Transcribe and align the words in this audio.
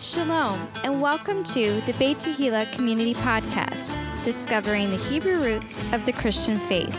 Shalom, 0.00 0.68
and 0.84 1.02
welcome 1.02 1.42
to 1.42 1.80
the 1.80 1.92
Beit 1.94 2.18
Tehillah 2.18 2.70
Community 2.70 3.14
Podcast, 3.14 3.98
discovering 4.22 4.90
the 4.90 4.96
Hebrew 4.96 5.42
roots 5.42 5.82
of 5.92 6.06
the 6.06 6.12
Christian 6.12 6.60
faith. 6.60 6.96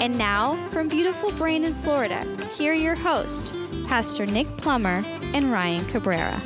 And 0.00 0.16
now, 0.16 0.54
from 0.70 0.86
beautiful 0.86 1.32
Brandon, 1.32 1.74
Florida, 1.74 2.24
here 2.56 2.70
are 2.70 2.76
your 2.76 2.94
hosts, 2.94 3.52
Pastor 3.88 4.26
Nick 4.26 4.46
Plummer 4.58 5.02
and 5.34 5.50
Ryan 5.50 5.86
Cabrera. 5.86 6.40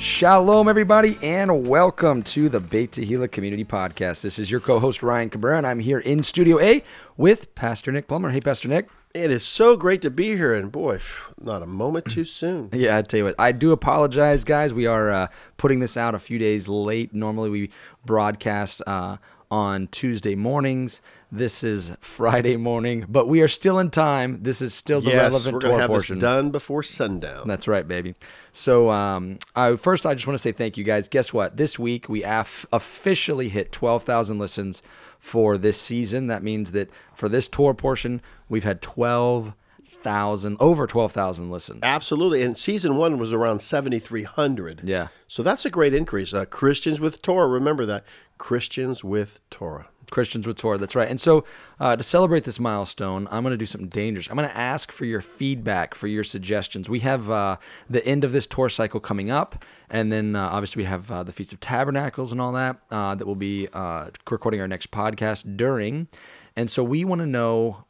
Shalom, 0.00 0.66
everybody, 0.66 1.18
and 1.22 1.66
welcome 1.68 2.22
to 2.22 2.48
the 2.48 2.58
Beit 2.58 2.92
Tehillah 2.92 3.30
Community 3.30 3.66
Podcast. 3.66 4.22
This 4.22 4.38
is 4.38 4.50
your 4.50 4.58
co-host 4.58 5.02
Ryan 5.02 5.28
Cabrera, 5.28 5.58
and 5.58 5.66
I'm 5.66 5.78
here 5.78 5.98
in 5.98 6.22
Studio 6.22 6.58
A 6.58 6.82
with 7.18 7.54
Pastor 7.54 7.92
Nick 7.92 8.08
Plummer. 8.08 8.30
Hey, 8.30 8.40
Pastor 8.40 8.66
Nick. 8.66 8.88
It 9.12 9.30
is 9.30 9.44
so 9.44 9.76
great 9.76 10.00
to 10.00 10.10
be 10.10 10.36
here, 10.36 10.54
and 10.54 10.72
boy, 10.72 11.00
not 11.38 11.62
a 11.62 11.66
moment 11.66 12.06
too 12.10 12.24
soon. 12.24 12.70
Yeah, 12.72 12.96
I 12.96 13.02
tell 13.02 13.18
you 13.18 13.24
what, 13.24 13.34
I 13.38 13.52
do 13.52 13.72
apologize, 13.72 14.42
guys. 14.42 14.72
We 14.72 14.86
are 14.86 15.10
uh, 15.10 15.26
putting 15.58 15.80
this 15.80 15.98
out 15.98 16.14
a 16.14 16.18
few 16.18 16.38
days 16.38 16.66
late. 16.66 17.12
Normally, 17.12 17.50
we 17.50 17.70
broadcast 18.06 18.80
uh, 18.86 19.18
on 19.50 19.86
Tuesday 19.88 20.34
mornings. 20.34 21.02
This 21.32 21.62
is 21.62 21.92
Friday 22.00 22.56
morning, 22.56 23.04
but 23.08 23.28
we 23.28 23.40
are 23.40 23.46
still 23.48 23.78
in 23.78 23.90
time. 23.90 24.42
This 24.42 24.60
is 24.60 24.74
still 24.74 25.00
the 25.00 25.10
yes, 25.10 25.30
relevant 25.30 25.54
we're 25.54 25.60
Torah 25.60 25.78
have 25.82 25.90
portion. 25.90 26.18
this 26.18 26.22
done 26.22 26.50
before 26.50 26.82
sundown. 26.82 27.46
That's 27.46 27.68
right, 27.68 27.86
baby. 27.86 28.16
So, 28.50 28.90
um, 28.90 29.38
I, 29.54 29.76
first, 29.76 30.06
I 30.06 30.14
just 30.14 30.26
want 30.26 30.34
to 30.34 30.42
say 30.42 30.50
thank 30.50 30.76
you, 30.76 30.82
guys. 30.82 31.06
Guess 31.06 31.32
what? 31.32 31.56
This 31.56 31.78
week 31.78 32.08
we 32.08 32.24
af- 32.24 32.66
officially 32.72 33.48
hit 33.48 33.70
12,000 33.70 34.40
listens 34.40 34.82
for 35.20 35.56
this 35.56 35.80
season. 35.80 36.26
That 36.26 36.42
means 36.42 36.72
that 36.72 36.90
for 37.14 37.28
this 37.28 37.46
tour 37.46 37.74
portion, 37.74 38.20
we've 38.48 38.64
had 38.64 38.82
12,000, 38.82 40.56
over 40.58 40.86
12,000 40.88 41.48
listens. 41.48 41.80
Absolutely, 41.84 42.42
and 42.42 42.58
season 42.58 42.96
one 42.96 43.18
was 43.18 43.32
around 43.32 43.62
seventy 43.62 44.00
three 44.00 44.24
hundred. 44.24 44.80
Yeah. 44.82 45.08
so 45.28 45.44
that's 45.44 45.64
a 45.64 45.70
great 45.70 45.94
increase. 45.94 46.34
Uh, 46.34 46.44
Christians 46.44 46.98
with 46.98 47.22
Torah, 47.22 47.46
remember 47.46 47.86
that 47.86 48.04
Christians 48.36 49.04
with 49.04 49.38
Torah. 49.50 49.88
Christians 50.10 50.46
with 50.46 50.56
Torah. 50.56 50.78
That's 50.78 50.94
right. 50.94 51.08
And 51.08 51.20
so, 51.20 51.44
uh, 51.78 51.96
to 51.96 52.02
celebrate 52.02 52.44
this 52.44 52.60
milestone, 52.60 53.26
I'm 53.30 53.42
going 53.42 53.52
to 53.52 53.56
do 53.56 53.66
something 53.66 53.88
dangerous. 53.88 54.28
I'm 54.28 54.36
going 54.36 54.48
to 54.48 54.56
ask 54.56 54.92
for 54.92 55.04
your 55.04 55.20
feedback, 55.20 55.94
for 55.94 56.06
your 56.06 56.24
suggestions. 56.24 56.88
We 56.88 57.00
have 57.00 57.30
uh, 57.30 57.56
the 57.88 58.04
end 58.06 58.24
of 58.24 58.32
this 58.32 58.46
tour 58.46 58.68
cycle 58.68 59.00
coming 59.00 59.30
up, 59.30 59.64
and 59.88 60.12
then 60.12 60.36
uh, 60.36 60.48
obviously 60.50 60.82
we 60.82 60.86
have 60.86 61.10
uh, 61.10 61.22
the 61.22 61.32
Feast 61.32 61.52
of 61.52 61.60
Tabernacles 61.60 62.32
and 62.32 62.40
all 62.40 62.52
that 62.52 62.78
uh, 62.90 63.14
that 63.14 63.26
will 63.26 63.34
be 63.34 63.68
uh, 63.72 64.10
recording 64.30 64.60
our 64.60 64.68
next 64.68 64.90
podcast 64.90 65.56
during. 65.56 66.08
And 66.56 66.68
so, 66.68 66.82
we 66.82 67.04
want 67.04 67.20
to 67.20 67.26
know 67.26 67.84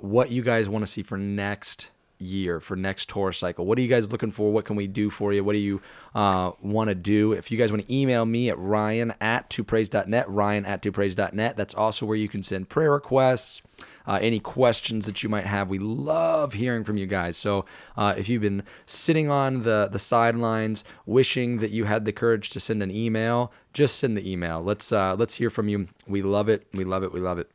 what 0.00 0.30
you 0.30 0.42
guys 0.42 0.68
want 0.68 0.84
to 0.84 0.90
see 0.90 1.02
for 1.02 1.18
next 1.18 1.88
year 2.18 2.60
for 2.60 2.76
next 2.76 3.08
tour 3.08 3.32
cycle. 3.32 3.66
What 3.66 3.78
are 3.78 3.82
you 3.82 3.88
guys 3.88 4.10
looking 4.10 4.30
for? 4.30 4.52
What 4.52 4.64
can 4.64 4.76
we 4.76 4.86
do 4.86 5.10
for 5.10 5.32
you? 5.32 5.44
What 5.44 5.52
do 5.52 5.58
you 5.58 5.80
uh, 6.14 6.52
want 6.62 6.88
to 6.88 6.94
do? 6.94 7.32
If 7.32 7.50
you 7.50 7.58
guys 7.58 7.70
want 7.72 7.86
to 7.86 7.94
email 7.94 8.24
me 8.24 8.48
at 8.48 8.58
ryan 8.58 9.14
at 9.20 9.50
twopraise.net 9.50 10.28
ryan 10.28 10.64
at 10.64 10.82
twopraise.net 10.82 11.56
that's 11.56 11.74
also 11.74 12.06
where 12.06 12.16
you 12.16 12.28
can 12.28 12.42
send 12.42 12.68
prayer 12.68 12.92
requests 12.92 13.62
uh, 14.06 14.18
any 14.20 14.38
questions 14.38 15.06
that 15.06 15.22
you 15.22 15.28
might 15.28 15.46
have. 15.46 15.68
We 15.68 15.78
love 15.78 16.52
hearing 16.52 16.84
from 16.84 16.96
you 16.96 17.06
guys. 17.06 17.36
So 17.36 17.64
uh, 17.96 18.14
if 18.16 18.28
you've 18.28 18.42
been 18.42 18.62
sitting 18.86 19.30
on 19.30 19.62
the 19.62 19.88
the 19.90 19.98
sidelines 19.98 20.84
wishing 21.06 21.58
that 21.58 21.70
you 21.70 21.84
had 21.84 22.04
the 22.04 22.12
courage 22.12 22.50
to 22.50 22.60
send 22.60 22.82
an 22.82 22.90
email 22.90 23.52
just 23.72 23.98
send 23.98 24.16
the 24.16 24.30
email. 24.30 24.62
Let's 24.62 24.92
uh, 24.92 25.16
let's 25.18 25.34
hear 25.34 25.50
from 25.50 25.68
you. 25.68 25.88
We 26.06 26.22
love 26.22 26.48
it. 26.48 26.66
We 26.72 26.84
love 26.84 27.02
it. 27.02 27.12
We 27.12 27.20
love 27.20 27.38
it 27.38 27.50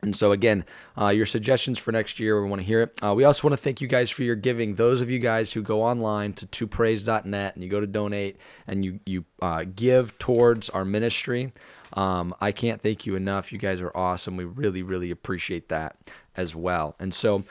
and 0.00 0.14
so, 0.14 0.30
again, 0.30 0.64
uh, 0.96 1.08
your 1.08 1.26
suggestions 1.26 1.78
for 1.78 1.90
next 1.90 2.20
year, 2.20 2.40
we 2.40 2.48
want 2.48 2.60
to 2.60 2.66
hear 2.66 2.82
it. 2.82 2.98
Uh, 3.02 3.14
we 3.14 3.24
also 3.24 3.48
want 3.48 3.58
to 3.58 3.62
thank 3.62 3.80
you 3.80 3.88
guys 3.88 4.10
for 4.10 4.22
your 4.22 4.36
giving. 4.36 4.76
Those 4.76 5.00
of 5.00 5.10
you 5.10 5.18
guys 5.18 5.52
who 5.52 5.62
go 5.62 5.82
online 5.82 6.34
to 6.34 6.46
twopraise.net 6.46 7.54
and 7.54 7.64
you 7.64 7.68
go 7.68 7.80
to 7.80 7.86
donate 7.86 8.36
and 8.66 8.84
you, 8.84 9.00
you 9.04 9.24
uh, 9.42 9.64
give 9.74 10.16
towards 10.18 10.70
our 10.70 10.84
ministry, 10.84 11.52
um, 11.94 12.32
I 12.40 12.52
can't 12.52 12.80
thank 12.80 13.06
you 13.06 13.16
enough. 13.16 13.50
You 13.52 13.58
guys 13.58 13.80
are 13.80 13.96
awesome. 13.96 14.36
We 14.36 14.44
really, 14.44 14.82
really 14.82 15.10
appreciate 15.10 15.68
that 15.68 15.96
as 16.36 16.54
well. 16.54 16.94
And 17.00 17.12
so, 17.12 17.44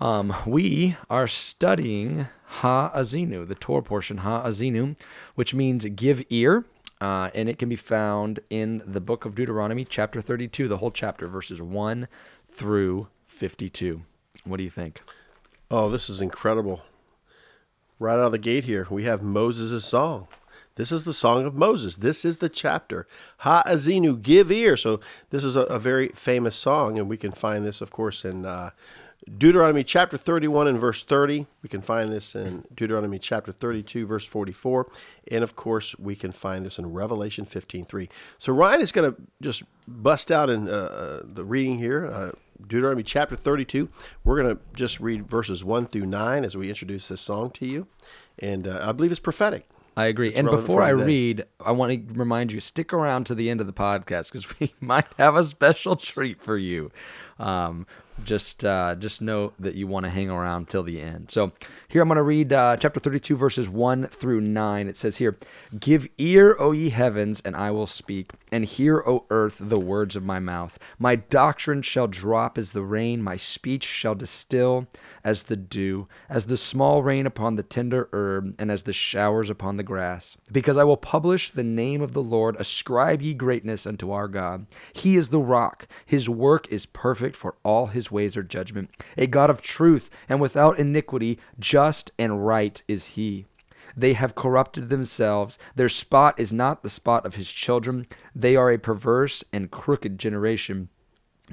um, 0.00 0.34
we 0.44 0.96
are 1.08 1.28
studying 1.28 2.26
Ha 2.46 2.90
Azinu, 2.92 3.46
the 3.46 3.54
Torah 3.54 3.82
portion, 3.82 4.18
Ha 4.18 4.44
Azinu, 4.44 4.98
which 5.36 5.54
means 5.54 5.86
give 5.94 6.24
ear. 6.28 6.64
Uh, 7.02 7.30
and 7.34 7.48
it 7.48 7.58
can 7.58 7.68
be 7.68 7.74
found 7.74 8.38
in 8.48 8.80
the 8.86 9.00
book 9.00 9.24
of 9.24 9.34
Deuteronomy, 9.34 9.84
chapter 9.84 10.20
32, 10.20 10.68
the 10.68 10.76
whole 10.76 10.92
chapter, 10.92 11.26
verses 11.26 11.60
1 11.60 12.06
through 12.52 13.08
52. 13.26 14.02
What 14.44 14.58
do 14.58 14.62
you 14.62 14.70
think? 14.70 15.02
Oh, 15.68 15.88
this 15.88 16.08
is 16.08 16.20
incredible! 16.20 16.82
Right 17.98 18.12
out 18.12 18.26
of 18.26 18.30
the 18.30 18.38
gate 18.38 18.66
here, 18.66 18.86
we 18.88 19.02
have 19.02 19.20
Moses' 19.20 19.84
song. 19.84 20.28
This 20.76 20.92
is 20.92 21.02
the 21.02 21.12
song 21.12 21.44
of 21.44 21.56
Moses. 21.56 21.96
This 21.96 22.24
is 22.24 22.36
the 22.36 22.48
chapter. 22.48 23.08
Ha 23.38 23.64
Azinu, 23.66 24.22
give 24.22 24.52
ear. 24.52 24.76
So 24.76 25.00
this 25.30 25.42
is 25.42 25.56
a, 25.56 25.62
a 25.62 25.80
very 25.80 26.10
famous 26.10 26.54
song, 26.54 27.00
and 27.00 27.08
we 27.08 27.16
can 27.16 27.32
find 27.32 27.66
this, 27.66 27.80
of 27.80 27.90
course, 27.90 28.24
in 28.24 28.46
uh, 28.46 28.70
Deuteronomy 29.38 29.84
chapter 29.84 30.16
31 30.16 30.66
and 30.66 30.80
verse 30.80 31.04
30. 31.04 31.46
We 31.62 31.68
can 31.68 31.80
find 31.80 32.12
this 32.12 32.34
in 32.34 32.64
Deuteronomy 32.74 33.18
chapter 33.18 33.52
32, 33.52 34.04
verse 34.04 34.24
44. 34.24 34.90
And 35.30 35.44
of 35.44 35.54
course, 35.54 35.96
we 35.98 36.16
can 36.16 36.32
find 36.32 36.64
this 36.64 36.78
in 36.78 36.92
Revelation 36.92 37.44
15, 37.44 37.84
3. 37.84 38.08
So 38.38 38.52
Ryan 38.52 38.80
is 38.80 38.90
going 38.90 39.12
to 39.12 39.20
just 39.40 39.62
bust 39.86 40.32
out 40.32 40.50
in 40.50 40.68
uh, 40.68 40.72
uh, 40.72 41.20
the 41.24 41.44
reading 41.44 41.78
here. 41.78 42.06
Uh, 42.06 42.32
Deuteronomy 42.60 43.02
chapter 43.02 43.36
32. 43.36 43.88
We're 44.24 44.42
going 44.42 44.56
to 44.56 44.62
just 44.74 44.98
read 45.00 45.28
verses 45.28 45.64
1 45.64 45.86
through 45.86 46.06
9 46.06 46.44
as 46.44 46.56
we 46.56 46.68
introduce 46.68 47.08
this 47.08 47.20
song 47.20 47.50
to 47.50 47.66
you. 47.66 47.86
And 48.38 48.66
uh, 48.66 48.80
I 48.82 48.92
believe 48.92 49.12
it's 49.12 49.20
prophetic. 49.20 49.68
I 49.96 50.06
agree. 50.06 50.30
It's 50.30 50.38
and 50.38 50.48
before 50.48 50.82
I 50.82 50.90
read, 50.90 51.44
I 51.64 51.72
want 51.72 51.92
to 51.92 52.14
remind 52.14 52.50
you 52.50 52.60
stick 52.60 52.94
around 52.94 53.24
to 53.26 53.34
the 53.34 53.50
end 53.50 53.60
of 53.60 53.66
the 53.66 53.74
podcast 53.74 54.32
because 54.32 54.46
we 54.60 54.72
might 54.80 55.06
have 55.18 55.36
a 55.36 55.44
special 55.44 55.96
treat 55.96 56.42
for 56.42 56.56
you. 56.56 56.90
Um, 57.42 57.86
just 58.24 58.64
uh, 58.64 58.94
just 58.94 59.20
know 59.20 59.52
that 59.58 59.74
you 59.74 59.86
want 59.86 60.04
to 60.04 60.10
hang 60.10 60.30
around 60.30 60.68
till 60.68 60.82
the 60.82 61.00
end. 61.00 61.30
So 61.30 61.52
here 61.88 62.02
I'm 62.02 62.08
going 62.08 62.16
to 62.16 62.22
read 62.22 62.52
uh, 62.52 62.76
chapter 62.76 63.00
32, 63.00 63.36
verses 63.36 63.68
1 63.68 64.06
through 64.08 64.40
9. 64.40 64.88
It 64.88 64.96
says 64.96 65.16
here, 65.16 65.36
Give 65.78 66.08
ear, 66.18 66.56
O 66.58 66.72
ye 66.72 66.90
heavens, 66.90 67.40
and 67.44 67.56
I 67.56 67.70
will 67.70 67.86
speak, 67.86 68.30
and 68.50 68.64
hear, 68.64 69.02
O 69.06 69.24
earth, 69.30 69.56
the 69.58 69.78
words 69.78 70.16
of 70.16 70.22
my 70.22 70.38
mouth. 70.38 70.78
My 70.98 71.16
doctrine 71.16 71.82
shall 71.82 72.06
drop 72.06 72.58
as 72.58 72.72
the 72.72 72.82
rain, 72.82 73.22
my 73.22 73.36
speech 73.36 73.84
shall 73.84 74.14
distill 74.14 74.86
as 75.24 75.44
the 75.44 75.56
dew, 75.56 76.08
as 76.28 76.46
the 76.46 76.56
small 76.56 77.02
rain 77.02 77.26
upon 77.26 77.56
the 77.56 77.62
tender 77.62 78.08
herb, 78.12 78.54
and 78.58 78.70
as 78.70 78.82
the 78.82 78.92
showers 78.92 79.50
upon 79.50 79.76
the 79.76 79.82
grass. 79.82 80.36
Because 80.50 80.76
I 80.76 80.84
will 80.84 80.96
publish 80.96 81.50
the 81.50 81.62
name 81.62 82.02
of 82.02 82.12
the 82.12 82.22
Lord, 82.22 82.56
ascribe 82.58 83.22
ye 83.22 83.34
greatness 83.34 83.86
unto 83.86 84.10
our 84.10 84.28
God. 84.28 84.66
He 84.92 85.16
is 85.16 85.28
the 85.30 85.40
rock, 85.40 85.86
his 86.04 86.28
work 86.28 86.70
is 86.70 86.86
perfect, 86.86 87.31
for 87.36 87.56
all 87.62 87.86
his 87.86 88.10
ways 88.10 88.36
are 88.36 88.42
judgment. 88.42 88.90
A 89.16 89.26
God 89.26 89.50
of 89.50 89.62
truth, 89.62 90.10
and 90.28 90.40
without 90.40 90.78
iniquity, 90.78 91.38
just 91.58 92.10
and 92.18 92.46
right 92.46 92.82
is 92.88 93.06
he. 93.06 93.46
They 93.96 94.14
have 94.14 94.34
corrupted 94.34 94.88
themselves. 94.88 95.58
Their 95.74 95.88
spot 95.88 96.38
is 96.38 96.52
not 96.52 96.82
the 96.82 96.88
spot 96.88 97.26
of 97.26 97.34
his 97.34 97.50
children. 97.50 98.06
They 98.34 98.56
are 98.56 98.70
a 98.70 98.78
perverse 98.78 99.44
and 99.52 99.70
crooked 99.70 100.18
generation. 100.18 100.88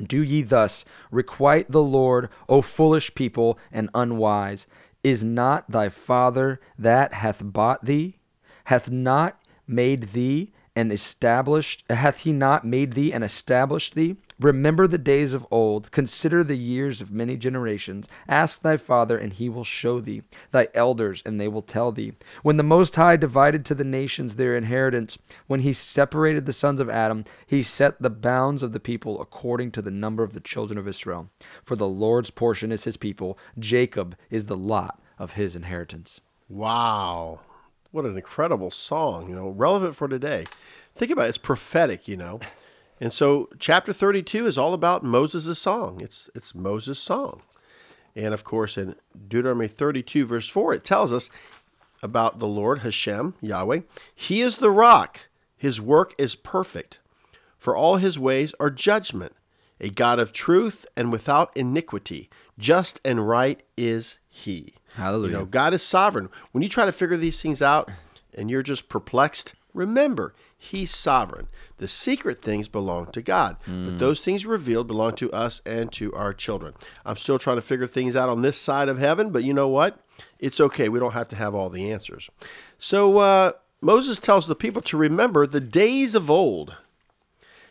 Do 0.01 0.22
ye 0.22 0.44
thus 0.44 0.85
requite 1.12 1.72
the 1.72 1.84
Lord, 1.84 2.29
O 2.47 2.62
foolish 2.62 3.13
people 3.16 3.59
and 3.72 3.89
unwise? 3.94 4.68
Is 5.03 5.23
not 5.23 5.72
thy 5.72 5.89
Father 5.89 6.62
that 6.78 7.13
hath 7.13 7.41
bought 7.44 7.85
thee? 7.85 8.18
Hath 8.66 8.89
not 8.89 9.41
made 9.68 10.13
thee 10.13 10.53
and 10.75 10.94
established 10.94 11.84
hath 11.89 12.19
he 12.19 12.31
not 12.31 12.66
made 12.66 12.94
thee 12.94 13.12
and 13.12 13.23
established 13.23 13.95
thee? 13.95 14.18
Remember 14.39 14.88
the 14.88 14.97
days 14.97 15.33
of 15.33 15.45
old, 15.51 15.91
consider 15.91 16.44
the 16.44 16.56
years 16.56 17.01
of 17.01 17.12
many 17.12 17.36
generations. 17.36 18.07
Ask 18.27 18.62
thy 18.62 18.77
father, 18.77 19.18
and 19.18 19.33
he 19.33 19.50
will 19.50 19.65
show 19.65 20.00
thee, 20.00 20.24
thy 20.51 20.69
elders, 20.74 21.21
and 21.25 21.39
they 21.39 21.50
will 21.50 21.62
tell 21.62 21.91
thee. 21.91 22.13
When 22.41 22.56
the 22.56 22.63
Most 22.63 22.95
High 22.95 23.18
divided 23.18 23.65
to 23.65 23.75
the 23.75 23.83
nations 23.83 24.36
their 24.36 24.56
inheritance, 24.56 25.18
when 25.47 25.59
he 25.59 25.74
separated 25.74 26.45
the 26.45 26.53
sons 26.53 26.80
of 26.80 26.89
Adam, 26.89 27.25
he 27.45 27.62
set 27.62 28.01
the 28.01 28.09
bounds 28.09 28.63
of 28.63 28.71
the 28.71 28.80
people 28.80 29.21
according 29.21 29.71
to 29.71 29.81
the 29.81 29.91
number 29.91 30.24
of 30.24 30.33
the 30.33 30.39
children 30.39 30.80
of 30.80 30.88
Israel. 30.88 31.30
For 31.65 31.75
the 31.75 31.88
Lord's 31.88 32.30
portion 32.30 32.71
is 32.71 32.86
his 32.86 32.97
people, 32.97 33.38
Jacob 33.59 34.15
is 34.30 34.45
the 34.45 34.57
lot 34.57 35.01
of 35.18 35.33
his 35.33 35.56
inheritance. 35.56 36.21
Wow. 36.47 37.41
What 37.91 38.06
an 38.06 38.15
incredible 38.15 38.71
song, 38.71 39.30
you 39.30 39.36
know, 39.36 39.50
relevant 39.50 39.95
for 39.95 40.07
today. 40.07 40.45
Think 40.95 41.12
about 41.12 41.25
it, 41.25 41.30
it's 41.30 41.38
prophetic, 41.38 42.07
you 42.07 42.15
know. 42.15 42.39
And 43.00 43.13
so 43.13 43.50
chapter 43.60 43.94
32 43.94 44.46
is 44.46 44.57
all 44.57 44.74
about 44.74 45.04
Moses' 45.04 45.57
song. 45.60 46.01
It's 46.01 46.30
it's 46.36 46.54
Moses' 46.54 47.00
song. 47.00 47.42
And 48.16 48.34
of 48.34 48.44
course 48.44 48.78
in 48.78 48.96
Deuteronomy 49.28 49.68
32 49.68 50.25
verse 50.25 50.50
4 50.50 50.74
it 50.74 50.84
tells 50.84 51.13
us 51.13 51.30
about 52.04 52.40
the 52.40 52.48
Lord 52.48 52.80
Hashem, 52.80 53.36
Yahweh. 53.42 53.81
He 54.13 54.42
is 54.42 54.57
the 54.57 54.72
rock. 54.72 55.19
His 55.57 55.81
work 55.81 56.13
is 56.18 56.36
perfect. 56.36 57.00
For 57.57 57.75
all 57.75 57.98
his 57.98 58.18
ways 58.18 58.54
are 58.60 58.69
judgment. 58.69 59.34
a 59.81 59.90
God 59.90 60.19
of 60.19 60.31
truth 60.34 60.86
and 60.96 61.12
without 61.12 61.56
iniquity. 61.56 62.30
Just 62.57 63.00
and 63.06 63.28
right 63.28 63.62
is 63.78 64.18
He. 64.28 64.74
Hallelujah. 64.96 65.31
You 65.31 65.38
know, 65.40 65.46
God 65.46 65.74
is 65.74 65.84
sovereign. 65.84 66.30
When 66.51 66.62
you 66.62 66.69
try 66.69 66.86
to 66.86 66.92
figure 66.92 67.16
these 67.18 67.42
things 67.42 67.62
out 67.62 67.90
and 68.34 68.50
you're 68.50 68.63
just 68.63 68.90
perplexed, 68.90 69.54
remember, 69.74 70.34
He's 70.61 70.94
sovereign. 70.94 71.47
The 71.77 71.88
secret 71.88 72.41
things 72.41 72.67
belong 72.67 73.07
to 73.13 73.21
God, 73.21 73.56
but 73.65 73.97
those 73.97 74.19
things 74.19 74.45
revealed 74.45 74.88
belong 74.88 75.15
to 75.15 75.31
us 75.31 75.61
and 75.65 75.89
to 75.94 76.13
our 76.13 76.33
children. 76.33 76.73
I'm 77.06 77.15
still 77.15 77.39
trying 77.39 77.56
to 77.56 77.61
figure 77.61 77.88
things 77.88 78.17
out 78.17 78.27
on 78.27 78.41
this 78.41 78.57
side 78.57 78.89
of 78.89 79.00
heaven, 79.00 79.31
but 79.31 79.45
you 79.45 79.53
know 79.53 79.69
what? 79.69 80.03
It's 80.38 80.59
okay. 80.59 80.89
We 80.89 81.00
don't 81.00 81.13
have 81.13 81.29
to 81.29 81.38
have 81.38 81.56
all 81.56 81.69
the 81.69 81.89
answers. 81.89 82.29
So 82.77 83.19
uh, 83.19 83.53
Moses 83.79 84.19
tells 84.19 84.47
the 84.47 84.56
people 84.56 84.81
to 84.81 84.97
remember 84.97 85.47
the 85.47 85.61
days 85.61 86.13
of 86.13 86.29
old. 86.29 86.75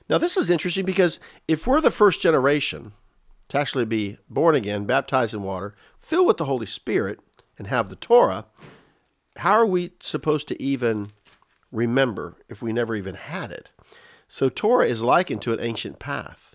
Now, 0.09 0.17
this 0.17 0.39
is 0.39 0.49
interesting 0.49 0.87
because 0.87 1.21
if 1.47 1.67
we're 1.67 1.83
the 1.83 1.91
first 1.91 2.23
generation 2.23 2.93
to 3.51 3.59
actually 3.59 3.85
be 3.85 4.17
born 4.31 4.55
again, 4.55 4.87
baptized 4.87 5.35
in 5.35 5.43
water, 5.43 5.75
filled 5.99 6.27
with 6.27 6.39
the 6.39 6.47
Holy 6.47 6.67
Spirit, 6.67 7.21
and 7.59 7.67
have 7.67 7.91
the 7.91 7.97
Torah, 7.97 8.47
how 9.37 9.53
are 9.53 9.67
we 9.67 9.93
supposed 10.01 10.49
to 10.49 10.63
even 10.63 11.13
remember 11.71 12.35
if 12.49 12.63
we 12.63 12.73
never 12.73 12.95
even 12.95 13.15
had 13.15 13.51
it? 13.51 13.71
So, 14.27 14.49
Torah 14.49 14.87
is 14.87 15.03
likened 15.03 15.43
to 15.43 15.53
an 15.53 15.61
ancient 15.61 15.99
path, 15.99 16.55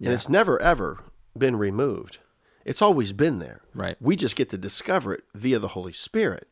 and 0.00 0.12
it's 0.14 0.28
never, 0.28 0.60
ever 0.62 1.00
been 1.36 1.56
removed. 1.56 2.18
It's 2.64 2.82
always 2.82 3.12
been 3.12 3.38
there. 3.38 3.60
Right. 3.74 3.96
We 4.00 4.16
just 4.16 4.36
get 4.36 4.50
to 4.50 4.58
discover 4.58 5.12
it 5.14 5.24
via 5.34 5.58
the 5.58 5.68
Holy 5.68 5.92
Spirit 5.92 6.48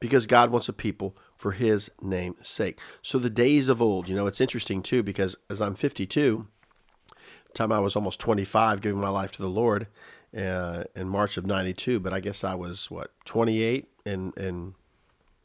because 0.00 0.26
God 0.26 0.50
wants 0.50 0.68
a 0.68 0.72
people 0.72 1.16
for 1.34 1.52
his 1.52 1.90
name's 2.00 2.48
sake. 2.48 2.78
So 3.02 3.18
the 3.18 3.30
days 3.30 3.68
of 3.68 3.82
old, 3.82 4.08
you 4.08 4.14
know, 4.14 4.26
it's 4.26 4.40
interesting 4.40 4.82
too 4.82 5.02
because 5.02 5.36
as 5.50 5.60
I'm 5.60 5.74
52, 5.74 6.46
time 7.54 7.72
I 7.72 7.80
was 7.80 7.96
almost 7.96 8.20
25 8.20 8.80
giving 8.80 9.00
my 9.00 9.08
life 9.08 9.32
to 9.32 9.42
the 9.42 9.48
Lord 9.48 9.88
uh, 10.36 10.84
in 10.94 11.08
March 11.08 11.36
of 11.36 11.46
92, 11.46 12.00
but 12.00 12.12
I 12.12 12.20
guess 12.20 12.44
I 12.44 12.54
was 12.54 12.90
what 12.90 13.12
28 13.24 13.88
in 14.04 14.32
in 14.36 14.74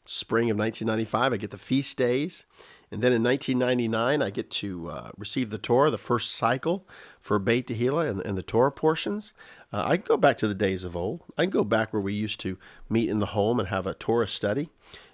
spring 0.04 0.50
of 0.50 0.58
1995 0.58 1.32
I 1.32 1.36
get 1.36 1.50
the 1.50 1.58
feast 1.58 1.96
days. 1.96 2.44
And 2.90 3.02
then 3.02 3.12
in 3.12 3.24
1999, 3.24 4.22
I 4.22 4.30
get 4.30 4.50
to 4.52 4.88
uh, 4.88 5.10
receive 5.16 5.50
the 5.50 5.58
Torah, 5.58 5.90
the 5.90 5.98
first 5.98 6.32
cycle 6.32 6.86
for 7.20 7.40
Beit 7.40 7.66
Tehillah 7.66 8.08
and, 8.08 8.20
and 8.20 8.38
the 8.38 8.42
Torah 8.42 8.70
portions. 8.70 9.32
Uh, 9.72 9.82
I 9.84 9.96
can 9.96 10.06
go 10.06 10.16
back 10.16 10.38
to 10.38 10.46
the 10.46 10.54
days 10.54 10.84
of 10.84 10.94
old. 10.94 11.24
I 11.36 11.42
can 11.42 11.50
go 11.50 11.64
back 11.64 11.92
where 11.92 12.02
we 12.02 12.12
used 12.12 12.38
to 12.40 12.56
meet 12.88 13.10
in 13.10 13.18
the 13.18 13.26
home 13.26 13.58
and 13.58 13.68
have 13.68 13.88
a 13.88 13.94
Torah 13.94 14.28
study. 14.28 14.68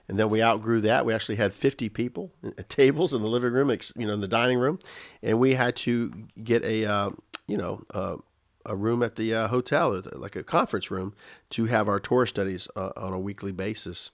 And 0.08 0.18
then 0.18 0.28
we 0.28 0.42
outgrew 0.42 0.80
that. 0.82 1.06
We 1.06 1.14
actually 1.14 1.36
had 1.36 1.54
50 1.54 1.88
people 1.88 2.32
at 2.58 2.68
tables 2.68 3.14
in 3.14 3.22
the 3.22 3.28
living 3.28 3.52
room, 3.52 3.70
you 3.96 4.06
know, 4.06 4.12
in 4.12 4.20
the 4.20 4.28
dining 4.28 4.58
room. 4.58 4.78
And 5.22 5.38
we 5.38 5.54
had 5.54 5.76
to 5.76 6.12
get 6.42 6.64
a, 6.64 6.84
uh, 6.84 7.10
you 7.46 7.56
know, 7.56 7.80
uh, 7.94 8.16
a 8.66 8.76
room 8.76 9.02
at 9.02 9.16
the 9.16 9.32
uh, 9.32 9.48
hotel, 9.48 10.02
like 10.12 10.36
a 10.36 10.42
conference 10.42 10.90
room, 10.90 11.14
to 11.50 11.66
have 11.66 11.88
our 11.88 12.00
Torah 12.00 12.26
studies 12.26 12.68
uh, 12.76 12.90
on 12.96 13.12
a 13.12 13.18
weekly 13.18 13.52
basis. 13.52 14.10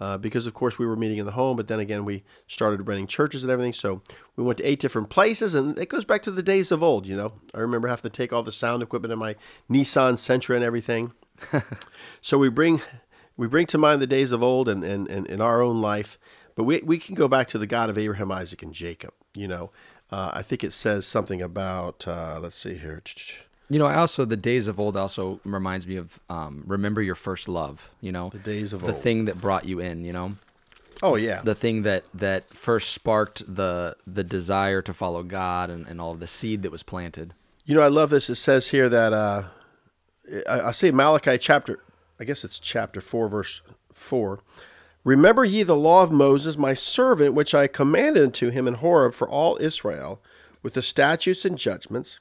Uh, 0.00 0.16
because 0.16 0.46
of 0.46 0.54
course 0.54 0.78
we 0.78 0.86
were 0.86 0.96
meeting 0.96 1.18
in 1.18 1.26
the 1.26 1.32
home, 1.32 1.56
but 1.56 1.68
then 1.68 1.78
again 1.78 2.06
we 2.06 2.24
started 2.46 2.86
renting 2.88 3.06
churches 3.06 3.42
and 3.42 3.52
everything. 3.52 3.74
So 3.74 4.00
we 4.34 4.42
went 4.42 4.58
to 4.58 4.64
eight 4.64 4.80
different 4.80 5.10
places, 5.10 5.54
and 5.54 5.78
it 5.78 5.90
goes 5.90 6.06
back 6.06 6.22
to 6.22 6.30
the 6.30 6.42
days 6.42 6.72
of 6.72 6.82
old. 6.82 7.06
You 7.06 7.16
know, 7.16 7.32
I 7.54 7.60
remember 7.60 7.88
having 7.88 8.10
to 8.10 8.16
take 8.16 8.32
all 8.32 8.42
the 8.42 8.52
sound 8.52 8.82
equipment 8.82 9.12
in 9.12 9.18
my 9.18 9.36
Nissan 9.70 10.14
Sentra 10.14 10.54
and 10.54 10.64
everything. 10.64 11.12
so 12.22 12.38
we 12.38 12.48
bring 12.48 12.80
we 13.36 13.46
bring 13.46 13.66
to 13.66 13.78
mind 13.78 14.00
the 14.00 14.06
days 14.06 14.32
of 14.32 14.42
old 14.42 14.68
and 14.68 14.82
and, 14.82 15.06
and 15.08 15.26
in 15.26 15.40
our 15.42 15.60
own 15.60 15.82
life, 15.82 16.18
but 16.54 16.64
we 16.64 16.80
we 16.80 16.98
can 16.98 17.14
go 17.14 17.28
back 17.28 17.48
to 17.48 17.58
the 17.58 17.66
God 17.66 17.90
of 17.90 17.98
Abraham, 17.98 18.32
Isaac, 18.32 18.62
and 18.62 18.72
Jacob. 18.72 19.12
You 19.34 19.48
know, 19.48 19.70
uh, 20.10 20.30
I 20.32 20.42
think 20.42 20.64
it 20.64 20.72
says 20.72 21.06
something 21.06 21.42
about 21.42 22.08
uh, 22.08 22.40
let's 22.40 22.56
see 22.56 22.74
here. 22.74 23.02
You 23.70 23.78
know, 23.78 23.86
I 23.86 23.94
also 23.94 24.24
the 24.24 24.36
days 24.36 24.68
of 24.68 24.78
old 24.80 24.96
also 24.96 25.40
reminds 25.44 25.86
me 25.86 25.96
of 25.96 26.18
um, 26.28 26.64
remember 26.66 27.00
your 27.00 27.14
first 27.14 27.48
love. 27.48 27.88
You 28.00 28.12
know, 28.12 28.28
The 28.30 28.38
days 28.40 28.72
of 28.72 28.82
old 28.82 28.90
the 28.90 28.94
old. 28.94 29.02
thing 29.02 29.24
that 29.26 29.40
brought 29.40 29.64
you 29.64 29.78
in. 29.80 30.04
You 30.04 30.12
know, 30.12 30.32
Oh 31.02 31.14
yeah, 31.16 31.40
the 31.42 31.54
thing 31.54 31.82
that 31.84 32.02
that 32.14 32.52
first 32.52 32.90
sparked 32.92 33.42
the 33.54 33.96
the 34.06 34.24
desire 34.24 34.82
to 34.82 34.92
follow 34.92 35.22
God 35.22 35.70
and, 35.70 35.86
and 35.86 36.00
all 36.00 36.12
of 36.12 36.20
the 36.20 36.26
seed 36.26 36.62
that 36.62 36.72
was 36.72 36.82
planted. 36.82 37.32
You 37.64 37.74
know, 37.76 37.80
I 37.82 37.88
love 37.88 38.10
this. 38.10 38.28
It 38.28 38.34
says 38.34 38.68
here 38.68 38.88
that 38.88 39.12
uh, 39.12 39.44
I, 40.48 40.60
I 40.60 40.72
say 40.72 40.90
Malachi 40.90 41.38
chapter, 41.38 41.78
I 42.18 42.24
guess 42.24 42.42
it's 42.42 42.58
chapter 42.58 43.00
4, 43.00 43.28
verse 43.28 43.60
4. 43.92 44.40
Remember 45.04 45.44
ye 45.44 45.62
the 45.62 45.76
law 45.76 46.02
of 46.02 46.10
Moses, 46.10 46.58
my 46.58 46.74
servant, 46.74 47.34
which 47.34 47.54
I 47.54 47.66
commanded 47.68 48.22
unto 48.24 48.50
him 48.50 48.66
in 48.66 48.74
Horeb 48.74 49.14
for 49.14 49.28
all 49.28 49.56
Israel, 49.60 50.20
with 50.62 50.74
the 50.74 50.82
statutes 50.82 51.44
and 51.44 51.56
judgments. 51.56 52.18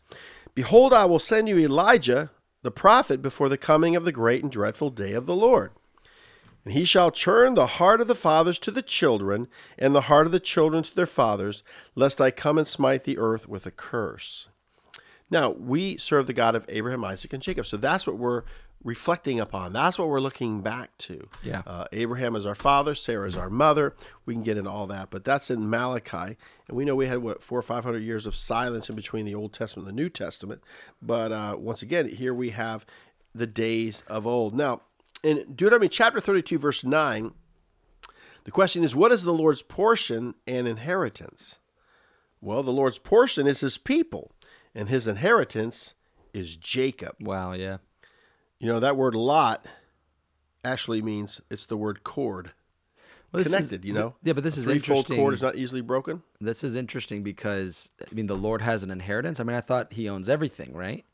Behold, 0.55 0.93
I 0.93 1.05
will 1.05 1.19
send 1.19 1.47
you 1.47 1.57
Elijah, 1.57 2.31
the 2.61 2.71
prophet, 2.71 3.21
before 3.21 3.49
the 3.49 3.57
coming 3.57 3.95
of 3.95 4.03
the 4.03 4.11
great 4.11 4.43
and 4.43 4.51
dreadful 4.51 4.89
day 4.89 5.13
of 5.13 5.25
the 5.25 5.35
Lord. 5.35 5.71
And 6.65 6.73
he 6.73 6.83
shall 6.83 7.11
turn 7.11 7.55
the 7.55 7.67
heart 7.67 8.01
of 8.01 8.07
the 8.07 8.15
fathers 8.15 8.59
to 8.59 8.71
the 8.71 8.81
children, 8.81 9.47
and 9.77 9.95
the 9.95 10.01
heart 10.01 10.25
of 10.25 10.31
the 10.31 10.39
children 10.39 10.83
to 10.83 10.95
their 10.95 11.05
fathers, 11.05 11.63
lest 11.95 12.19
I 12.19 12.31
come 12.31 12.57
and 12.57 12.67
smite 12.67 13.05
the 13.05 13.17
earth 13.17 13.47
with 13.47 13.65
a 13.65 13.71
curse. 13.71 14.49
Now, 15.31 15.51
we 15.51 15.97
serve 15.97 16.27
the 16.27 16.33
God 16.33 16.55
of 16.55 16.65
Abraham, 16.67 17.05
Isaac, 17.05 17.33
and 17.33 17.41
Jacob. 17.41 17.65
So 17.65 17.77
that's 17.77 18.05
what 18.05 18.17
we're 18.17 18.43
reflecting 18.83 19.39
upon. 19.39 19.73
That's 19.73 19.99
what 19.99 20.07
we're 20.07 20.21
looking 20.21 20.61
back 20.61 20.97
to. 20.99 21.27
Yeah. 21.43 21.63
Uh, 21.67 21.85
Abraham 21.91 22.35
is 22.35 22.45
our 22.45 22.55
father, 22.55 22.95
Sarah 22.95 23.27
is 23.27 23.35
our 23.35 23.49
mother. 23.49 23.93
We 24.25 24.33
can 24.33 24.43
get 24.43 24.57
into 24.57 24.69
all 24.69 24.87
that, 24.87 25.09
but 25.09 25.25
that's 25.25 25.51
in 25.51 25.69
Malachi. 25.69 26.37
And 26.67 26.77
we 26.77 26.85
know 26.85 26.95
we 26.95 27.07
had, 27.07 27.19
what, 27.19 27.43
four 27.43 27.59
or 27.59 27.63
500 27.63 27.99
years 27.99 28.25
of 28.25 28.35
silence 28.35 28.89
in 28.89 28.95
between 28.95 29.25
the 29.25 29.35
Old 29.35 29.53
Testament 29.53 29.89
and 29.89 29.97
the 29.97 30.01
New 30.01 30.09
Testament. 30.09 30.63
But 31.01 31.31
uh, 31.31 31.55
once 31.59 31.81
again, 31.81 32.07
here 32.07 32.33
we 32.33 32.51
have 32.51 32.85
the 33.35 33.47
days 33.47 34.03
of 34.07 34.25
old. 34.25 34.55
Now, 34.55 34.81
in 35.23 35.37
Deuteronomy 35.53 35.89
chapter 35.89 36.19
32, 36.19 36.57
verse 36.57 36.83
9, 36.83 37.33
the 38.45 38.51
question 38.51 38.83
is, 38.83 38.95
what 38.95 39.11
is 39.11 39.23
the 39.23 39.33
Lord's 39.33 39.61
portion 39.61 40.35
and 40.47 40.67
inheritance? 40.67 41.57
Well, 42.41 42.63
the 42.63 42.71
Lord's 42.71 42.97
portion 42.97 43.45
is 43.45 43.59
his 43.59 43.77
people, 43.77 44.31
and 44.73 44.87
his 44.87 45.07
inheritance 45.07 45.93
is 46.33 46.55
Jacob. 46.55 47.15
Wow, 47.19 47.51
yeah. 47.51 47.77
You 48.59 48.67
know, 48.67 48.79
that 48.79 48.97
word 48.97 49.15
lot 49.15 49.65
actually 50.63 51.01
means 51.01 51.41
it's 51.49 51.65
the 51.65 51.77
word 51.77 52.03
cord. 52.03 52.51
Well, 53.31 53.39
this 53.43 53.47
is- 53.47 53.53
Connected, 53.53 53.85
you 53.85 53.93
know? 53.93 54.15
Yeah, 54.23 54.33
but 54.33 54.43
this 54.43 54.57
A 54.57 54.61
is 54.61 54.65
threefold 54.65 54.97
interesting. 55.05 55.17
cord 55.17 55.33
is 55.33 55.41
not 55.41 55.55
easily 55.55 55.81
broken. 55.81 56.23
this 56.41 56.63
is 56.63 56.75
interesting 56.75 57.23
because 57.23 57.91
I 58.01 58.13
mean 58.13 58.27
the 58.27 58.35
Lord 58.35 58.61
has 58.61 58.83
an 58.83 58.91
inheritance. 58.91 59.39
I 59.39 59.43
mean 59.43 59.55
I 59.55 59.61
thought 59.61 59.93
he 59.93 60.09
owns 60.09 60.27
everything, 60.27 60.73
right? 60.73 61.05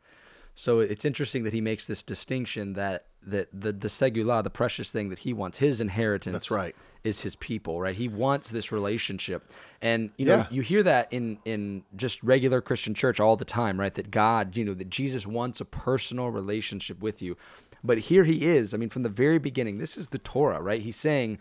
So 0.56 0.80
it's 0.80 1.04
interesting 1.06 1.44
that 1.44 1.52
he 1.54 1.60
makes 1.62 1.86
this 1.86 2.02
distinction 2.02 2.74
that 2.74 3.08
that 3.26 3.48
the 3.54 3.72
the 3.72 3.88
segula, 3.88 4.44
the 4.44 4.50
precious 4.50 4.92
thing 4.92 5.10
that 5.10 5.20
he 5.20 5.34
wants, 5.34 5.58
his 5.58 5.82
inheritance. 5.82 6.34
That's 6.34 6.52
right. 6.52 6.76
Is 7.04 7.22
his 7.22 7.36
people, 7.36 7.80
right? 7.80 7.96
He 7.96 8.08
wants 8.08 8.50
this 8.50 8.72
relationship, 8.72 9.52
and 9.82 10.10
you 10.18 10.26
know 10.26 10.38
Yeah. 10.38 10.48
you 10.50 10.62
hear 10.62 10.82
that 10.84 11.14
in 11.14 11.38
in 11.46 11.84
just 11.96 12.24
regular 12.24 12.62
Christian 12.62 12.94
church 12.96 13.20
all 13.20 13.36
the 13.38 13.46
time, 13.46 13.80
right? 13.80 13.94
That 13.94 14.10
God, 14.10 14.58
you 14.58 14.66
know, 14.66 14.74
that 14.74 14.90
Jesus 14.90 15.28
wants 15.28 15.62
a 15.62 15.66
personal 15.66 16.30
relationship 16.32 17.00
with 17.02 17.22
you, 17.22 17.38
but 17.84 18.00
here 18.00 18.24
he 18.24 18.46
is. 18.48 18.74
I 18.74 18.78
mean, 18.78 18.90
from 18.90 19.04
the 19.04 19.10
very 19.10 19.38
beginning, 19.38 19.78
this 19.78 19.98
is 19.98 20.08
the 20.08 20.18
Torah, 20.18 20.60
right? 20.62 20.82
He's 20.82 20.96
saying 20.96 21.38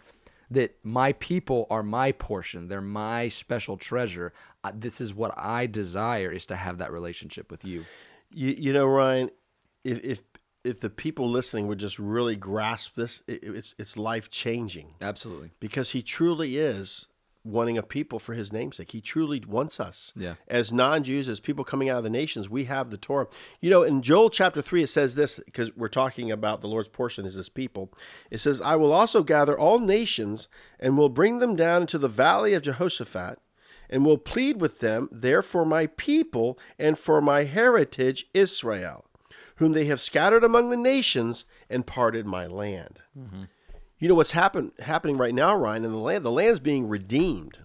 that 0.51 0.77
my 0.85 1.13
people 1.15 1.67
are 1.71 1.83
my 1.83 2.13
portion 2.13 2.69
they're 2.69 2.83
my 2.83 3.29
special 3.29 3.79
treasure 3.79 4.31
uh, 4.63 4.71
this 4.75 5.01
is 5.01 5.15
what 5.15 5.33
i 5.39 5.65
desire 5.65 6.31
is 6.31 6.45
to 6.45 6.55
have 6.55 6.77
that 6.77 6.93
relationship 6.93 7.51
with 7.51 7.65
you 7.65 7.83
You, 8.31 8.51
you 8.59 8.73
know, 8.75 8.87
Ryan, 8.87 9.31
if, 9.85 10.05
if 10.05 10.23
if 10.65 10.81
the 10.81 10.91
people 10.91 11.29
listening 11.29 11.67
would 11.67 11.79
just 11.79 11.99
really 11.99 12.37
grasp 12.37 12.95
this, 12.97 13.23
it, 13.29 13.41
it's 13.45 13.75
it's 13.79 13.97
life 13.97 14.31
changing 14.31 14.95
absolutely 15.01 15.51
because 15.61 15.91
he 15.91 16.03
truly 16.03 16.57
is 16.57 17.07
wanting 17.45 17.77
a 17.77 17.83
people 17.83 18.19
for 18.19 18.33
his 18.33 18.53
namesake. 18.53 18.93
He 18.93 19.03
truly 19.03 19.43
wants 19.47 19.79
us. 19.79 20.15
Yeah. 20.17 20.37
As 20.49 20.73
non-Jews, 20.73 21.29
as 21.29 21.41
people 21.41 21.63
coming 21.63 21.91
out 21.91 21.99
of 21.99 22.05
the 22.05 22.09
nations, 22.09 22.49
we 22.49 22.65
have 22.65 22.91
the 22.91 22.97
Torah. 22.97 23.27
You 23.61 23.69
know, 23.69 23.83
in 23.83 24.01
Joel 24.01 24.31
chapter 24.31 24.63
3 24.63 24.85
it 24.85 24.89
says 24.89 25.15
this 25.15 25.39
because 25.45 25.77
we're 25.77 25.89
talking 25.89 26.31
about 26.31 26.63
the 26.63 26.69
Lord's 26.69 26.89
portion 26.89 27.27
is 27.27 27.35
his 27.35 27.51
people. 27.51 27.93
It 28.31 28.41
says, 28.41 28.61
"I 28.61 28.77
will 28.77 28.93
also 28.93 29.23
gather 29.23 29.59
all 29.59 29.79
nations 29.79 30.49
and 30.81 30.97
will 30.97 31.11
bring 31.11 31.39
them 31.39 31.55
down 31.55 31.83
into 31.83 31.99
the 31.99 32.09
valley 32.09 32.55
of 32.55 32.63
Jehoshaphat." 32.63 33.39
And 33.91 34.03
will 34.05 34.19
plead 34.19 34.63
with 34.63 34.81
them 34.81 35.11
there 35.13 35.43
for 35.43 35.67
my 35.67 35.87
people 35.87 36.59
and 36.79 36.99
for 36.99 37.21
my 37.21 37.45
heritage 37.45 38.27
Israel, 38.33 39.05
whom 39.57 39.73
they 39.73 39.85
have 39.87 40.01
scattered 40.01 40.45
among 40.45 40.71
the 40.71 40.77
nations 40.77 41.45
and 41.71 41.87
parted 41.87 42.27
my 42.27 42.47
land. 42.47 43.01
You 43.99 44.09
know 44.09 44.15
what's 44.15 44.33
happen, 44.33 44.73
happening 44.81 45.17
right 45.17 45.35
now, 45.35 45.55
Ryan, 45.57 45.85
in 45.85 45.93
the 45.93 45.99
land? 45.99 46.25
The 46.25 46.31
land's 46.31 46.61
being 46.61 46.89
redeemed. 46.89 47.59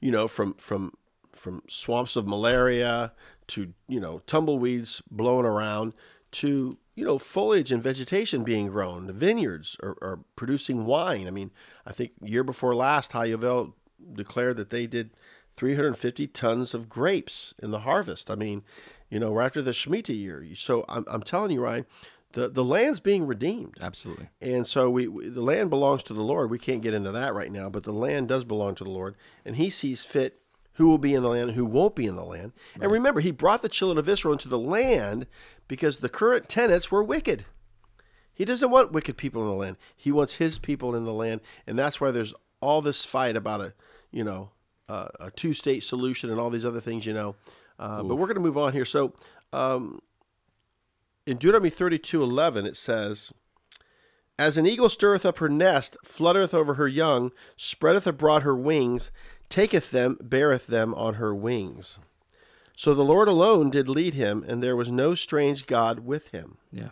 You 0.00 0.10
know, 0.10 0.28
from 0.28 0.54
from 0.54 0.92
from 1.32 1.62
swamps 1.68 2.16
of 2.16 2.26
malaria 2.26 3.12
to 3.48 3.72
you 3.88 4.00
know 4.00 4.20
tumbleweeds 4.26 5.02
blowing 5.10 5.46
around 5.46 5.92
to 6.32 6.76
you 6.94 7.04
know 7.04 7.18
foliage 7.18 7.72
and 7.72 7.82
vegetation 7.82 8.44
being 8.44 8.68
grown. 8.68 9.06
The 9.06 9.12
vineyards 9.12 9.76
are, 9.82 9.96
are 10.02 10.20
producing 10.36 10.86
wine. 10.86 11.26
I 11.26 11.30
mean, 11.30 11.50
I 11.86 11.92
think 11.92 12.12
year 12.22 12.44
before 12.44 12.74
last, 12.74 13.12
HaYovel 13.12 13.72
declared 14.14 14.56
that 14.56 14.70
they 14.70 14.86
did 14.86 15.10
350 15.56 16.26
tons 16.28 16.74
of 16.74 16.88
grapes 16.88 17.54
in 17.62 17.70
the 17.70 17.80
harvest. 17.80 18.30
I 18.30 18.34
mean, 18.34 18.62
you 19.10 19.18
know, 19.20 19.32
right 19.32 19.46
after 19.46 19.62
the 19.62 19.72
Shemitah 19.72 20.16
year. 20.16 20.46
So 20.56 20.84
I'm, 20.88 21.04
I'm 21.06 21.22
telling 21.22 21.50
you, 21.50 21.62
Ryan, 21.62 21.86
the, 22.32 22.48
the 22.48 22.64
land's 22.64 23.00
being 23.00 23.26
redeemed. 23.26 23.76
Absolutely. 23.80 24.28
And 24.40 24.66
so 24.66 24.90
we, 24.90 25.06
we 25.06 25.28
the 25.28 25.42
land 25.42 25.70
belongs 25.70 26.02
to 26.04 26.14
the 26.14 26.22
Lord. 26.22 26.50
We 26.50 26.58
can't 26.58 26.82
get 26.82 26.94
into 26.94 27.12
that 27.12 27.34
right 27.34 27.52
now, 27.52 27.68
but 27.68 27.84
the 27.84 27.92
land 27.92 28.28
does 28.28 28.44
belong 28.44 28.74
to 28.76 28.84
the 28.84 28.90
Lord, 28.90 29.16
and 29.44 29.56
He 29.56 29.70
sees 29.70 30.04
fit 30.04 30.38
who 30.74 30.86
will 30.86 30.98
be 30.98 31.14
in 31.14 31.22
the 31.22 31.28
land 31.28 31.50
and 31.50 31.56
who 31.56 31.66
won't 31.66 31.94
be 31.94 32.06
in 32.06 32.16
the 32.16 32.24
land. 32.24 32.52
And 32.80 32.90
remember, 32.90 33.20
He 33.20 33.30
brought 33.30 33.62
the 33.62 33.68
children 33.68 33.98
of 33.98 34.08
Israel 34.08 34.32
into 34.32 34.48
the 34.48 34.58
land 34.58 35.26
because 35.68 35.98
the 35.98 36.08
current 36.08 36.48
tenants 36.48 36.90
were 36.90 37.02
wicked. 37.02 37.44
He 38.32 38.46
doesn't 38.46 38.70
want 38.70 38.92
wicked 38.92 39.18
people 39.18 39.42
in 39.42 39.48
the 39.48 39.54
land. 39.54 39.76
He 39.94 40.10
wants 40.10 40.36
His 40.36 40.58
people 40.58 40.94
in 40.94 41.04
the 41.04 41.12
land, 41.12 41.42
and 41.66 41.78
that's 41.78 42.00
why 42.00 42.10
there's 42.10 42.34
all 42.62 42.80
this 42.80 43.04
fight 43.04 43.36
about 43.36 43.60
a 43.60 43.74
you 44.10 44.24
know 44.24 44.50
uh, 44.88 45.08
a 45.20 45.30
two 45.30 45.54
state 45.54 45.84
solution 45.84 46.30
and 46.30 46.40
all 46.40 46.50
these 46.50 46.64
other 46.64 46.80
things. 46.80 47.06
You 47.06 47.14
know, 47.14 47.34
uh, 47.78 48.02
but 48.02 48.16
we're 48.16 48.26
going 48.26 48.36
to 48.36 48.40
move 48.40 48.58
on 48.58 48.72
here. 48.72 48.84
So. 48.84 49.14
Um, 49.52 50.00
in 51.26 51.36
Deuteronomy 51.36 51.70
32 51.70 52.22
11, 52.22 52.66
it 52.66 52.76
says, 52.76 53.32
As 54.38 54.56
an 54.56 54.66
eagle 54.66 54.88
stirreth 54.88 55.24
up 55.24 55.38
her 55.38 55.48
nest, 55.48 55.96
fluttereth 56.04 56.52
over 56.52 56.74
her 56.74 56.88
young, 56.88 57.32
spreadeth 57.56 58.06
abroad 58.06 58.42
her 58.42 58.56
wings, 58.56 59.10
taketh 59.48 59.90
them, 59.90 60.16
beareth 60.22 60.66
them 60.66 60.94
on 60.94 61.14
her 61.14 61.34
wings. 61.34 61.98
So 62.76 62.94
the 62.94 63.04
Lord 63.04 63.28
alone 63.28 63.70
did 63.70 63.86
lead 63.86 64.14
him, 64.14 64.44
and 64.46 64.62
there 64.62 64.74
was 64.74 64.90
no 64.90 65.14
strange 65.14 65.66
God 65.66 66.00
with 66.00 66.28
him. 66.28 66.58
Yeah. 66.72 66.88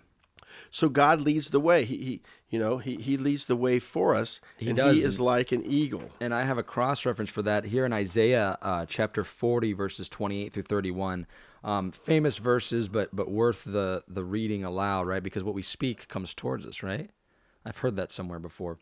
So 0.70 0.88
God 0.88 1.20
leads 1.20 1.50
the 1.50 1.60
way. 1.60 1.84
He, 1.84 1.96
he 1.96 2.22
you 2.48 2.58
know, 2.58 2.78
he, 2.78 2.96
he 2.96 3.16
leads 3.16 3.44
the 3.44 3.56
way 3.56 3.78
for 3.78 4.14
us, 4.14 4.40
He 4.56 4.68
and 4.68 4.76
does. 4.76 4.96
he 4.96 5.02
is 5.04 5.20
like 5.20 5.52
an 5.52 5.62
eagle. 5.64 6.10
And 6.20 6.34
I 6.34 6.44
have 6.44 6.58
a 6.58 6.62
cross 6.64 7.06
reference 7.06 7.30
for 7.30 7.42
that 7.42 7.66
here 7.66 7.86
in 7.86 7.92
Isaiah 7.92 8.58
uh, 8.60 8.86
chapter 8.86 9.22
40, 9.24 9.72
verses 9.72 10.08
28 10.08 10.52
through 10.52 10.64
31. 10.64 11.26
Um, 11.62 11.92
famous 11.92 12.38
verses, 12.38 12.88
but 12.88 13.14
but 13.14 13.30
worth 13.30 13.64
the 13.64 14.02
the 14.08 14.24
reading 14.24 14.64
aloud, 14.64 15.06
right? 15.06 15.22
Because 15.22 15.44
what 15.44 15.54
we 15.54 15.60
speak 15.62 16.08
comes 16.08 16.32
towards 16.32 16.64
us, 16.64 16.82
right? 16.82 17.10
I've 17.66 17.76
heard 17.78 17.96
that 17.96 18.10
somewhere 18.10 18.38
before. 18.38 18.78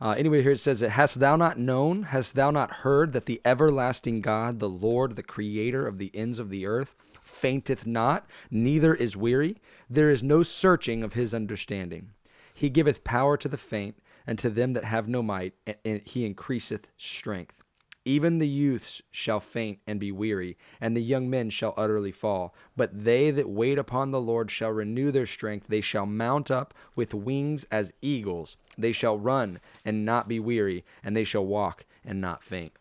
Uh, 0.00 0.10
anyway, 0.16 0.42
here 0.42 0.52
it 0.52 0.60
says, 0.60 0.80
"It 0.80 0.90
"Hast 0.92 1.20
thou 1.20 1.36
not 1.36 1.58
known? 1.58 2.04
Hast 2.04 2.34
thou 2.34 2.50
not 2.50 2.70
heard 2.76 3.12
that 3.12 3.26
the 3.26 3.42
everlasting 3.44 4.22
God, 4.22 4.58
the 4.58 4.70
Lord, 4.70 5.16
the 5.16 5.22
Creator 5.22 5.86
of 5.86 5.98
the 5.98 6.10
ends 6.14 6.38
of 6.38 6.48
the 6.48 6.64
earth, 6.64 6.94
fainteth 7.34 7.86
not, 7.86 8.26
neither 8.50 8.94
is 8.94 9.16
weary? 9.16 9.56
There 9.90 10.10
is 10.10 10.22
no 10.22 10.42
searching 10.42 11.02
of 11.02 11.14
His 11.14 11.34
understanding. 11.34 12.10
He 12.54 12.70
giveth 12.70 13.04
power 13.04 13.36
to 13.36 13.48
the 13.48 13.58
faint, 13.58 13.98
and 14.26 14.38
to 14.38 14.48
them 14.48 14.72
that 14.72 14.84
have 14.84 15.08
no 15.08 15.22
might, 15.22 15.54
and- 15.84 16.00
He 16.06 16.24
increaseth 16.24 16.86
strength." 16.96 17.62
Even 18.06 18.36
the 18.36 18.48
youths 18.48 19.00
shall 19.10 19.40
faint 19.40 19.78
and 19.86 19.98
be 19.98 20.12
weary, 20.12 20.58
and 20.78 20.94
the 20.94 21.02
young 21.02 21.30
men 21.30 21.48
shall 21.48 21.72
utterly 21.76 22.12
fall. 22.12 22.54
But 22.76 23.04
they 23.04 23.30
that 23.30 23.48
wait 23.48 23.78
upon 23.78 24.10
the 24.10 24.20
Lord 24.20 24.50
shall 24.50 24.72
renew 24.72 25.10
their 25.10 25.24
strength. 25.26 25.68
They 25.68 25.80
shall 25.80 26.04
mount 26.04 26.50
up 26.50 26.74
with 26.94 27.14
wings 27.14 27.64
as 27.70 27.94
eagles. 28.02 28.58
They 28.76 28.92
shall 28.92 29.18
run 29.18 29.58
and 29.86 30.04
not 30.04 30.28
be 30.28 30.38
weary, 30.38 30.84
and 31.02 31.16
they 31.16 31.24
shall 31.24 31.46
walk 31.46 31.86
and 32.04 32.20
not 32.20 32.44
faint. 32.44 32.72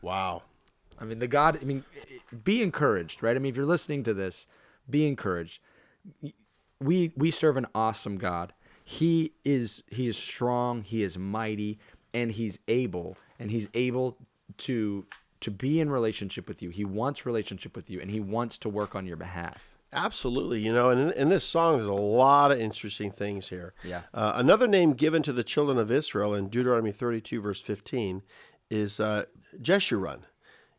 Wow. 0.00 0.44
I 0.98 1.04
mean, 1.04 1.18
the 1.18 1.26
God, 1.26 1.58
I 1.60 1.64
mean, 1.64 1.84
be 2.44 2.62
encouraged, 2.62 3.22
right? 3.22 3.36
I 3.36 3.38
mean, 3.38 3.50
if 3.50 3.56
you're 3.56 3.66
listening 3.66 4.02
to 4.04 4.14
this, 4.14 4.46
be 4.88 5.06
encouraged. 5.06 5.60
We 6.80 7.12
we 7.16 7.30
serve 7.30 7.56
an 7.56 7.66
awesome 7.74 8.18
God. 8.18 8.52
He 8.84 9.32
is 9.44 9.82
he 9.88 10.06
is 10.06 10.16
strong, 10.16 10.82
he 10.82 11.02
is 11.02 11.18
mighty, 11.18 11.78
and 12.14 12.32
he's 12.32 12.58
able, 12.68 13.16
and 13.38 13.50
he's 13.50 13.68
able 13.74 14.16
to 14.58 15.06
to 15.40 15.50
be 15.50 15.80
in 15.80 15.90
relationship 15.90 16.48
with 16.48 16.62
you. 16.62 16.70
He 16.70 16.84
wants 16.84 17.26
relationship 17.26 17.76
with 17.76 17.90
you, 17.90 18.00
and 18.00 18.10
he 18.10 18.20
wants 18.20 18.58
to 18.58 18.68
work 18.68 18.94
on 18.94 19.06
your 19.06 19.16
behalf. 19.16 19.68
Absolutely, 19.92 20.60
you 20.60 20.72
know, 20.72 20.90
and 20.90 21.00
in, 21.00 21.12
in 21.12 21.28
this 21.28 21.44
song, 21.44 21.76
there's 21.76 21.88
a 21.88 21.92
lot 21.92 22.52
of 22.52 22.60
interesting 22.60 23.10
things 23.10 23.48
here. 23.48 23.72
Yeah. 23.84 24.02
Uh, 24.12 24.32
another 24.34 24.66
name 24.66 24.92
given 24.92 25.22
to 25.22 25.32
the 25.32 25.44
children 25.44 25.78
of 25.78 25.90
Israel 25.90 26.34
in 26.34 26.48
Deuteronomy 26.48 26.92
32, 26.92 27.40
verse 27.40 27.60
15, 27.60 28.22
is 28.70 28.98
uh, 29.00 29.24
Jeshurun. 29.60 30.22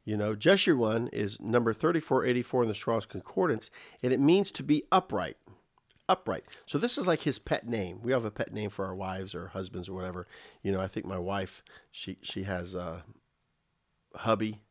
You 0.08 0.16
know, 0.16 0.36
Jeshurun 0.38 1.10
is 1.12 1.38
number 1.42 1.74
3484 1.74 2.64
in 2.64 2.70
the 2.70 2.76
Strong's 2.76 3.06
Concordance, 3.06 3.70
and 4.02 4.14
it 4.14 4.22
means 4.22 4.52
to 4.52 4.64
be 4.64 4.84
upright. 4.90 5.36
Upright. 6.08 6.46
So 6.66 6.78
this 6.78 6.98
is 6.98 7.06
like 7.06 7.24
his 7.24 7.40
pet 7.40 7.68
name. 7.68 8.00
We 8.02 8.14
have 8.14 8.24
a 8.24 8.32
pet 8.32 8.54
name 8.54 8.70
for 8.70 8.86
our 8.86 8.96
wives 8.96 9.36
or 9.36 9.48
husbands 9.48 9.90
or 9.90 9.94
whatever. 9.94 10.26
You 10.64 10.72
know, 10.72 10.80
I 10.80 10.88
think 10.88 11.06
my 11.06 11.18
wife, 11.20 11.62
she 11.92 12.18
she 12.22 12.44
has 12.44 12.74
uh, 12.74 13.02
hubby, 14.16 14.62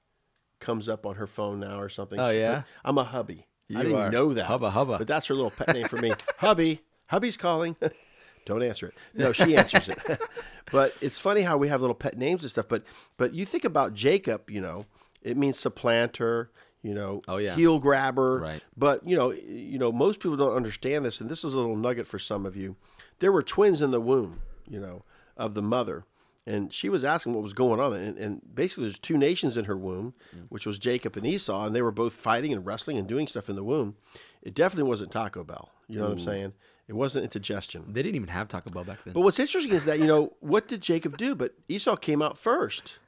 comes 0.58 0.88
up 0.88 1.04
on 1.04 1.16
her 1.16 1.26
phone 1.26 1.60
now 1.60 1.80
or 1.80 1.90
something. 1.90 2.18
Oh, 2.18 2.30
She- 2.30 2.38
yeah? 2.38 2.62
I'm 2.82 2.96
a 2.96 3.04
hubby. 3.04 3.46
You 3.68 3.78
I 3.78 3.82
didn't 3.82 3.98
are. 3.98 4.10
know 4.10 4.32
that. 4.32 4.46
Hubba 4.46 4.70
hubba. 4.70 4.96
But 4.96 5.06
that's 5.06 5.26
her 5.26 5.34
little 5.34 5.50
pet 5.50 5.74
name 5.74 5.88
for 5.88 5.96
me. 5.98 6.12
Hubby. 6.38 6.82
Hubby's 7.08 7.36
calling. 7.36 7.76
Don't 8.46 8.62
answer 8.62 8.86
it. 8.86 8.94
No, 9.12 9.32
she 9.32 9.56
answers 9.56 9.88
it. 9.88 9.98
but 10.72 10.94
it's 11.00 11.18
funny 11.18 11.42
how 11.42 11.56
we 11.56 11.66
have 11.66 11.80
little 11.80 11.96
pet 11.96 12.16
names 12.16 12.42
and 12.42 12.50
stuff. 12.50 12.68
But 12.68 12.84
but 13.16 13.34
you 13.34 13.44
think 13.44 13.64
about 13.64 13.92
Jacob, 13.92 14.48
you 14.48 14.60
know, 14.60 14.86
it 15.26 15.36
means 15.36 15.58
supplanter, 15.58 16.50
you 16.82 16.94
know, 16.94 17.20
Oh, 17.26 17.38
yeah. 17.38 17.56
heel 17.56 17.78
grabber. 17.78 18.38
Right. 18.38 18.62
But 18.76 19.06
you 19.06 19.16
know, 19.16 19.32
you 19.32 19.78
know, 19.78 19.92
most 19.92 20.20
people 20.20 20.36
don't 20.36 20.54
understand 20.54 21.04
this, 21.04 21.20
and 21.20 21.28
this 21.28 21.44
is 21.44 21.52
a 21.52 21.56
little 21.56 21.76
nugget 21.76 22.06
for 22.06 22.18
some 22.18 22.46
of 22.46 22.56
you. 22.56 22.76
There 23.18 23.32
were 23.32 23.42
twins 23.42 23.82
in 23.82 23.90
the 23.90 24.00
womb, 24.00 24.40
you 24.68 24.80
know, 24.80 25.02
of 25.36 25.54
the 25.54 25.62
mother. 25.62 26.04
And 26.48 26.72
she 26.72 26.88
was 26.88 27.04
asking 27.04 27.34
what 27.34 27.42
was 27.42 27.54
going 27.54 27.80
on. 27.80 27.92
And, 27.92 28.16
and 28.16 28.40
basically, 28.54 28.84
there's 28.84 29.00
two 29.00 29.18
nations 29.18 29.56
in 29.56 29.64
her 29.64 29.76
womb, 29.76 30.14
mm. 30.32 30.46
which 30.48 30.64
was 30.64 30.78
Jacob 30.78 31.16
and 31.16 31.26
Esau, 31.26 31.66
and 31.66 31.74
they 31.74 31.82
were 31.82 31.90
both 31.90 32.12
fighting 32.12 32.52
and 32.52 32.64
wrestling 32.64 32.98
and 32.98 33.08
doing 33.08 33.26
stuff 33.26 33.48
in 33.48 33.56
the 33.56 33.64
womb. 33.64 33.96
It 34.42 34.54
definitely 34.54 34.88
wasn't 34.88 35.10
Taco 35.10 35.42
Bell. 35.42 35.72
You 35.88 35.98
know 35.98 36.04
what 36.04 36.12
I'm 36.12 36.20
saying? 36.20 36.52
It 36.86 36.92
wasn't 36.94 37.24
indigestion. 37.24 37.92
They 37.92 38.00
didn't 38.00 38.14
even 38.14 38.28
have 38.28 38.46
Taco 38.46 38.70
Bell 38.70 38.84
back 38.84 39.02
then. 39.04 39.12
But 39.12 39.22
what's 39.22 39.40
interesting 39.40 39.72
is 39.72 39.86
that, 39.86 39.98
you 39.98 40.06
know, 40.06 40.34
what 40.38 40.68
did 40.68 40.82
Jacob 40.82 41.16
do? 41.16 41.34
But 41.34 41.54
Esau 41.68 41.96
came 41.96 42.22
out 42.22 42.38
first. 42.38 43.00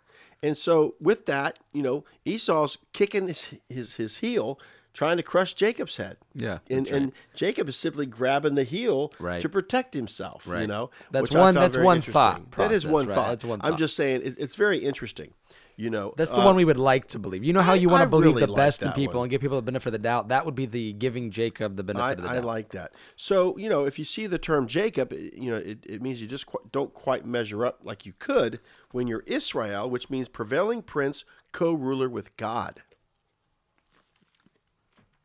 And 0.42 0.56
so 0.56 0.94
with 1.00 1.26
that, 1.26 1.58
you 1.72 1.82
know, 1.82 2.04
Esau's 2.24 2.78
kicking 2.92 3.28
his 3.28 3.46
his, 3.68 3.94
his 3.96 4.18
heel, 4.18 4.58
trying 4.94 5.16
to 5.16 5.22
crush 5.22 5.54
Jacob's 5.54 5.96
head. 5.96 6.16
Yeah, 6.34 6.58
And 6.70 6.86
right. 6.86 6.94
and 6.94 7.12
Jacob 7.34 7.68
is 7.68 7.76
simply 7.76 8.06
grabbing 8.06 8.54
the 8.54 8.64
heel 8.64 9.12
Right. 9.18 9.40
to 9.42 9.48
protect 9.48 9.94
himself. 9.94 10.44
Right. 10.46 10.62
You 10.62 10.66
know? 10.68 10.90
That's 11.10 11.32
one- 11.34 11.54
that's 11.54 11.76
one 11.76 12.00
thought 12.02 12.50
That 12.52 12.72
is 12.72 12.86
one 12.86 13.06
right? 13.06 13.14
thought. 13.14 13.28
That's 13.30 13.44
one 13.44 13.60
I'm 13.62 13.76
just 13.76 13.96
saying 13.96 14.22
it, 14.24 14.34
it's 14.38 14.56
very 14.56 14.78
interesting. 14.78 15.34
You 15.76 15.90
know. 15.90 16.12
That's 16.16 16.32
the 16.32 16.40
uh, 16.40 16.44
one 16.44 16.56
we 16.56 16.64
would 16.64 16.76
like 16.76 17.06
to 17.08 17.20
believe. 17.20 17.44
You 17.44 17.52
know 17.52 17.62
how 17.62 17.74
you 17.74 17.88
want 17.88 18.02
to 18.02 18.08
believe 18.08 18.34
really 18.34 18.46
the 18.46 18.52
best 18.52 18.82
in 18.82 18.90
people 18.94 19.14
one. 19.20 19.26
and 19.26 19.30
give 19.30 19.40
people 19.40 19.54
the 19.58 19.62
benefit 19.62 19.86
of 19.86 19.92
the 19.92 19.98
doubt. 20.00 20.26
That 20.26 20.44
would 20.44 20.56
be 20.56 20.66
the 20.66 20.92
giving 20.94 21.30
Jacob 21.30 21.76
the 21.76 21.84
benefit 21.84 22.04
I, 22.04 22.10
of 22.12 22.16
the 22.16 22.22
doubt. 22.24 22.36
I 22.36 22.40
like 22.40 22.70
that. 22.70 22.94
So 23.14 23.56
you 23.58 23.68
know, 23.68 23.84
if 23.86 23.96
you 23.96 24.04
see 24.04 24.26
the 24.26 24.38
term 24.38 24.66
Jacob, 24.66 25.12
you 25.12 25.52
know, 25.52 25.56
it, 25.56 25.78
it 25.86 26.02
means 26.02 26.20
you 26.20 26.26
just 26.26 26.46
qu- 26.46 26.68
don't 26.72 26.92
quite 26.92 27.24
measure 27.24 27.64
up 27.64 27.78
like 27.84 28.04
you 28.04 28.12
could 28.18 28.58
when 28.92 29.06
you're 29.06 29.24
Israel, 29.26 29.88
which 29.88 30.10
means 30.10 30.28
prevailing 30.28 30.82
prince, 30.82 31.24
co-ruler 31.52 32.08
with 32.08 32.36
God. 32.36 32.82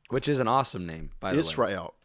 Which 0.10 0.27
is 0.27 0.39
an 0.39 0.48
awesome 0.48 0.86
name, 0.86 1.12
by 1.20 1.32
the 1.32 1.38
way. 1.38 1.41
Israel. 1.41 1.96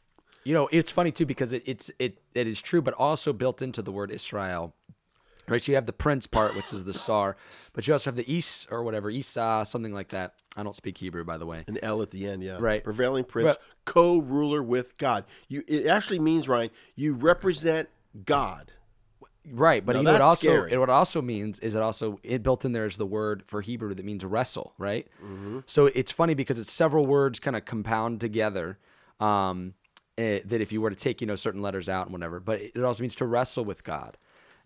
You 0.45 0.55
know, 0.55 0.69
it's 0.73 0.91
funny 0.91 1.13
too 1.13 1.27
because 1.27 1.53
it, 1.53 1.63
it's 1.67 1.91
it 1.99 2.23
it 2.35 2.47
is 2.47 2.63
true, 2.63 2.81
but 2.81 2.95
also 2.95 3.33
built 3.33 3.61
into 3.61 3.83
the 3.83 3.93
word 3.93 4.11
Israel. 4.11 4.75
Right, 5.47 5.63
so 5.63 5.73
you 5.73 5.77
have 5.77 5.87
the 5.87 5.95
prince 5.95 6.27
part, 6.27 6.55
which 6.55 6.75
is 6.75 6.85
the 6.85 6.93
sar, 6.93 7.37
but 7.73 7.87
you 7.87 7.95
also 7.95 8.11
have 8.11 8.17
the 8.17 8.31
is 8.31 8.67
or 8.71 8.83
whatever, 8.83 9.09
Isa, 9.09 9.65
something 9.67 9.95
like 9.95 10.09
that. 10.09 10.35
I 10.57 10.63
don't 10.63 10.77
speak 10.77 10.99
Hebrew, 10.99 11.25
by 11.25 11.39
the 11.39 11.47
way. 11.47 11.65
An 11.67 11.79
L 11.83 12.03
at 12.03 12.11
the 12.11 12.27
end, 12.27 12.43
yeah. 12.43 12.59
Right. 12.61 12.85
Prevailing 12.85 13.25
prince, 13.25 13.55
But- 13.55 13.63
co-ruler 13.87 14.63
with 14.63 14.99
God. 14.99 15.25
You 15.49 15.65
it 15.67 15.87
actually 15.87 16.19
means 16.19 16.49
Ryan, 16.49 16.71
you 16.97 17.15
represent 17.15 17.89
God. 18.27 18.73
Right, 19.53 19.85
but 19.85 19.97
you 19.97 20.03
know 20.03 20.13
that's 20.13 20.25
also 20.25 20.49
scary. 20.49 20.73
it, 20.73 20.79
what 20.79 20.89
it 20.89 20.93
also 20.93 21.23
means 21.23 21.59
is 21.61 21.75
it 21.75 21.83
also 21.83 22.21
it 22.23 22.43
built 22.43 22.65
in 22.65 22.73
there 22.73 22.87
is 22.87 22.97
the 22.97 23.07
word 23.07 23.45
for 23.47 23.61
Hebrew 23.61 23.95
that 23.95 24.05
means 24.05 24.25
wrestle, 24.25 24.73
right? 24.79 25.07
Mm-hmm. 25.23 25.61
So 25.67 25.87
it's 25.87 26.13
funny 26.13 26.35
because 26.35 26.59
it's 26.59 26.73
several 26.73 27.07
words 27.07 27.41
kind 27.41 27.57
of 27.57 27.65
compound 27.65 28.21
together. 28.21 28.79
Um, 29.21 29.75
eh, 30.17 30.41
that 30.45 30.61
if 30.61 30.73
you 30.73 30.81
were 30.81 30.91
to 30.91 30.97
take 30.97 31.21
you 31.21 31.27
know 31.27 31.37
certain 31.37 31.63
letters 31.63 31.89
out 31.89 32.07
and 32.07 32.13
whatever, 32.13 32.41
but 32.41 32.61
it 32.61 32.83
also 32.83 33.03
means 33.03 33.15
to 33.17 33.27
wrestle 33.27 33.65
with 33.65 33.85
God, 33.85 34.17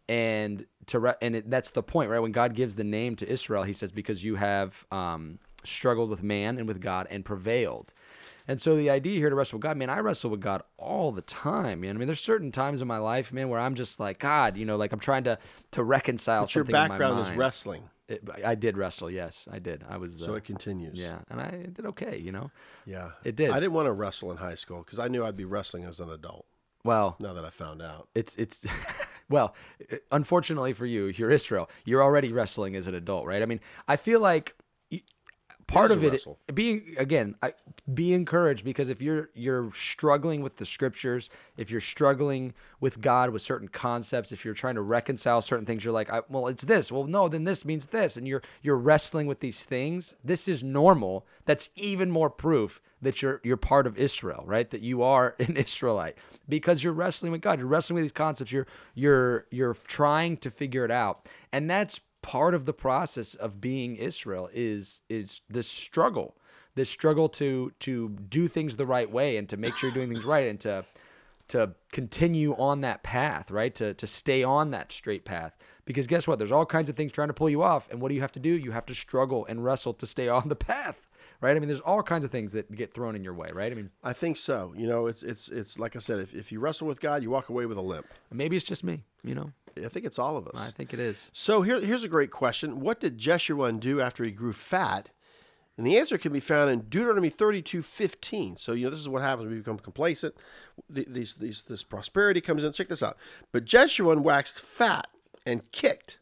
and 0.08 0.66
to 0.86 0.98
re- 0.98 1.14
and 1.22 1.36
it, 1.36 1.50
that's 1.50 1.70
the 1.70 1.82
point, 1.82 2.10
right? 2.10 2.20
When 2.20 2.32
God 2.32 2.54
gives 2.54 2.74
the 2.74 2.84
name 2.84 3.16
to 3.16 3.28
Israel, 3.28 3.62
He 3.62 3.72
says 3.72 3.92
because 3.92 4.24
you 4.24 4.36
have 4.36 4.86
um, 4.90 5.38
struggled 5.64 6.10
with 6.10 6.22
man 6.22 6.58
and 6.58 6.66
with 6.66 6.80
God 6.80 7.06
and 7.10 7.24
prevailed. 7.24 7.92
And 8.48 8.60
so 8.60 8.76
the 8.76 8.90
idea 8.90 9.18
here 9.18 9.30
to 9.30 9.36
wrestle 9.36 9.58
with 9.58 9.62
God, 9.62 9.76
man, 9.76 9.88
I 9.90 9.98
wrestle 10.00 10.30
with 10.30 10.40
God 10.40 10.62
all 10.76 11.12
the 11.12 11.22
time, 11.22 11.80
man. 11.82 11.96
I 11.96 11.98
mean, 11.98 12.08
there's 12.08 12.20
certain 12.20 12.50
times 12.52 12.82
in 12.82 12.88
my 12.88 12.98
life, 12.98 13.32
man, 13.32 13.48
where 13.48 13.60
I'm 13.60 13.74
just 13.74 14.00
like, 14.00 14.18
God, 14.18 14.56
you 14.56 14.64
know, 14.64 14.76
like 14.76 14.92
I'm 14.92 14.98
trying 14.98 15.24
to 15.24 15.38
to 15.72 15.84
reconcile 15.84 16.42
But 16.42 16.54
your 16.54 16.64
something 16.64 16.74
in 16.76 16.82
my 16.82 16.88
background 16.88 17.26
is 17.28 17.36
wrestling, 17.36 17.82
It, 18.08 18.28
I 18.44 18.54
did 18.54 18.76
wrestle, 18.76 19.10
yes, 19.10 19.46
I 19.50 19.58
did. 19.58 19.84
I 19.88 19.96
was 19.96 20.16
the 20.18 20.24
so 20.24 20.34
it 20.34 20.44
continues. 20.44 20.98
yeah, 20.98 21.18
and 21.30 21.40
I 21.40 21.50
did 21.72 21.86
okay, 21.86 22.18
you 22.18 22.32
know. 22.32 22.50
Yeah. 22.84 23.10
It 23.24 23.36
did. 23.36 23.50
I 23.50 23.60
didn't 23.60 23.72
want 23.74 23.86
to 23.86 23.92
wrestle 23.92 24.30
in 24.32 24.36
high 24.38 24.56
school 24.56 24.78
because 24.84 24.98
I 24.98 25.08
knew 25.08 25.24
I'd 25.24 25.36
be 25.36 25.44
wrestling 25.44 25.84
as 25.84 26.00
an 26.00 26.10
adult. 26.10 26.46
Well, 26.84 27.16
Now 27.20 27.32
that 27.34 27.44
I 27.44 27.50
found 27.50 27.80
out. 27.80 28.08
it's 28.14 28.34
it's 28.36 28.66
well, 29.30 29.54
unfortunately 30.10 30.72
for 30.72 30.84
you, 30.86 31.06
you're 31.06 31.30
Israel. 31.30 31.70
You're 31.84 32.02
already 32.02 32.32
wrestling 32.32 32.74
as 32.76 32.86
an 32.88 32.94
adult, 32.94 33.26
right? 33.26 33.40
I 33.42 33.46
mean, 33.46 33.60
I 33.86 33.96
feel 33.96 34.20
like 34.20 34.56
part 35.72 35.90
of 35.90 36.04
it 36.04 36.12
wrestle. 36.12 36.38
being 36.54 36.94
again 36.98 37.34
I, 37.42 37.54
be 37.92 38.12
encouraged 38.12 38.64
because 38.64 38.88
if 38.88 39.00
you're 39.00 39.30
you're 39.34 39.72
struggling 39.74 40.42
with 40.42 40.56
the 40.56 40.66
scriptures 40.66 41.30
if 41.56 41.70
you're 41.70 41.80
struggling 41.80 42.54
with 42.80 43.00
god 43.00 43.30
with 43.30 43.42
certain 43.42 43.68
concepts 43.68 44.32
if 44.32 44.44
you're 44.44 44.54
trying 44.54 44.74
to 44.76 44.82
reconcile 44.82 45.42
certain 45.42 45.66
things 45.66 45.84
you're 45.84 45.94
like 45.94 46.10
I, 46.10 46.22
well 46.28 46.46
it's 46.48 46.64
this 46.64 46.92
well 46.92 47.04
no 47.04 47.28
then 47.28 47.44
this 47.44 47.64
means 47.64 47.86
this 47.86 48.16
and 48.16 48.26
you're 48.28 48.42
you're 48.62 48.76
wrestling 48.76 49.26
with 49.26 49.40
these 49.40 49.64
things 49.64 50.14
this 50.24 50.48
is 50.48 50.62
normal 50.62 51.26
that's 51.44 51.70
even 51.76 52.10
more 52.10 52.30
proof 52.30 52.80
that 53.02 53.20
you're 53.20 53.40
you're 53.42 53.56
part 53.56 53.86
of 53.86 53.98
Israel, 53.98 54.44
right? 54.46 54.70
That 54.70 54.80
you 54.80 55.02
are 55.02 55.34
an 55.40 55.56
Israelite 55.56 56.16
because 56.48 56.82
you're 56.82 56.92
wrestling 56.92 57.32
with 57.32 57.42
God. 57.42 57.58
You're 57.58 57.68
wrestling 57.68 57.96
with 57.96 58.04
these 58.04 58.12
concepts. 58.12 58.52
You're 58.52 58.66
you're 58.94 59.46
you're 59.50 59.74
trying 59.86 60.38
to 60.38 60.50
figure 60.50 60.84
it 60.84 60.90
out, 60.90 61.28
and 61.52 61.68
that's 61.68 62.00
part 62.22 62.54
of 62.54 62.64
the 62.64 62.72
process 62.72 63.34
of 63.34 63.60
being 63.60 63.96
Israel. 63.96 64.48
Is 64.52 65.02
is 65.08 65.42
this 65.48 65.68
struggle, 65.68 66.36
this 66.74 66.88
struggle 66.88 67.28
to 67.30 67.72
to 67.80 68.08
do 68.08 68.48
things 68.48 68.76
the 68.76 68.86
right 68.86 69.10
way 69.10 69.36
and 69.36 69.48
to 69.48 69.56
make 69.56 69.76
sure 69.76 69.90
you're 69.90 69.94
doing 69.94 70.12
things 70.12 70.24
right 70.24 70.46
and 70.46 70.60
to 70.60 70.84
to 71.48 71.72
continue 71.90 72.54
on 72.54 72.80
that 72.80 73.02
path, 73.02 73.50
right? 73.50 73.74
To 73.74 73.94
to 73.94 74.06
stay 74.06 74.42
on 74.42 74.70
that 74.70 74.92
straight 74.92 75.24
path. 75.24 75.56
Because 75.84 76.06
guess 76.06 76.28
what? 76.28 76.38
There's 76.38 76.52
all 76.52 76.64
kinds 76.64 76.88
of 76.88 76.96
things 76.96 77.12
trying 77.12 77.28
to 77.28 77.34
pull 77.34 77.50
you 77.50 77.62
off, 77.62 77.90
and 77.90 78.00
what 78.00 78.08
do 78.08 78.14
you 78.14 78.20
have 78.20 78.32
to 78.32 78.40
do? 78.40 78.50
You 78.50 78.70
have 78.70 78.86
to 78.86 78.94
struggle 78.94 79.44
and 79.46 79.64
wrestle 79.64 79.94
to 79.94 80.06
stay 80.06 80.28
on 80.28 80.48
the 80.48 80.56
path 80.56 81.06
right? 81.42 81.54
I 81.54 81.60
mean, 81.60 81.68
there's 81.68 81.80
all 81.80 82.02
kinds 82.02 82.24
of 82.24 82.30
things 82.30 82.52
that 82.52 82.74
get 82.74 82.94
thrown 82.94 83.14
in 83.14 83.22
your 83.22 83.34
way, 83.34 83.50
right? 83.52 83.70
I 83.70 83.74
mean, 83.74 83.90
I 84.02 84.14
think 84.14 84.38
so. 84.38 84.72
You 84.74 84.86
know, 84.86 85.06
it's 85.06 85.22
it's 85.22 85.48
it's 85.48 85.78
like 85.78 85.94
I 85.94 85.98
said, 85.98 86.20
if, 86.20 86.34
if 86.34 86.50
you 86.50 86.60
wrestle 86.60 86.86
with 86.86 87.00
God, 87.00 87.22
you 87.22 87.28
walk 87.28 87.50
away 87.50 87.66
with 87.66 87.76
a 87.76 87.82
limp. 87.82 88.06
maybe 88.30 88.56
it's 88.56 88.64
just 88.64 88.82
me, 88.82 89.04
you 89.22 89.34
know. 89.34 89.52
I 89.76 89.88
think 89.88 90.06
it's 90.06 90.18
all 90.18 90.36
of 90.36 90.46
us. 90.46 90.54
I 90.56 90.70
think 90.70 90.94
it 90.94 91.00
is. 91.00 91.30
So 91.32 91.62
here, 91.62 91.80
here's 91.80 92.04
a 92.04 92.08
great 92.08 92.30
question. 92.30 92.80
What 92.80 93.00
did 93.00 93.18
Jeshurun 93.18 93.80
do 93.80 94.00
after 94.00 94.24
he 94.24 94.30
grew 94.30 94.52
fat? 94.52 95.10
And 95.78 95.86
the 95.86 95.98
answer 95.98 96.18
can 96.18 96.32
be 96.32 96.40
found 96.40 96.70
in 96.70 96.80
Deuteronomy 96.80 97.30
32, 97.30 97.80
15. 97.80 98.58
So, 98.58 98.72
you 98.72 98.84
know, 98.84 98.90
this 98.90 99.00
is 99.00 99.08
what 99.08 99.22
happens 99.22 99.46
when 99.46 99.52
we 99.52 99.60
become 99.60 99.78
complacent. 99.78 100.34
These, 100.90 101.36
these, 101.36 101.62
this 101.62 101.82
prosperity 101.82 102.42
comes 102.42 102.62
in. 102.62 102.72
Check 102.74 102.88
this 102.88 103.02
out. 103.02 103.16
But 103.50 103.64
Jeshurun 103.64 104.22
waxed 104.22 104.60
fat 104.60 105.06
and 105.46 105.72
kicked. 105.72 106.18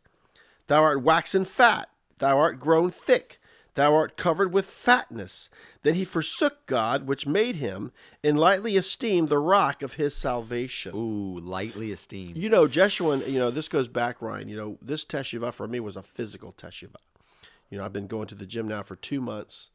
Thou 0.68 0.80
art 0.80 1.02
waxen 1.02 1.44
fat. 1.44 1.88
Thou 2.18 2.38
art 2.38 2.60
grown 2.60 2.92
thick. 2.92 3.39
Thou 3.80 3.94
art 3.94 4.18
covered 4.18 4.52
with 4.52 4.66
fatness. 4.66 5.48
Then 5.84 5.94
he 5.94 6.04
forsook 6.04 6.66
God, 6.66 7.06
which 7.06 7.26
made 7.26 7.56
him, 7.56 7.92
and 8.22 8.38
lightly 8.38 8.76
esteemed 8.76 9.30
the 9.30 9.38
rock 9.38 9.80
of 9.80 9.94
his 9.94 10.14
salvation. 10.14 10.94
Ooh, 10.94 11.40
lightly 11.40 11.90
esteemed. 11.90 12.36
You 12.36 12.50
know, 12.50 12.66
Jeshurun, 12.66 13.26
you 13.26 13.38
know, 13.38 13.50
this 13.50 13.68
goes 13.68 13.88
back, 13.88 14.20
Ryan. 14.20 14.48
You 14.48 14.56
know, 14.58 14.78
this 14.82 15.06
teshuvah 15.06 15.54
for 15.54 15.66
me 15.66 15.80
was 15.80 15.96
a 15.96 16.02
physical 16.02 16.52
teshuvah. 16.52 16.96
You 17.70 17.78
know, 17.78 17.84
I've 17.86 17.92
been 17.94 18.06
going 18.06 18.26
to 18.26 18.34
the 18.34 18.44
gym 18.44 18.68
now 18.68 18.82
for 18.82 18.96
two 18.96 19.22
months, 19.22 19.70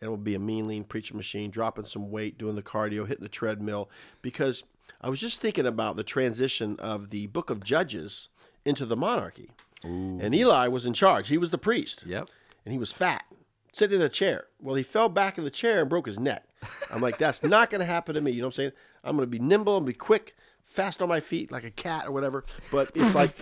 and 0.00 0.04
it 0.04 0.08
will 0.08 0.16
be 0.16 0.34
a 0.34 0.38
mean, 0.38 0.66
lean 0.66 0.84
preaching 0.84 1.18
machine, 1.18 1.50
dropping 1.50 1.84
some 1.84 2.10
weight, 2.10 2.38
doing 2.38 2.56
the 2.56 2.62
cardio, 2.62 3.06
hitting 3.06 3.22
the 3.22 3.28
treadmill, 3.28 3.90
because 4.22 4.64
I 5.02 5.10
was 5.10 5.20
just 5.20 5.42
thinking 5.42 5.66
about 5.66 5.96
the 5.96 6.04
transition 6.04 6.76
of 6.78 7.10
the 7.10 7.26
book 7.26 7.50
of 7.50 7.62
Judges 7.62 8.30
into 8.64 8.86
the 8.86 8.96
monarchy. 8.96 9.50
And 9.82 10.34
Eli 10.34 10.68
was 10.68 10.86
in 10.86 10.94
charge. 10.94 11.28
He 11.28 11.36
was 11.36 11.50
the 11.50 11.58
priest 11.58 12.04
Yep. 12.06 12.30
and 12.64 12.72
he 12.72 12.78
was 12.78 12.92
fat, 12.92 13.24
sitting 13.72 14.00
in 14.00 14.02
a 14.06 14.08
chair. 14.08 14.46
Well, 14.60 14.74
he 14.74 14.82
fell 14.82 15.08
back 15.08 15.38
in 15.38 15.44
the 15.44 15.50
chair 15.50 15.80
and 15.80 15.88
broke 15.90 16.06
his 16.06 16.18
neck. 16.18 16.44
I'm 16.90 17.00
like, 17.00 17.18
that's 17.18 17.42
not 17.42 17.70
going 17.70 17.80
to 17.80 17.84
happen 17.86 18.14
to 18.14 18.20
me. 18.20 18.30
You 18.30 18.40
know 18.42 18.46
what 18.48 18.54
I'm 18.54 18.62
saying? 18.64 18.72
I'm 19.04 19.16
going 19.16 19.26
to 19.26 19.30
be 19.30 19.38
nimble 19.38 19.76
and 19.76 19.86
be 19.86 19.92
quick, 19.94 20.36
fast 20.62 21.02
on 21.02 21.08
my 21.08 21.20
feet 21.20 21.50
like 21.50 21.64
a 21.64 21.70
cat 21.70 22.06
or 22.06 22.12
whatever. 22.12 22.44
But 22.70 22.90
it's 22.94 23.14
like, 23.14 23.36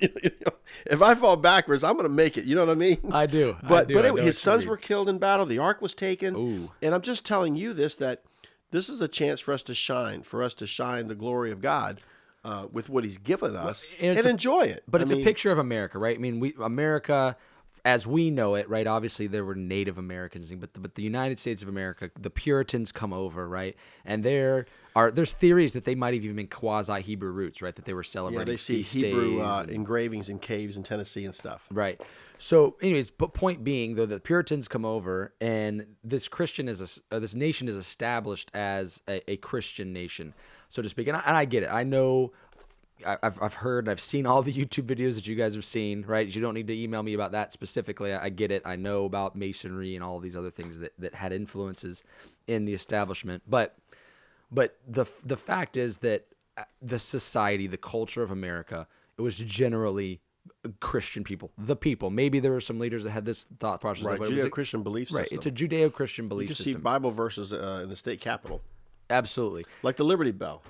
you 0.00 0.08
know, 0.24 0.52
if 0.86 1.02
I 1.02 1.14
fall 1.14 1.36
backwards, 1.36 1.84
I'm 1.84 1.94
going 1.94 2.04
to 2.08 2.12
make 2.12 2.36
it. 2.36 2.44
You 2.44 2.54
know 2.54 2.62
what 2.64 2.72
I 2.72 2.74
mean? 2.74 2.98
I 3.12 3.26
do. 3.26 3.56
I 3.62 3.68
But 3.68 3.88
do. 3.88 3.94
but 3.94 4.04
anyway, 4.04 4.22
his 4.22 4.38
sons 4.38 4.60
mean. 4.62 4.70
were 4.70 4.76
killed 4.76 5.08
in 5.08 5.18
battle. 5.18 5.46
The 5.46 5.58
ark 5.58 5.82
was 5.82 5.94
taken. 5.94 6.34
Ooh. 6.36 6.70
And 6.80 6.94
I'm 6.94 7.02
just 7.02 7.24
telling 7.26 7.54
you 7.56 7.72
this 7.72 7.94
that 7.96 8.22
this 8.70 8.88
is 8.88 9.00
a 9.02 9.08
chance 9.08 9.40
for 9.40 9.52
us 9.52 9.62
to 9.64 9.74
shine, 9.74 10.22
for 10.22 10.42
us 10.42 10.54
to 10.54 10.66
shine 10.66 11.08
the 11.08 11.14
glory 11.14 11.50
of 11.52 11.60
God. 11.60 12.00
Uh, 12.44 12.66
with 12.72 12.88
what 12.88 13.04
he's 13.04 13.18
given 13.18 13.54
us 13.54 13.94
and 14.00 14.18
and, 14.18 14.26
a- 14.26 14.28
enjoy 14.28 14.62
it. 14.62 14.82
But 14.88 15.00
I 15.00 15.02
it's 15.02 15.12
mean, 15.12 15.20
a 15.20 15.24
picture 15.24 15.52
of 15.52 15.58
America, 15.58 15.96
right? 15.96 16.16
I 16.16 16.18
mean, 16.18 16.40
we 16.40 16.52
America, 16.60 17.36
as 17.84 18.06
we 18.06 18.30
know 18.30 18.54
it, 18.54 18.68
right? 18.68 18.86
Obviously, 18.86 19.26
there 19.26 19.44
were 19.44 19.56
Native 19.56 19.98
Americans, 19.98 20.52
but 20.52 20.72
the, 20.74 20.80
but 20.80 20.94
the 20.94 21.02
United 21.02 21.38
States 21.38 21.62
of 21.62 21.68
America, 21.68 22.10
the 22.18 22.30
Puritans 22.30 22.92
come 22.92 23.12
over, 23.12 23.48
right? 23.48 23.76
And 24.04 24.22
there 24.22 24.66
are 24.94 25.10
there's 25.10 25.34
theories 25.34 25.72
that 25.72 25.84
they 25.84 25.94
might 25.94 26.14
have 26.14 26.22
even 26.22 26.36
been 26.36 26.46
quasi 26.46 27.02
Hebrew 27.02 27.32
roots, 27.32 27.60
right? 27.60 27.74
That 27.74 27.84
they 27.84 27.94
were 27.94 28.04
celebrating. 28.04 28.46
Yeah, 28.46 28.52
they 28.52 28.56
see 28.56 28.82
Hebrew 28.82 29.40
uh, 29.40 29.62
and- 29.62 29.70
engravings 29.70 30.28
in 30.28 30.38
caves 30.38 30.76
in 30.76 30.84
Tennessee 30.84 31.24
and 31.24 31.34
stuff. 31.34 31.66
Right. 31.72 32.00
So, 32.38 32.76
anyways, 32.82 33.10
but 33.10 33.34
point 33.34 33.62
being, 33.62 33.94
though, 33.94 34.06
the 34.06 34.18
Puritans 34.18 34.66
come 34.66 34.84
over, 34.84 35.32
and 35.40 35.86
this 36.02 36.26
Christian 36.26 36.68
is 36.68 37.00
a, 37.10 37.14
uh, 37.14 37.18
this 37.20 37.34
nation 37.34 37.68
is 37.68 37.76
established 37.76 38.50
as 38.52 39.00
a, 39.08 39.28
a 39.30 39.36
Christian 39.36 39.92
nation, 39.92 40.34
so 40.68 40.82
to 40.82 40.88
speak. 40.88 41.08
And 41.08 41.16
I, 41.16 41.22
and 41.26 41.36
I 41.36 41.44
get 41.44 41.62
it. 41.62 41.68
I 41.70 41.84
know. 41.84 42.32
I- 43.06 43.18
I've, 43.22 43.42
I've 43.42 43.54
heard, 43.54 43.88
I've 43.88 44.00
seen 44.00 44.26
all 44.26 44.42
the 44.42 44.52
YouTube 44.64 44.84
videos 44.86 45.14
that 45.16 45.26
you 45.26 45.34
guys 45.34 45.54
have 45.54 45.64
seen, 45.64 46.04
right? 46.06 46.26
You 46.28 46.40
don't 46.40 46.54
need 46.54 46.66
to 46.68 46.76
email 46.78 47.02
me 47.02 47.14
about 47.14 47.32
that 47.32 47.52
specifically. 47.52 48.12
I, 48.12 48.26
I 48.26 48.28
get 48.28 48.50
it. 48.50 48.62
I 48.64 48.76
know 48.76 49.04
about 49.04 49.34
masonry 49.36 49.94
and 49.94 50.04
all 50.04 50.18
these 50.20 50.36
other 50.36 50.50
things 50.50 50.78
that, 50.78 50.92
that 50.98 51.14
had 51.14 51.32
influences 51.32 52.04
in 52.46 52.64
the 52.64 52.72
establishment. 52.74 53.42
But 53.48 53.76
but 54.50 54.76
the 54.86 55.06
the 55.24 55.36
fact 55.36 55.76
is 55.76 55.98
that 55.98 56.26
uh, 56.58 56.64
the 56.82 56.98
society, 56.98 57.66
the 57.66 57.76
culture 57.78 58.22
of 58.22 58.30
America, 58.30 58.86
it 59.18 59.22
was 59.22 59.36
generally 59.38 60.20
Christian 60.80 61.24
people, 61.24 61.50
the 61.56 61.74
people. 61.76 62.10
Maybe 62.10 62.38
there 62.40 62.52
were 62.52 62.60
some 62.60 62.78
leaders 62.78 63.04
that 63.04 63.10
had 63.10 63.24
this 63.24 63.46
thought 63.58 63.80
process. 63.80 64.04
Right, 64.04 64.18
was 64.20 64.28
a- 64.28 64.32
Judeo-Christian 64.32 64.82
belief 64.82 65.12
Right, 65.12 65.22
system. 65.28 65.38
it's 65.38 65.46
a 65.46 65.50
Judeo-Christian 65.50 66.26
you 66.26 66.28
belief 66.28 66.48
can 66.48 66.56
see 66.56 66.62
system. 66.64 66.82
Bible 66.82 67.10
verses 67.10 67.52
uh, 67.52 67.80
in 67.82 67.88
the 67.88 67.96
state 67.96 68.20
capitol, 68.20 68.60
Absolutely. 69.10 69.64
like 69.82 69.96
the 69.96 70.04
Liberty 70.04 70.30
Bell. 70.32 70.62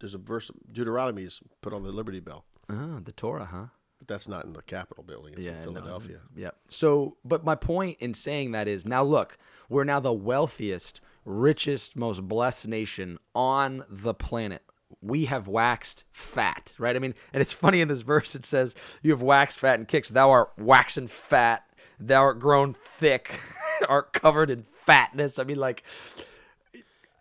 There's 0.00 0.14
a 0.14 0.18
verse 0.18 0.50
Deuteronomy 0.72 1.24
is 1.24 1.40
put 1.62 1.72
on 1.72 1.82
the 1.82 1.92
Liberty 1.92 2.20
Bell, 2.20 2.44
Ah, 2.68 2.98
the 3.02 3.12
Torah, 3.12 3.46
huh? 3.46 3.66
but 3.98 4.08
that's 4.08 4.28
not 4.28 4.44
in 4.44 4.52
the 4.52 4.62
Capitol 4.62 5.02
building. 5.04 5.32
It's 5.36 5.40
in 5.40 5.44
no, 5.46 5.50
it's- 5.52 5.64
Philadelphia. 5.74 6.20
yeah. 6.36 6.50
So, 6.68 7.16
but 7.24 7.44
my 7.44 7.54
point 7.54 7.96
in 8.00 8.14
saying 8.14 8.52
that 8.52 8.68
is 8.68 8.84
now 8.86 9.02
look, 9.02 9.38
we're 9.68 9.84
now 9.84 10.00
the 10.00 10.12
wealthiest, 10.12 11.00
richest, 11.24 11.96
most 11.96 12.22
blessed 12.28 12.68
nation 12.68 13.18
on 13.34 13.84
the 13.88 14.14
planet. 14.14 14.62
We 15.02 15.26
have 15.26 15.46
waxed 15.48 16.04
fat, 16.12 16.74
right? 16.78 16.96
I 16.96 16.98
mean, 16.98 17.14
and 17.32 17.40
it's 17.40 17.52
funny 17.52 17.80
in 17.80 17.88
this 17.88 18.00
verse 18.00 18.34
it 18.34 18.44
says, 18.44 18.74
"You 19.02 19.12
have 19.12 19.22
waxed 19.22 19.58
fat 19.58 19.78
and 19.78 19.86
kicks. 19.88 20.08
Thou 20.10 20.30
art 20.30 20.50
waxen 20.58 21.06
fat. 21.06 21.64
Thou 21.98 22.20
art 22.22 22.40
grown 22.40 22.74
thick, 22.74 23.38
art 23.88 24.12
covered 24.12 24.50
in 24.50 24.64
fatness." 24.84 25.38
I 25.38 25.44
mean, 25.44 25.58
like, 25.58 25.84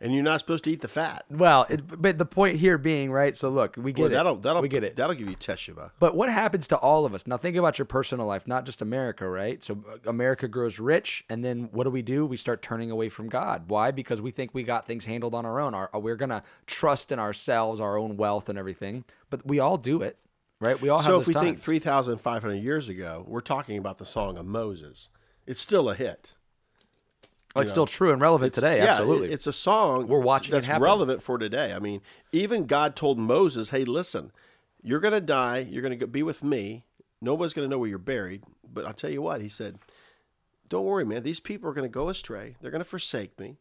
And 0.01 0.13
you're 0.13 0.23
not 0.23 0.39
supposed 0.39 0.63
to 0.63 0.71
eat 0.71 0.79
the 0.79 0.87
fat. 0.87 1.25
well, 1.29 1.65
it, 1.69 2.01
but 2.01 2.17
the 2.17 2.25
point 2.25 2.57
here 2.57 2.77
being, 2.77 3.11
right? 3.11 3.37
So 3.37 3.49
look, 3.49 3.75
we 3.75 3.91
get 3.91 4.03
Boy, 4.03 4.05
it. 4.07 4.09
that'll 4.11 4.35
that'll 4.37 4.61
we 4.61 4.69
get 4.69 4.85
it. 4.85 4.95
That'll 4.95 5.15
give 5.15 5.29
you 5.29 5.35
teshuvah. 5.35 5.91
But 5.99 6.15
what 6.15 6.29
happens 6.29 6.69
to 6.69 6.77
all 6.77 7.05
of 7.05 7.13
us? 7.13 7.27
Now 7.27 7.35
think 7.35 7.57
about 7.57 7.77
your 7.77 7.85
personal 7.85 8.25
life, 8.25 8.47
not 8.47 8.65
just 8.65 8.81
America, 8.81 9.27
right? 9.27 9.61
So 9.61 9.83
uh, 9.91 10.09
America 10.09 10.47
grows 10.47 10.79
rich, 10.79 11.25
and 11.29 11.43
then 11.43 11.67
what 11.73 11.83
do 11.83 11.89
we 11.89 12.01
do? 12.01 12.25
We 12.25 12.37
start 12.37 12.61
turning 12.61 12.91
away 12.91 13.09
from 13.09 13.27
God. 13.27 13.65
Why? 13.67 13.91
Because 13.91 14.21
we 14.21 14.31
think 14.31 14.51
we 14.53 14.63
got 14.63 14.87
things 14.87 15.03
handled 15.03 15.35
on 15.35 15.45
our 15.45 15.59
own. 15.59 15.73
Our, 15.73 15.89
we're 15.95 16.15
gonna 16.15 16.43
trust 16.65 17.11
in 17.11 17.19
ourselves, 17.19 17.81
our 17.81 17.97
own 17.97 18.15
wealth, 18.15 18.47
and 18.47 18.57
everything. 18.57 19.03
But 19.29 19.45
we 19.45 19.59
all 19.59 19.77
do 19.77 20.01
it, 20.01 20.17
right? 20.61 20.79
We 20.79 20.87
all 20.87 20.99
have. 20.99 21.05
So 21.07 21.19
if 21.19 21.27
we 21.27 21.33
think 21.33 21.59
3,500 21.59 22.53
years 22.55 22.87
ago, 22.87 23.25
we're 23.27 23.41
talking 23.41 23.77
about 23.77 23.97
the 23.97 24.05
Song 24.05 24.37
of 24.37 24.45
Moses. 24.45 25.09
It's 25.45 25.59
still 25.59 25.89
a 25.89 25.95
hit. 25.95 26.35
Oh, 27.55 27.61
it's 27.61 27.71
still 27.71 27.85
true 27.85 28.11
and 28.11 28.21
relevant 28.21 28.53
today. 28.53 28.77
Yeah, 28.77 28.91
Absolutely. 28.91 29.31
it's 29.31 29.47
a 29.47 29.53
song 29.53 30.07
We're 30.07 30.19
watching 30.19 30.51
that's 30.53 30.69
relevant 30.69 31.23
for 31.23 31.37
today. 31.37 31.73
I 31.73 31.79
mean, 31.79 32.01
even 32.31 32.65
God 32.65 32.95
told 32.95 33.19
Moses, 33.19 33.69
"Hey, 33.69 33.85
listen, 33.85 34.31
you're 34.81 34.99
going 34.99 35.13
to 35.13 35.21
die. 35.21 35.59
You're 35.59 35.81
going 35.81 35.97
to 35.97 36.07
be 36.07 36.23
with 36.23 36.43
me. 36.43 36.85
Nobody's 37.21 37.53
going 37.53 37.67
to 37.67 37.69
know 37.69 37.79
where 37.79 37.89
you're 37.89 37.97
buried. 37.97 38.43
But 38.71 38.85
I'll 38.85 38.93
tell 38.93 39.09
you 39.09 39.21
what," 39.21 39.41
he 39.41 39.49
said, 39.49 39.79
"Don't 40.67 40.85
worry, 40.85 41.05
man. 41.05 41.23
These 41.23 41.39
people 41.39 41.69
are 41.69 41.73
going 41.73 41.89
to 41.89 41.93
go 41.93 42.09
astray. 42.09 42.55
They're 42.61 42.71
going 42.71 42.83
to 42.83 42.89
forsake 42.89 43.39
me, 43.39 43.57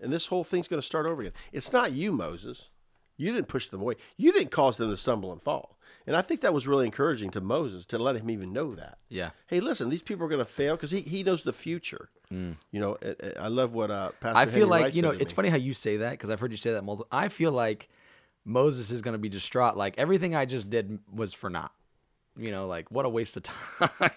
and 0.00 0.12
this 0.12 0.26
whole 0.26 0.44
thing's 0.44 0.68
going 0.68 0.80
to 0.80 0.86
start 0.86 1.06
over 1.06 1.22
again. 1.22 1.34
It's 1.52 1.72
not 1.72 1.92
you, 1.92 2.12
Moses. 2.12 2.68
You 3.16 3.32
didn't 3.32 3.48
push 3.48 3.68
them 3.68 3.82
away. 3.82 3.94
You 4.16 4.32
didn't 4.32 4.50
cause 4.50 4.76
them 4.76 4.90
to 4.90 4.96
stumble 4.96 5.32
and 5.32 5.42
fall." 5.42 5.78
And 6.06 6.16
I 6.16 6.22
think 6.22 6.40
that 6.40 6.52
was 6.52 6.66
really 6.66 6.86
encouraging 6.86 7.30
to 7.30 7.40
Moses 7.40 7.86
to 7.86 7.98
let 7.98 8.16
him 8.16 8.30
even 8.30 8.52
know 8.52 8.74
that 8.74 8.98
yeah. 9.08 9.30
hey, 9.46 9.60
listen, 9.60 9.88
these 9.88 10.02
people 10.02 10.24
are 10.26 10.28
going 10.28 10.38
to 10.40 10.44
fail 10.44 10.74
because 10.76 10.90
he, 10.90 11.00
he 11.02 11.22
knows 11.22 11.42
the 11.42 11.52
future. 11.52 12.08
You 12.30 12.56
know, 12.72 12.96
I, 13.02 13.08
I 13.10 13.44
I 13.44 13.48
love 13.48 13.74
what 13.74 13.90
uh, 13.90 14.12
Pastor 14.20 14.36
Mm. 14.36 14.40
I 14.40 14.44
feel 14.46 14.52
Henry 14.52 14.64
like 14.70 14.82
Wright 14.84 14.94
you 14.94 15.02
know 15.02 15.10
it's 15.10 15.32
me. 15.32 15.36
funny 15.36 15.48
how 15.50 15.56
you 15.58 15.74
say 15.74 15.98
that 15.98 16.12
because 16.12 16.30
I've 16.30 16.40
heard 16.40 16.50
you 16.50 16.56
say 16.56 16.72
that 16.72 16.82
multiple. 16.82 17.06
I 17.12 17.28
feel 17.28 17.52
like 17.52 17.90
Moses 18.46 18.90
is 18.90 19.02
going 19.02 19.12
to 19.12 19.18
be 19.18 19.28
distraught. 19.28 19.76
Like 19.76 19.94
everything 19.98 20.34
I 20.34 20.46
just 20.46 20.70
did 20.70 20.98
was 21.12 21.34
for 21.34 21.50
naught. 21.50 21.72
You 22.38 22.50
know, 22.50 22.66
like 22.66 22.90
what 22.90 23.04
a 23.04 23.08
waste 23.10 23.36
of 23.36 23.42
time. 23.42 24.10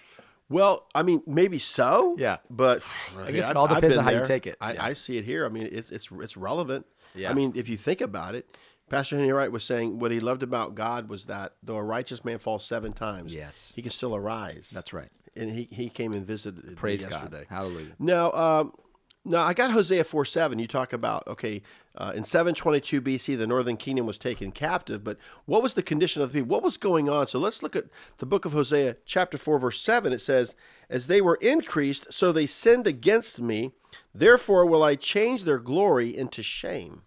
Well, 0.47 0.87
I 0.93 1.01
mean, 1.03 1.23
maybe 1.27 1.57
so. 1.59 2.15
Yeah. 2.17 2.37
but 2.49 2.83
I 3.17 3.31
guess 3.31 3.49
it 3.49 3.57
all 3.57 3.67
depends 3.67 3.97
on 3.97 4.03
how 4.03 4.11
you 4.11 4.23
take 4.23 4.45
it. 4.47 4.55
I, 4.61 4.73
Yeah. 4.73 4.85
I 4.85 4.93
see 4.93 5.17
it 5.17 5.25
here. 5.25 5.45
I 5.45 5.49
mean, 5.49 5.67
it's 5.71 5.89
it's 5.89 6.09
it's 6.21 6.37
relevant. 6.37 6.85
Yeah. 7.15 7.31
I 7.31 7.33
mean, 7.33 7.53
if 7.55 7.67
you 7.67 7.77
think 7.77 8.01
about 8.01 8.35
it, 8.35 8.47
Pastor 8.89 9.17
Henry 9.17 9.31
Wright 9.33 9.51
was 9.51 9.63
saying 9.63 9.99
what 9.99 10.11
he 10.11 10.19
loved 10.19 10.43
about 10.43 10.75
God 10.75 11.09
was 11.09 11.25
that 11.25 11.53
though 11.63 11.77
a 11.77 11.83
righteous 11.83 12.23
man 12.23 12.37
falls 12.37 12.63
seven 12.65 12.93
times, 12.93 13.33
Yes. 13.33 13.73
he 13.75 13.81
can 13.81 13.91
still 13.91 14.15
arise. 14.15 14.69
That's 14.73 14.93
right. 14.93 15.09
and 15.35 15.49
he, 15.51 15.67
he 15.71 15.89
came 15.89 16.13
and 16.13 16.25
visited 16.25 16.77
Praise 16.77 17.01
yesterday. 17.01 17.45
God. 17.49 17.55
Hallelujah. 17.55 17.93
Now, 17.99 18.31
um, 18.33 18.73
now 19.27 19.43
I 19.43 19.53
got 19.55 19.71
Hosea 19.71 20.03
four 20.03 20.23
seven. 20.23 20.59
You 20.59 20.67
talk 20.67 20.93
about 20.93 21.27
okay, 21.27 21.63
uh, 21.95 22.13
in 22.15 22.23
seven 22.23 22.53
twenty 22.53 22.79
two 22.79 23.01
BC, 23.01 23.35
the 23.39 23.47
northern 23.47 23.75
kingdom 23.75 24.05
was 24.05 24.19
taken 24.19 24.51
captive. 24.51 25.03
But 25.03 25.17
what 25.45 25.63
was 25.63 25.73
the 25.73 25.81
condition 25.81 26.21
of 26.21 26.31
the 26.31 26.39
people? 26.41 26.49
What 26.53 26.61
was 26.61 26.77
going 26.77 27.09
on? 27.09 27.25
So 27.25 27.39
let's 27.39 27.63
look 27.63 27.75
at 27.75 27.85
the 28.19 28.27
book 28.27 28.45
of 28.45 28.51
Hosea, 28.53 28.97
chapter 29.05 29.39
four, 29.39 29.57
verse 29.57 29.81
seven. 29.81 30.13
It 30.13 30.21
says, 30.21 30.53
"As 30.91 31.07
they 31.07 31.21
were 31.21 31.39
increased, 31.41 32.13
so 32.13 32.31
they 32.31 32.45
sinned 32.45 32.85
against 32.85 33.41
me. 33.41 33.71
Therefore 34.13 34.67
will 34.67 34.83
I 34.83 34.93
change 34.93 35.43
their 35.43 35.57
glory 35.59 36.15
into 36.15 36.43
shame." 36.43 37.01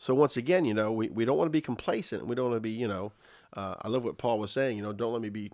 So 0.00 0.14
once 0.14 0.38
again, 0.38 0.64
you 0.64 0.72
know, 0.72 0.90
we, 0.90 1.10
we 1.10 1.26
don't 1.26 1.36
want 1.36 1.48
to 1.48 1.52
be 1.52 1.60
complacent. 1.60 2.26
We 2.26 2.34
don't 2.34 2.46
want 2.46 2.56
to 2.56 2.60
be, 2.60 2.70
you 2.70 2.88
know, 2.88 3.12
uh, 3.54 3.74
I 3.82 3.88
love 3.88 4.02
what 4.02 4.16
Paul 4.16 4.38
was 4.38 4.50
saying. 4.50 4.78
You 4.78 4.82
know, 4.82 4.94
don't 4.94 5.12
let 5.12 5.20
me 5.20 5.28
be 5.28 5.52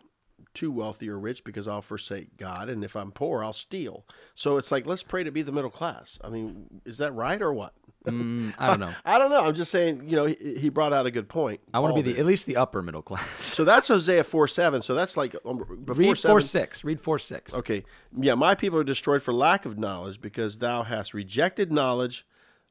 too 0.54 0.70
wealthy 0.70 1.08
or 1.10 1.18
rich 1.18 1.42
because 1.42 1.66
I'll 1.66 1.82
forsake 1.82 2.36
God, 2.36 2.68
and 2.68 2.84
if 2.84 2.94
I'm 2.94 3.10
poor, 3.10 3.42
I'll 3.42 3.52
steal. 3.52 4.06
So 4.36 4.56
it's 4.56 4.70
like 4.70 4.86
let's 4.86 5.02
pray 5.02 5.24
to 5.24 5.32
be 5.32 5.42
the 5.42 5.50
middle 5.50 5.68
class. 5.68 6.20
I 6.22 6.28
mean, 6.28 6.80
is 6.84 6.98
that 6.98 7.12
right 7.12 7.42
or 7.42 7.52
what? 7.52 7.74
Mm, 8.06 8.54
I 8.56 8.68
don't 8.68 8.78
know. 8.78 8.94
I 9.04 9.18
don't 9.18 9.30
know. 9.30 9.44
I'm 9.44 9.54
just 9.56 9.72
saying. 9.72 10.08
You 10.08 10.14
know, 10.14 10.26
he, 10.26 10.36
he 10.58 10.68
brought 10.68 10.92
out 10.92 11.06
a 11.06 11.10
good 11.10 11.28
point. 11.28 11.60
I 11.74 11.80
want 11.80 11.96
to 11.96 12.00
be 12.00 12.12
the 12.12 12.20
at 12.20 12.24
least 12.24 12.46
the 12.46 12.56
upper 12.56 12.82
middle 12.82 13.02
class. 13.02 13.28
So 13.42 13.64
that's 13.64 13.88
Hosea 13.88 14.22
four 14.22 14.46
seven. 14.46 14.80
So 14.80 14.94
that's 14.94 15.16
like 15.16 15.34
um, 15.44 15.58
before 15.84 15.96
Read 15.96 16.18
seven. 16.18 16.34
four 16.34 16.40
six. 16.40 16.84
Read 16.84 17.00
four 17.00 17.18
six. 17.18 17.52
Okay. 17.52 17.82
Yeah, 18.16 18.36
my 18.36 18.54
people 18.54 18.78
are 18.78 18.84
destroyed 18.84 19.22
for 19.22 19.34
lack 19.34 19.66
of 19.66 19.76
knowledge, 19.76 20.20
because 20.20 20.58
thou 20.58 20.84
hast 20.84 21.14
rejected 21.14 21.72
knowledge. 21.72 22.24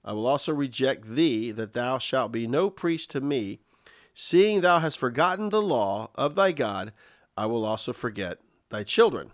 I 0.05 0.13
will 0.13 0.27
also 0.27 0.53
reject 0.53 1.05
thee, 1.15 1.51
that 1.51 1.73
thou 1.73 1.97
shalt 1.97 2.31
be 2.31 2.45
no 2.47 2.69
priest 2.69 3.09
to 3.11 3.21
me. 3.21 3.59
Seeing 4.13 4.61
thou 4.61 4.79
hast 4.79 4.97
forgotten 4.99 5.49
the 5.49 5.61
law 5.61 6.11
of 6.15 6.35
thy 6.35 6.51
God, 6.53 6.93
I 7.35 7.47
will 7.47 7.65
also 7.65 7.91
forget 7.91 8.37
thy 8.69 8.83
children. 8.83 9.31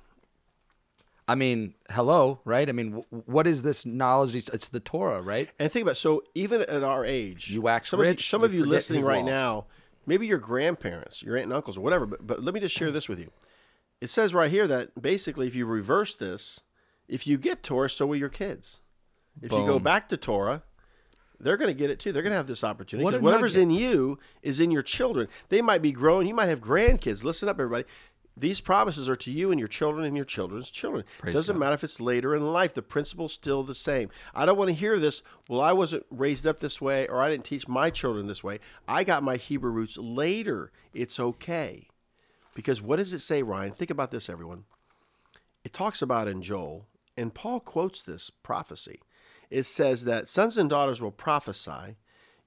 I 1.27 1.35
mean, 1.35 1.75
hello, 1.91 2.39
right? 2.45 2.67
I 2.67 2.71
mean, 2.71 3.01
w- 3.01 3.23
what 3.25 3.47
is 3.47 3.61
this 3.61 3.85
knowledge? 3.85 4.35
It's- 4.35 4.69
the 4.69 4.79
Torah, 4.79 5.21
right? 5.21 5.49
And 5.59 5.71
think 5.71 5.83
about 5.83 5.97
so 5.97 6.23
even 6.35 6.61
at 6.63 6.83
our 6.83 7.05
age, 7.05 7.51
You 7.51 7.61
wax 7.61 7.89
some 7.89 7.99
Of 7.99 8.05
rich, 8.05 8.19
you, 8.21 8.23
some 8.23 8.43
of 8.43 8.53
you 8.53 8.65
listening 8.65 9.03
right 9.03 9.23
law. 9.23 9.29
now, 9.29 9.65
maybe 10.05 10.25
your 10.25 10.39
grandparents, 10.39 11.21
your 11.21 11.35
aunt 11.37 11.45
and 11.45 11.53
uncles, 11.53 11.77
or 11.77 11.81
whatever. 11.81 12.05
But 12.05 12.25
but 12.25 12.43
let 12.43 12.53
me 12.53 12.59
just 12.59 12.75
share 12.75 12.91
this 12.91 13.07
with 13.07 13.19
you. 13.19 13.31
It 14.01 14.09
says 14.09 14.33
right 14.33 14.49
here 14.51 14.67
that 14.67 14.99
basically, 15.01 15.47
if 15.47 15.53
you 15.55 15.65
reverse 15.65 16.15
this, 16.15 16.59
if 17.07 17.27
you 17.27 17.37
get 17.37 17.61
Torah, 17.63 17.89
so 17.89 18.07
will 18.07 18.15
your 18.17 18.29
kids. 18.29 18.80
If 19.41 19.51
you 19.51 19.65
go 19.65 19.79
back 19.79 20.09
to 20.09 20.17
Torah, 20.17 20.63
they're 21.39 21.57
going 21.57 21.69
to 21.69 21.77
get 21.77 21.89
it 21.89 21.99
too. 21.99 22.11
They're 22.11 22.21
going 22.21 22.31
to 22.31 22.37
have 22.37 22.47
this 22.47 22.63
opportunity 22.63 23.03
What 23.03 23.11
because 23.11 23.23
whatever's 23.23 23.55
nugget. 23.55 23.63
in 23.63 23.71
you 23.71 24.19
is 24.41 24.59
in 24.59 24.71
your 24.71 24.83
children. 24.83 25.27
They 25.49 25.61
might 25.61 25.81
be 25.81 25.91
growing. 25.91 26.27
You 26.27 26.33
might 26.33 26.49
have 26.49 26.61
grandkids. 26.61 27.23
Listen 27.23 27.49
up, 27.49 27.59
everybody. 27.59 27.85
These 28.37 28.61
promises 28.61 29.09
are 29.09 29.15
to 29.17 29.31
you 29.31 29.51
and 29.51 29.59
your 29.59 29.67
children 29.67 30.05
and 30.05 30.15
your 30.15 30.25
children's 30.25 30.71
children. 30.71 31.03
Praise 31.19 31.33
Doesn't 31.33 31.55
God. 31.55 31.59
matter 31.59 31.73
if 31.73 31.83
it's 31.83 31.99
later 31.99 32.33
in 32.35 32.53
life. 32.53 32.73
The 32.73 32.81
principle's 32.81 33.33
still 33.33 33.61
the 33.63 33.75
same. 33.75 34.09
I 34.33 34.45
don't 34.45 34.57
want 34.57 34.69
to 34.69 34.73
hear 34.73 34.99
this. 34.99 35.21
Well, 35.49 35.59
I 35.61 35.73
wasn't 35.73 36.05
raised 36.09 36.47
up 36.47 36.59
this 36.59 36.79
way, 36.79 37.07
or 37.07 37.21
I 37.21 37.29
didn't 37.29 37.45
teach 37.45 37.67
my 37.67 37.89
children 37.89 38.27
this 38.27 38.43
way. 38.43 38.59
I 38.87 39.03
got 39.03 39.21
my 39.23 39.35
Hebrew 39.35 39.71
roots 39.71 39.97
later. 39.97 40.71
It's 40.93 41.19
okay. 41.19 41.87
Because 42.55 42.81
what 42.81 42.97
does 42.97 43.13
it 43.13 43.19
say, 43.19 43.43
Ryan? 43.43 43.71
Think 43.71 43.91
about 43.91 44.11
this, 44.11 44.29
everyone. 44.29 44.63
It 45.63 45.73
talks 45.73 46.01
about 46.01 46.27
in 46.27 46.41
Joel, 46.41 46.87
and 47.17 47.33
Paul 47.33 47.59
quotes 47.59 48.01
this 48.01 48.29
prophecy. 48.29 48.99
It 49.51 49.63
says 49.63 50.05
that 50.05 50.29
sons 50.29 50.57
and 50.57 50.69
daughters 50.69 51.01
will 51.01 51.11
prophesy, 51.11 51.97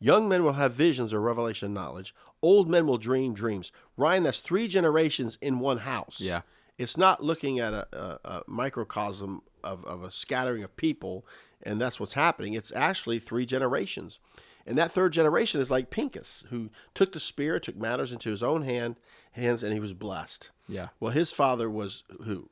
young 0.01 0.29
men 0.29 0.43
will 0.43 0.55
have 0.55 0.73
visions 0.73 1.13
or 1.13 1.21
revelation 1.21 1.73
knowledge, 1.73 2.15
old 2.43 2.69
men 2.69 2.87
will 2.87 2.99
dream 2.99 3.35
dreams. 3.35 3.71
Ryan, 3.97 4.25
that's 4.25 4.41
three 4.41 4.67
generations 4.67 5.39
in 5.41 5.61
one 5.61 5.79
house. 5.79 6.21
Yeah. 6.21 6.41
It's 6.79 6.97
not 6.97 7.23
looking 7.23 7.61
at 7.61 7.73
a, 7.73 7.87
a, 7.93 8.19
a 8.25 8.43
microcosm 8.49 9.43
of, 9.63 9.85
of 9.85 10.03
a 10.03 10.11
scattering 10.11 10.65
of 10.65 10.77
people, 10.77 11.25
and 11.63 11.81
that's 11.81 12.01
what's 12.01 12.15
happening. 12.15 12.55
It's 12.55 12.73
actually 12.75 13.19
three 13.19 13.47
generations. 13.47 14.19
And 14.67 14.79
that 14.79 14.93
third 14.93 15.13
generation 15.13 15.61
is 15.61 15.71
like 15.71 15.91
Pinchas, 15.91 16.45
who 16.49 16.71
took 16.95 17.13
the 17.13 17.21
spear, 17.21 17.61
took 17.61 17.77
matters 17.77 18.13
into 18.13 18.31
his 18.31 18.43
own 18.43 18.63
hand, 18.63 18.97
hands, 19.33 19.63
and 19.63 19.73
he 19.73 19.81
was 19.81 19.93
blessed. 19.93 20.51
Yeah. 20.67 20.89
Well, 21.01 21.13
his 21.13 21.33
father 21.33 21.69
was 21.69 22.03
who? 22.25 22.49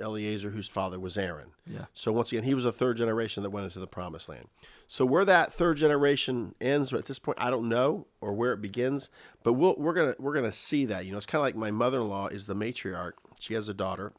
Eleazar, 0.00 0.50
whose 0.50 0.68
father 0.68 0.98
was 0.98 1.16
Aaron. 1.16 1.48
Yeah. 1.66 1.86
So 1.94 2.12
once 2.12 2.32
again, 2.32 2.44
he 2.44 2.54
was 2.54 2.64
a 2.64 2.72
third 2.72 2.96
generation 2.96 3.42
that 3.42 3.50
went 3.50 3.64
into 3.64 3.80
the 3.80 3.86
promised 3.86 4.28
land. 4.28 4.48
So 4.86 5.04
where 5.04 5.24
that 5.24 5.52
third 5.52 5.76
generation 5.76 6.54
ends 6.60 6.92
at 6.92 7.06
this 7.06 7.18
point, 7.18 7.38
I 7.40 7.50
don't 7.50 7.68
know, 7.68 8.06
or 8.20 8.32
where 8.32 8.52
it 8.52 8.60
begins. 8.60 9.10
But 9.42 9.54
we'll, 9.54 9.74
we're 9.76 9.94
gonna 9.94 10.14
we're 10.18 10.34
gonna 10.34 10.52
see 10.52 10.84
that. 10.86 11.04
You 11.04 11.12
know, 11.12 11.18
it's 11.18 11.26
kind 11.26 11.40
of 11.40 11.46
like 11.46 11.56
my 11.56 11.70
mother-in-law 11.70 12.28
is 12.28 12.46
the 12.46 12.54
matriarch. 12.54 13.12
She 13.38 13.54
has 13.54 13.68
a 13.68 13.74
daughter, 13.74 14.12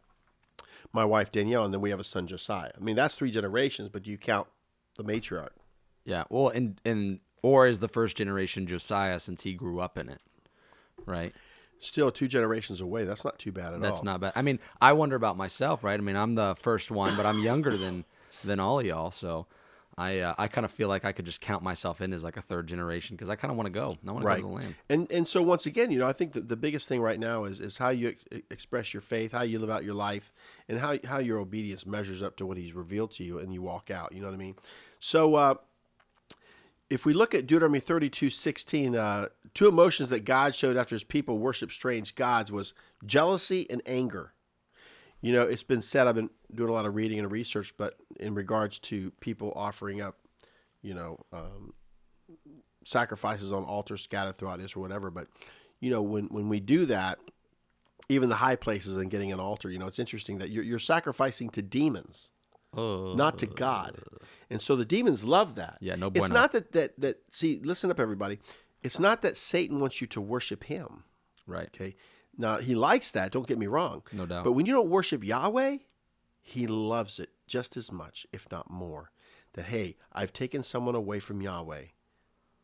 my 0.93 1.05
wife 1.05 1.31
Danielle, 1.31 1.65
and 1.65 1.73
then 1.73 1.81
we 1.81 1.89
have 1.89 1.99
a 1.99 2.03
son 2.03 2.27
Josiah. 2.27 2.71
I 2.75 2.83
mean, 2.83 2.95
that's 2.95 3.15
three 3.15 3.31
generations. 3.31 3.89
But 3.89 4.03
do 4.03 4.11
you 4.11 4.17
count 4.17 4.47
the 4.97 5.03
matriarch? 5.03 5.49
Yeah. 6.05 6.25
Well, 6.29 6.49
and 6.49 6.79
and 6.85 7.19
or 7.41 7.67
is 7.67 7.79
the 7.79 7.87
first 7.87 8.17
generation 8.17 8.67
Josiah 8.67 9.19
since 9.19 9.43
he 9.43 9.53
grew 9.53 9.79
up 9.79 9.97
in 9.97 10.09
it, 10.09 10.21
right? 11.05 11.33
Still 11.79 12.11
two 12.11 12.27
generations 12.27 12.81
away. 12.81 13.05
That's 13.05 13.23
not 13.23 13.39
too 13.39 13.51
bad 13.51 13.73
at 13.73 13.79
That's 13.81 13.89
all. 13.91 13.95
That's 13.95 14.03
not 14.03 14.19
bad. 14.19 14.33
I 14.35 14.41
mean, 14.41 14.59
I 14.81 14.93
wonder 14.93 15.15
about 15.15 15.37
myself, 15.37 15.83
right? 15.83 15.97
I 15.99 16.03
mean, 16.03 16.15
I'm 16.17 16.35
the 16.35 16.55
first 16.59 16.91
one, 16.91 17.15
but 17.15 17.25
I'm 17.25 17.39
younger 17.39 17.71
than 17.71 18.05
than 18.43 18.59
all 18.59 18.79
of 18.79 18.85
y'all, 18.85 19.11
so 19.11 19.47
I 19.97 20.19
uh, 20.19 20.33
I 20.37 20.47
kind 20.47 20.63
of 20.65 20.71
feel 20.71 20.87
like 20.87 21.03
I 21.03 21.11
could 21.11 21.25
just 21.25 21.41
count 21.41 21.61
myself 21.61 21.99
in 21.99 22.13
as 22.13 22.23
like 22.23 22.37
a 22.37 22.41
third 22.41 22.67
generation 22.67 23.15
because 23.15 23.29
I 23.29 23.35
kind 23.35 23.51
of 23.51 23.57
want 23.57 23.67
to 23.67 23.71
go. 23.71 23.95
I 24.07 24.11
want 24.11 24.25
to 24.25 24.29
go 24.29 24.35
to 24.35 24.41
the 24.41 24.47
land. 24.47 24.75
and 24.89 25.11
and 25.11 25.27
so 25.27 25.41
once 25.41 25.65
again 25.65 25.91
you 25.91 25.99
know 25.99 26.07
i 26.07 26.13
think 26.13 26.31
that 26.33 26.47
the 26.47 26.55
biggest 26.55 26.87
thing 26.87 27.01
right 27.01 27.19
now 27.19 27.43
is 27.43 27.59
is 27.59 27.77
how 27.77 27.89
you 27.89 28.09
ex- 28.09 28.43
express 28.49 28.93
your 28.93 29.01
faith 29.01 29.33
how 29.33 29.41
you 29.41 29.59
live 29.59 29.69
out 29.69 29.83
your 29.83 29.93
life 29.93 30.31
and 30.69 30.79
how 30.79 30.97
how 31.05 31.17
your 31.19 31.37
obedience 31.37 31.85
measures 31.85 32.21
up 32.21 32.37
to 32.37 32.45
what 32.45 32.55
he's 32.57 32.73
revealed 32.73 33.11
to 33.11 33.23
you 33.23 33.39
and 33.39 33.53
you 33.53 33.61
walk 33.61 33.91
out 33.91 34.13
you 34.13 34.21
know 34.21 34.27
what 34.27 34.33
i 34.33 34.37
mean 34.37 34.55
so 35.01 35.35
uh 35.35 35.55
if 36.89 37.05
we 37.05 37.13
look 37.13 37.35
at 37.35 37.45
Deuteronomy 37.45 37.79
32, 37.79 38.29
16, 38.29 38.95
uh, 38.95 39.27
two 39.53 39.67
emotions 39.67 40.09
that 40.09 40.25
God 40.25 40.55
showed 40.55 40.75
after 40.75 40.95
his 40.95 41.03
people 41.03 41.37
worship 41.37 41.71
strange 41.71 42.15
gods 42.15 42.51
was 42.51 42.73
jealousy 43.05 43.69
and 43.69 43.81
anger. 43.85 44.33
You 45.21 45.33
know, 45.33 45.43
it's 45.43 45.63
been 45.63 45.81
said, 45.81 46.07
I've 46.07 46.15
been 46.15 46.29
doing 46.53 46.69
a 46.69 46.73
lot 46.73 46.85
of 46.85 46.95
reading 46.95 47.19
and 47.19 47.31
research, 47.31 47.73
but 47.77 47.95
in 48.19 48.33
regards 48.33 48.79
to 48.79 49.11
people 49.19 49.53
offering 49.55 50.01
up, 50.01 50.17
you 50.81 50.93
know, 50.93 51.19
um, 51.33 51.73
sacrifices 52.85 53.51
on 53.51 53.63
altars 53.63 54.01
scattered 54.01 54.37
throughout 54.37 54.61
Israel, 54.61 54.81
whatever. 54.81 55.11
But 55.11 55.27
you 55.79 55.91
know, 55.91 56.01
when 56.01 56.25
when 56.25 56.49
we 56.49 56.59
do 56.59 56.85
that, 56.87 57.19
even 58.07 58.29
the 58.29 58.35
high 58.35 58.55
places 58.55 58.95
and 58.95 59.11
getting 59.11 59.31
an 59.31 59.39
altar, 59.39 59.69
you 59.69 59.77
know, 59.77 59.87
it's 59.87 59.99
interesting 59.99 60.39
that 60.39 60.49
you're, 60.49 60.63
you're 60.63 60.79
sacrificing 60.79 61.49
to 61.51 61.61
demons, 61.61 62.31
not 62.75 63.39
to 63.39 63.47
God, 63.47 63.99
uh. 64.13 64.17
and 64.49 64.61
so 64.61 64.75
the 64.75 64.85
demons 64.85 65.23
love 65.23 65.55
that. 65.55 65.77
Yeah, 65.81 65.95
no 65.95 66.11
It's 66.13 66.29
not 66.29 66.51
that 66.51 66.71
that 66.73 66.99
that. 66.99 67.21
See, 67.31 67.59
listen 67.63 67.91
up, 67.91 67.99
everybody. 67.99 68.39
It's 68.81 68.99
not 68.99 69.21
that 69.23 69.37
Satan 69.37 69.79
wants 69.79 70.01
you 70.01 70.07
to 70.07 70.21
worship 70.21 70.65
him. 70.65 71.03
Right. 71.45 71.69
Okay. 71.73 71.95
Now 72.37 72.57
he 72.57 72.75
likes 72.75 73.11
that. 73.11 73.31
Don't 73.31 73.47
get 73.47 73.59
me 73.59 73.67
wrong. 73.67 74.03
No 74.13 74.25
doubt. 74.25 74.45
But 74.45 74.53
when 74.53 74.65
you 74.65 74.73
don't 74.73 74.89
worship 74.89 75.23
Yahweh, 75.23 75.77
he 76.41 76.67
loves 76.67 77.19
it 77.19 77.31
just 77.47 77.75
as 77.75 77.91
much, 77.91 78.25
if 78.31 78.49
not 78.51 78.69
more. 78.69 79.11
That 79.53 79.65
hey, 79.65 79.97
I've 80.13 80.31
taken 80.31 80.63
someone 80.63 80.95
away 80.95 81.19
from 81.19 81.41
Yahweh. 81.41 81.85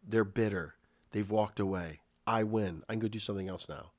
They're 0.08 0.24
bitter. 0.24 0.76
They've 1.12 1.30
walked 1.30 1.60
away. 1.60 2.02
I 2.28 2.44
win. 2.44 2.84
I 2.88 2.94
can 2.94 3.00
go 3.00 3.08
do 3.08 3.20
something 3.20 3.50
else 3.50 3.68
now. 3.68 3.92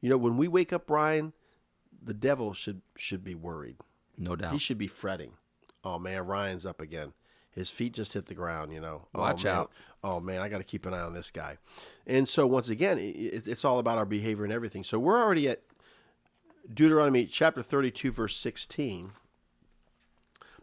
You 0.00 0.10
know, 0.10 0.16
when 0.16 0.36
we 0.36 0.48
wake 0.48 0.72
up, 0.72 0.86
Brian, 0.86 1.32
the 2.02 2.14
devil 2.14 2.52
should 2.52 2.82
should 2.96 3.24
be 3.24 3.34
worried. 3.34 3.76
No 4.18 4.36
doubt. 4.36 4.52
He 4.52 4.58
should 4.58 4.78
be 4.78 4.86
fretting. 4.86 5.32
Oh 5.84 5.98
man, 5.98 6.26
Ryan's 6.26 6.66
up 6.66 6.80
again. 6.80 7.12
His 7.50 7.70
feet 7.70 7.92
just 7.92 8.14
hit 8.14 8.26
the 8.26 8.34
ground, 8.34 8.72
you 8.72 8.80
know. 8.80 9.06
Oh, 9.14 9.20
Watch 9.20 9.46
oh, 9.46 9.50
out. 9.50 9.72
Oh 10.02 10.20
man, 10.20 10.40
I 10.40 10.48
got 10.48 10.58
to 10.58 10.64
keep 10.64 10.86
an 10.86 10.94
eye 10.94 11.00
on 11.00 11.14
this 11.14 11.30
guy. 11.30 11.58
And 12.06 12.28
so 12.28 12.46
once 12.46 12.68
again, 12.68 12.98
it, 12.98 13.46
it's 13.46 13.64
all 13.64 13.78
about 13.78 13.98
our 13.98 14.06
behavior 14.06 14.44
and 14.44 14.52
everything. 14.52 14.84
So 14.84 14.98
we're 14.98 15.20
already 15.20 15.48
at 15.48 15.62
Deuteronomy 16.72 17.26
chapter 17.26 17.62
32 17.62 18.10
verse 18.10 18.36
16. 18.36 19.12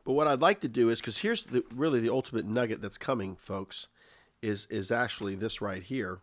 But 0.04 0.14
what 0.14 0.28
I'd 0.28 0.42
like 0.42 0.60
to 0.62 0.68
do 0.68 0.90
is 0.90 1.02
cuz 1.02 1.20
here's 1.20 1.44
the 1.44 1.64
really 1.74 2.00
the 2.00 2.10
ultimate 2.10 2.46
nugget 2.46 2.82
that's 2.82 2.98
coming, 2.98 3.36
folks, 3.36 3.88
is 4.42 4.66
is 4.70 4.92
actually 4.92 5.36
this 5.36 5.62
right 5.62 5.84
here. 5.84 6.20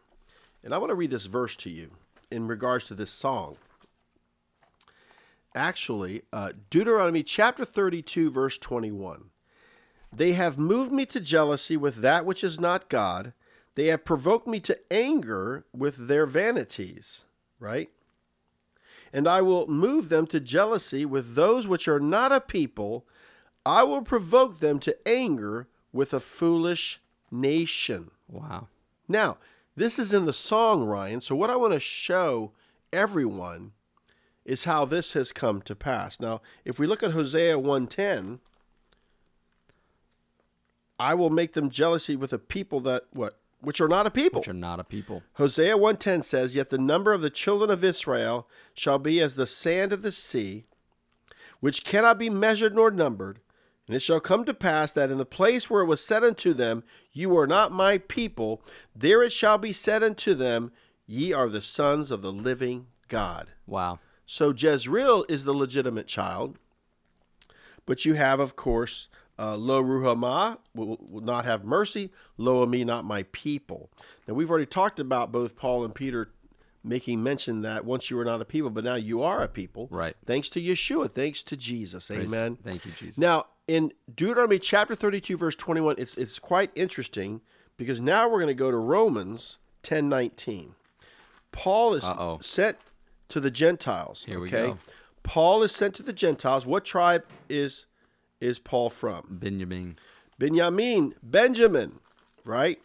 And 0.62 0.74
I 0.74 0.78
want 0.78 0.90
to 0.90 0.96
read 0.96 1.10
this 1.10 1.26
verse 1.26 1.56
to 1.56 1.70
you 1.70 1.92
in 2.30 2.48
regards 2.48 2.88
to 2.88 2.94
this 2.94 3.10
song 3.10 3.56
actually 5.54 6.22
uh, 6.32 6.52
Deuteronomy 6.70 7.22
chapter 7.22 7.64
32, 7.64 8.30
verse 8.30 8.58
21. 8.58 9.30
They 10.14 10.32
have 10.32 10.58
moved 10.58 10.90
me 10.92 11.06
to 11.06 11.20
jealousy 11.20 11.76
with 11.76 11.96
that 11.96 12.24
which 12.24 12.42
is 12.42 12.58
not 12.58 12.88
God. 12.88 13.32
They 13.74 13.86
have 13.86 14.04
provoked 14.04 14.46
me 14.46 14.60
to 14.60 14.78
anger 14.90 15.64
with 15.72 16.08
their 16.08 16.26
vanities, 16.26 17.24
right? 17.60 17.90
And 19.12 19.28
I 19.28 19.40
will 19.42 19.66
move 19.68 20.08
them 20.08 20.26
to 20.28 20.40
jealousy 20.40 21.04
with 21.04 21.34
those 21.34 21.66
which 21.66 21.86
are 21.88 22.00
not 22.00 22.32
a 22.32 22.40
people. 22.40 23.06
I 23.64 23.84
will 23.84 24.02
provoke 24.02 24.60
them 24.60 24.78
to 24.80 24.96
anger 25.06 25.68
with 25.92 26.12
a 26.12 26.20
foolish 26.20 27.00
nation. 27.30 28.10
wow. 28.28 28.68
Now, 29.06 29.38
this 29.76 29.98
is 29.98 30.12
in 30.12 30.26
the 30.26 30.32
song, 30.32 30.84
Ryan. 30.84 31.20
So, 31.20 31.36
what 31.36 31.50
I 31.50 31.56
want 31.56 31.72
to 31.72 31.80
show 31.80 32.52
everyone 32.92 33.72
is 34.48 34.64
how 34.64 34.86
this 34.86 35.12
has 35.12 35.30
come 35.30 35.60
to 35.60 35.76
pass. 35.76 36.18
Now, 36.18 36.40
if 36.64 36.78
we 36.78 36.86
look 36.86 37.02
at 37.02 37.12
Hosea 37.12 37.58
1:10, 37.58 38.40
I 40.98 41.12
will 41.12 41.28
make 41.28 41.52
them 41.52 41.68
jealousy 41.68 42.16
with 42.16 42.32
a 42.32 42.38
people 42.38 42.80
that 42.80 43.04
what 43.12 43.38
which 43.60 43.80
are 43.80 43.88
not 43.88 44.06
a 44.06 44.10
people. 44.10 44.40
Which 44.40 44.48
are 44.48 44.54
not 44.54 44.80
a 44.80 44.84
people. 44.84 45.22
Hosea 45.34 45.76
1:10 45.76 46.22
says, 46.22 46.56
"Yet 46.56 46.70
the 46.70 46.78
number 46.78 47.12
of 47.12 47.20
the 47.20 47.28
children 47.28 47.70
of 47.70 47.84
Israel 47.84 48.48
shall 48.72 48.98
be 48.98 49.20
as 49.20 49.34
the 49.34 49.46
sand 49.46 49.92
of 49.92 50.00
the 50.00 50.12
sea, 50.12 50.64
which 51.60 51.84
cannot 51.84 52.18
be 52.18 52.30
measured 52.30 52.74
nor 52.74 52.90
numbered. 52.90 53.40
And 53.86 53.94
it 53.96 54.00
shall 54.00 54.20
come 54.20 54.44
to 54.46 54.54
pass 54.54 54.92
that 54.92 55.10
in 55.10 55.18
the 55.18 55.26
place 55.26 55.68
where 55.68 55.82
it 55.82 55.86
was 55.86 56.02
said 56.02 56.24
unto 56.24 56.54
them, 56.54 56.84
You 57.12 57.36
are 57.38 57.46
not 57.46 57.70
my 57.70 57.98
people, 57.98 58.62
there 58.94 59.22
it 59.22 59.32
shall 59.32 59.58
be 59.58 59.74
said 59.74 60.02
unto 60.02 60.32
them, 60.34 60.72
Ye 61.06 61.34
are 61.34 61.50
the 61.50 61.62
sons 61.62 62.10
of 62.10 62.22
the 62.22 62.32
living 62.32 62.86
God." 63.08 63.48
Wow. 63.66 63.98
So 64.30 64.52
Jezreel 64.54 65.24
is 65.26 65.44
the 65.44 65.54
legitimate 65.54 66.06
child, 66.06 66.58
but 67.86 68.04
you 68.04 68.12
have, 68.12 68.40
of 68.40 68.56
course, 68.56 69.08
uh, 69.38 69.56
Lo 69.56 69.82
Ruhamah 69.82 70.58
will, 70.74 70.98
will 71.00 71.22
not 71.22 71.46
have 71.46 71.64
mercy. 71.64 72.10
Lo 72.36 72.62
Ami, 72.62 72.84
not 72.84 73.06
my 73.06 73.22
people. 73.32 73.88
Now 74.26 74.34
we've 74.34 74.50
already 74.50 74.66
talked 74.66 74.98
about 75.00 75.32
both 75.32 75.56
Paul 75.56 75.82
and 75.82 75.94
Peter 75.94 76.28
making 76.84 77.22
mention 77.22 77.62
that 77.62 77.86
once 77.86 78.10
you 78.10 78.18
were 78.18 78.24
not 78.24 78.42
a 78.42 78.44
people, 78.44 78.68
but 78.68 78.84
now 78.84 78.96
you 78.96 79.22
are 79.22 79.42
a 79.42 79.48
people. 79.48 79.88
Right. 79.90 80.14
Thanks 80.26 80.50
to 80.50 80.60
Yeshua. 80.60 81.10
Thanks 81.10 81.42
to 81.44 81.56
Jesus. 81.56 82.08
Praise- 82.08 82.26
Amen. 82.26 82.58
Thank 82.62 82.84
you, 82.84 82.92
Jesus. 82.92 83.16
Now, 83.16 83.46
in 83.66 83.92
Deuteronomy 84.14 84.58
chapter 84.58 84.94
32, 84.94 85.38
verse 85.38 85.56
21, 85.56 85.94
it's, 85.96 86.14
it's 86.16 86.38
quite 86.38 86.70
interesting 86.74 87.40
because 87.78 87.98
now 87.98 88.28
we're 88.28 88.40
going 88.40 88.48
to 88.48 88.54
go 88.54 88.70
to 88.70 88.76
Romans 88.76 89.56
10 89.84 90.06
19. 90.10 90.74
Paul 91.50 91.94
is 91.94 92.04
Uh-oh. 92.04 92.38
sent 92.42 92.76
to 93.28 93.40
the 93.40 93.50
Gentiles. 93.50 94.24
Here 94.24 94.40
we 94.40 94.48
okay? 94.48 94.68
go. 94.68 94.78
Paul 95.22 95.62
is 95.62 95.72
sent 95.72 95.94
to 95.96 96.02
the 96.02 96.12
Gentiles. 96.12 96.66
What 96.66 96.84
tribe 96.84 97.24
is 97.48 97.86
is 98.40 98.58
Paul 98.58 98.88
from? 98.90 99.38
Benjamin. 99.40 99.98
Benjamin, 100.38 101.14
Benjamin, 101.22 101.98
right? 102.44 102.80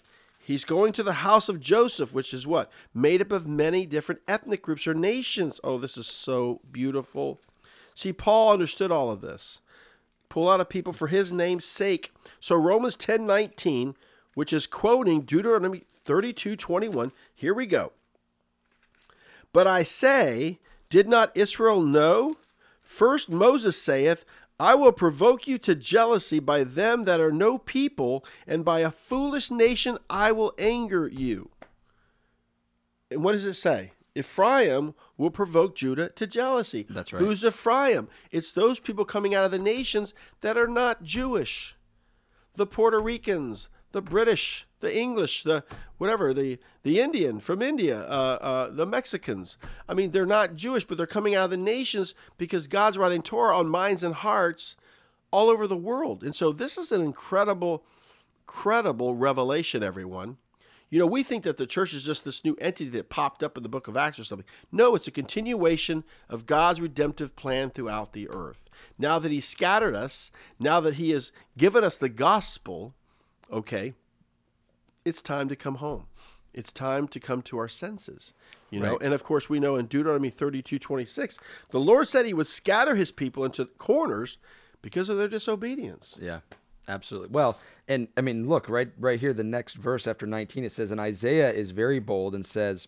He's 0.45 0.65
going 0.65 0.91
to 0.93 1.03
the 1.03 1.13
house 1.13 1.47
of 1.47 1.61
Joseph, 1.61 2.13
which 2.13 2.33
is 2.33 2.45
what? 2.45 2.69
Made 2.93 3.21
up 3.21 3.31
of 3.31 3.47
many 3.47 3.85
different 3.85 4.21
ethnic 4.27 4.61
groups 4.61 4.87
or 4.87 4.93
nations. 4.93 5.59
Oh, 5.63 5.77
this 5.77 5.95
is 5.95 6.07
so 6.07 6.59
beautiful. 6.69 7.39
See, 7.95 8.11
Paul 8.11 8.51
understood 8.51 8.91
all 8.91 9.09
of 9.09 9.21
this. 9.21 9.61
Pull 10.27 10.49
out 10.49 10.59
a 10.59 10.65
people 10.65 10.91
for 10.91 11.07
his 11.07 11.31
name's 11.31 11.63
sake. 11.63 12.11
So 12.39 12.55
Romans 12.55 12.95
10 12.95 13.25
19, 13.25 13.95
which 14.33 14.51
is 14.51 14.67
quoting 14.67 15.21
Deuteronomy 15.21 15.83
32 16.03 16.55
21, 16.55 17.11
here 17.33 17.53
we 17.53 17.65
go. 17.65 17.93
But 19.53 19.67
I 19.67 19.83
say, 19.83 20.59
did 20.89 21.07
not 21.07 21.35
Israel 21.35 21.81
know? 21.81 22.35
First 22.81 23.29
Moses 23.29 23.81
saith, 23.81 24.25
I 24.59 24.75
will 24.75 24.91
provoke 24.91 25.47
you 25.47 25.57
to 25.59 25.75
jealousy 25.75 26.39
by 26.39 26.63
them 26.63 27.05
that 27.05 27.19
are 27.19 27.31
no 27.31 27.57
people, 27.57 28.25
and 28.45 28.65
by 28.65 28.79
a 28.79 28.91
foolish 28.91 29.49
nation 29.49 29.97
I 30.09 30.31
will 30.31 30.53
anger 30.57 31.07
you. 31.07 31.51
And 33.09 33.23
what 33.23 33.33
does 33.33 33.45
it 33.45 33.53
say? 33.53 33.93
Ephraim 34.15 34.93
will 35.17 35.31
provoke 35.31 35.75
Judah 35.75 36.09
to 36.09 36.27
jealousy. 36.27 36.85
That's 36.89 37.13
right. 37.13 37.19
Who's 37.19 37.43
Ephraim? 37.43 38.09
It's 38.31 38.51
those 38.51 38.79
people 38.79 39.05
coming 39.05 39.33
out 39.33 39.45
of 39.45 39.51
the 39.51 39.59
nations 39.59 40.13
that 40.41 40.57
are 40.57 40.67
not 40.67 41.03
Jewish 41.03 41.75
the 42.55 42.67
Puerto 42.67 42.99
Ricans, 42.99 43.67
the 43.91 44.01
British, 44.01 44.67
the 44.83 44.95
English, 44.95 45.43
the 45.43 45.63
whatever, 45.97 46.33
the 46.33 46.59
the 46.83 46.99
Indian 46.99 47.39
from 47.39 47.61
India, 47.61 48.01
uh, 48.01 48.37
uh, 48.41 48.69
the 48.69 48.85
Mexicans. 48.85 49.57
I 49.89 49.93
mean, 49.93 50.11
they're 50.11 50.25
not 50.25 50.55
Jewish, 50.55 50.83
but 50.83 50.97
they're 50.97 51.07
coming 51.07 51.33
out 51.33 51.45
of 51.45 51.49
the 51.49 51.57
nations 51.57 52.13
because 52.37 52.67
God's 52.67 52.97
writing 52.97 53.21
Torah 53.21 53.57
on 53.57 53.67
minds 53.69 54.03
and 54.03 54.13
hearts 54.13 54.75
all 55.31 55.49
over 55.49 55.65
the 55.65 55.77
world. 55.77 56.23
And 56.23 56.35
so 56.35 56.51
this 56.51 56.77
is 56.77 56.91
an 56.91 57.01
incredible, 57.01 57.83
credible 58.45 59.15
revelation, 59.15 59.81
everyone. 59.81 60.37
You 60.91 60.99
know, 60.99 61.07
we 61.07 61.23
think 61.23 61.43
that 61.45 61.57
the 61.57 61.65
church 61.65 61.91
is 61.91 62.05
just 62.05 62.23
this 62.23 62.45
new 62.45 62.55
entity 62.61 62.91
that 62.91 63.09
popped 63.09 63.41
up 63.41 63.57
in 63.57 63.63
the 63.63 63.69
book 63.69 63.87
of 63.87 63.97
Acts 63.97 64.19
or 64.19 64.23
something. 64.23 64.45
No, 64.71 64.93
it's 64.93 65.07
a 65.07 65.11
continuation 65.11 66.03
of 66.29 66.45
God's 66.45 66.79
redemptive 66.79 67.35
plan 67.35 67.71
throughout 67.71 68.13
the 68.13 68.29
earth. 68.29 68.69
Now 68.99 69.17
that 69.17 69.31
He 69.31 69.39
scattered 69.39 69.95
us, 69.95 70.29
now 70.59 70.79
that 70.81 70.95
He 70.95 71.09
has 71.09 71.31
given 71.57 71.83
us 71.83 71.97
the 71.97 72.09
gospel, 72.09 72.93
okay, 73.51 73.93
it's 75.05 75.21
time 75.21 75.49
to 75.49 75.55
come 75.55 75.75
home. 75.75 76.07
It's 76.53 76.71
time 76.71 77.07
to 77.09 77.19
come 77.19 77.41
to 77.43 77.57
our 77.57 77.67
senses. 77.67 78.33
You 78.69 78.79
know, 78.79 78.91
Right. 78.93 79.01
and 79.03 79.13
of 79.13 79.23
course 79.23 79.49
we 79.49 79.59
know 79.59 79.75
in 79.75 79.87
Deuteronomy 79.87 80.29
32, 80.29 80.79
26, 80.79 81.37
the 81.69 81.79
Lord 81.79 82.07
said 82.07 82.25
he 82.25 82.33
would 82.33 82.47
scatter 82.47 82.95
his 82.95 83.11
people 83.11 83.43
into 83.43 83.65
corners 83.65 84.37
because 84.81 85.09
of 85.09 85.17
their 85.17 85.27
disobedience. 85.27 86.17
Yeah, 86.21 86.39
absolutely. 86.87 87.29
Well, 87.29 87.57
and 87.87 88.07
I 88.17 88.21
mean, 88.21 88.47
look 88.47 88.69
right, 88.69 88.89
right 88.99 89.19
here, 89.19 89.33
the 89.33 89.43
next 89.43 89.75
verse 89.75 90.07
after 90.07 90.25
19, 90.25 90.63
it 90.63 90.71
says, 90.71 90.91
"And 90.91 90.99
Isaiah 91.01 91.51
is 91.51 91.71
very 91.71 91.99
bold 91.99 92.33
and 92.35 92.45
says, 92.45 92.87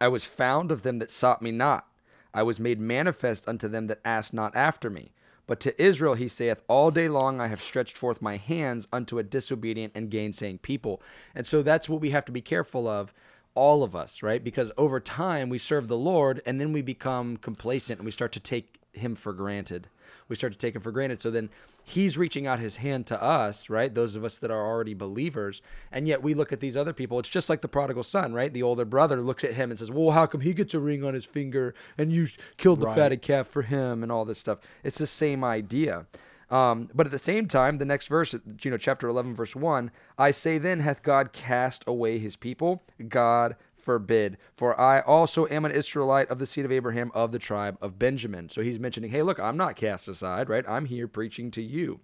I 0.00 0.08
was 0.08 0.24
found 0.24 0.72
of 0.72 0.82
them 0.82 0.98
that 0.98 1.10
sought 1.10 1.42
me 1.42 1.50
not. 1.50 1.86
I 2.32 2.42
was 2.42 2.58
made 2.60 2.80
manifest 2.80 3.48
unto 3.48 3.68
them 3.68 3.86
that 3.88 4.00
asked 4.04 4.32
not 4.32 4.54
after 4.56 4.88
me. 4.90 5.12
But 5.50 5.58
to 5.62 5.82
Israel 5.82 6.14
he 6.14 6.28
saith, 6.28 6.62
All 6.68 6.92
day 6.92 7.08
long 7.08 7.40
I 7.40 7.48
have 7.48 7.60
stretched 7.60 7.96
forth 7.96 8.22
my 8.22 8.36
hands 8.36 8.86
unto 8.92 9.18
a 9.18 9.24
disobedient 9.24 9.92
and 9.96 10.08
gainsaying 10.08 10.58
people. 10.58 11.02
And 11.34 11.44
so 11.44 11.60
that's 11.60 11.88
what 11.88 12.00
we 12.00 12.10
have 12.10 12.24
to 12.26 12.30
be 12.30 12.40
careful 12.40 12.86
of, 12.86 13.12
all 13.56 13.82
of 13.82 13.96
us, 13.96 14.22
right? 14.22 14.44
Because 14.44 14.70
over 14.78 15.00
time 15.00 15.48
we 15.48 15.58
serve 15.58 15.88
the 15.88 15.96
Lord 15.96 16.40
and 16.46 16.60
then 16.60 16.72
we 16.72 16.82
become 16.82 17.36
complacent 17.36 17.98
and 17.98 18.06
we 18.06 18.12
start 18.12 18.30
to 18.30 18.38
take 18.38 18.78
him 18.92 19.16
for 19.16 19.32
granted. 19.32 19.88
We 20.30 20.36
start 20.36 20.52
to 20.54 20.58
take 20.58 20.74
him 20.74 20.80
for 20.80 20.92
granted. 20.92 21.20
So 21.20 21.30
then 21.30 21.50
he's 21.84 22.16
reaching 22.16 22.46
out 22.46 22.58
his 22.58 22.76
hand 22.76 23.06
to 23.08 23.22
us, 23.22 23.68
right? 23.68 23.94
Those 23.94 24.16
of 24.16 24.24
us 24.24 24.38
that 24.38 24.50
are 24.50 24.66
already 24.66 24.94
believers. 24.94 25.60
And 25.92 26.08
yet 26.08 26.22
we 26.22 26.32
look 26.32 26.52
at 26.52 26.60
these 26.60 26.76
other 26.76 26.92
people. 26.94 27.18
It's 27.18 27.28
just 27.28 27.50
like 27.50 27.60
the 27.60 27.68
prodigal 27.68 28.04
son, 28.04 28.32
right? 28.32 28.52
The 28.52 28.62
older 28.62 28.84
brother 28.86 29.20
looks 29.20 29.44
at 29.44 29.54
him 29.54 29.70
and 29.70 29.78
says, 29.78 29.90
Well, 29.90 30.12
how 30.12 30.26
come 30.26 30.40
he 30.40 30.54
gets 30.54 30.72
a 30.72 30.80
ring 30.80 31.04
on 31.04 31.12
his 31.12 31.26
finger 31.26 31.74
and 31.98 32.10
you 32.10 32.28
killed 32.56 32.80
the 32.80 32.86
Right. 32.86 32.96
fatted 32.96 33.22
calf 33.22 33.48
for 33.48 33.62
him 33.62 34.02
and 34.02 34.10
all 34.10 34.24
this 34.24 34.38
stuff? 34.38 34.60
It's 34.82 34.98
the 34.98 35.06
same 35.06 35.44
idea. 35.44 36.06
Um, 36.50 36.90
but 36.94 37.06
at 37.06 37.12
the 37.12 37.18
same 37.18 37.46
time, 37.46 37.78
the 37.78 37.84
next 37.84 38.08
verse, 38.08 38.34
you 38.62 38.70
know, 38.70 38.76
chapter 38.76 39.06
11, 39.08 39.34
verse 39.36 39.54
1 39.54 39.90
I 40.18 40.32
say 40.32 40.58
then, 40.58 40.80
hath 40.80 41.02
God 41.02 41.32
cast 41.32 41.84
away 41.86 42.18
his 42.18 42.34
people? 42.36 42.82
God 43.08 43.56
forbid. 43.90 44.38
For 44.56 44.78
I 44.80 45.00
also 45.00 45.46
am 45.48 45.64
an 45.64 45.72
Israelite 45.72 46.28
of 46.30 46.38
the 46.38 46.46
seed 46.46 46.64
of 46.64 46.70
Abraham 46.72 47.10
of 47.14 47.32
the 47.32 47.38
tribe 47.40 47.76
of 47.80 47.98
Benjamin. 47.98 48.48
So 48.48 48.62
he's 48.62 48.78
mentioning, 48.78 49.10
hey, 49.10 49.22
look, 49.22 49.40
I'm 49.40 49.56
not 49.56 49.74
cast 49.76 50.06
aside, 50.06 50.48
right? 50.48 50.64
I'm 50.68 50.84
here 50.84 51.08
preaching 51.08 51.50
to 51.52 51.62
you. 51.62 51.98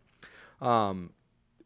Um, 0.61 1.11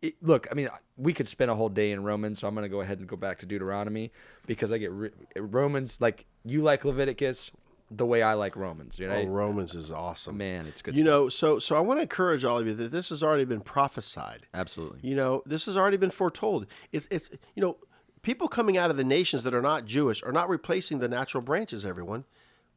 it, 0.03 0.15
look, 0.23 0.47
I 0.51 0.55
mean, 0.55 0.69
we 0.97 1.13
could 1.15 1.29
spend 1.29 1.51
a 1.51 1.55
whole 1.55 1.69
day 1.71 1.93
in 1.93 2.03
Romans, 2.05 2.39
so 2.39 2.49
I'm 2.49 2.55
going 2.55 2.65
to 2.65 2.69
go 2.69 2.81
ahead 2.83 2.99
and 2.99 3.09
go 3.09 3.17
back 3.17 3.39
to 3.41 3.47
Deuteronomy 3.47 4.13
because 4.47 4.73
I 4.73 4.79
get 4.79 4.91
re- 4.93 5.11
Romans 5.37 6.01
like 6.01 6.27
you 6.45 6.63
like 6.63 6.85
Leviticus 6.85 7.51
the 7.91 8.07
way 8.07 8.23
I 8.23 8.35
like 8.35 8.57
Romans. 8.57 8.99
You 8.99 9.09
know, 9.09 9.15
Oh, 9.17 9.25
Romans 9.27 9.75
is 9.75 9.91
awesome. 9.91 10.37
man, 10.39 10.67
it's 10.67 10.81
good. 10.83 10.97
You 10.97 11.03
stuff. 11.03 11.11
know, 11.13 11.29
so 11.29 11.59
so 11.59 11.77
I 11.77 11.81
want 11.81 11.99
to 11.99 12.03
encourage 12.03 12.45
all 12.45 12.59
of 12.59 12.67
you 12.67 12.75
that 12.75 12.93
this 12.93 13.09
has 13.09 13.23
already 13.23 13.45
been 13.47 13.61
prophesied. 13.63 14.47
absolutely. 14.55 15.01
You 15.03 15.17
know, 15.17 15.43
this 15.47 15.65
has 15.67 15.77
already 15.77 15.97
been 15.97 16.11
foretold. 16.13 16.67
It's 16.93 17.07
it's 17.11 17.29
you 17.55 17.63
know, 17.63 17.77
people 18.23 18.49
coming 18.49 18.77
out 18.77 18.91
of 18.91 18.97
the 18.97 19.05
nations 19.05 19.43
that 19.43 19.55
are 19.55 19.63
not 19.63 19.85
Jewish 19.85 20.23
are 20.23 20.33
not 20.33 20.49
replacing 20.49 20.99
the 20.99 21.09
natural 21.09 21.43
branches, 21.43 21.85
everyone. 21.85 22.25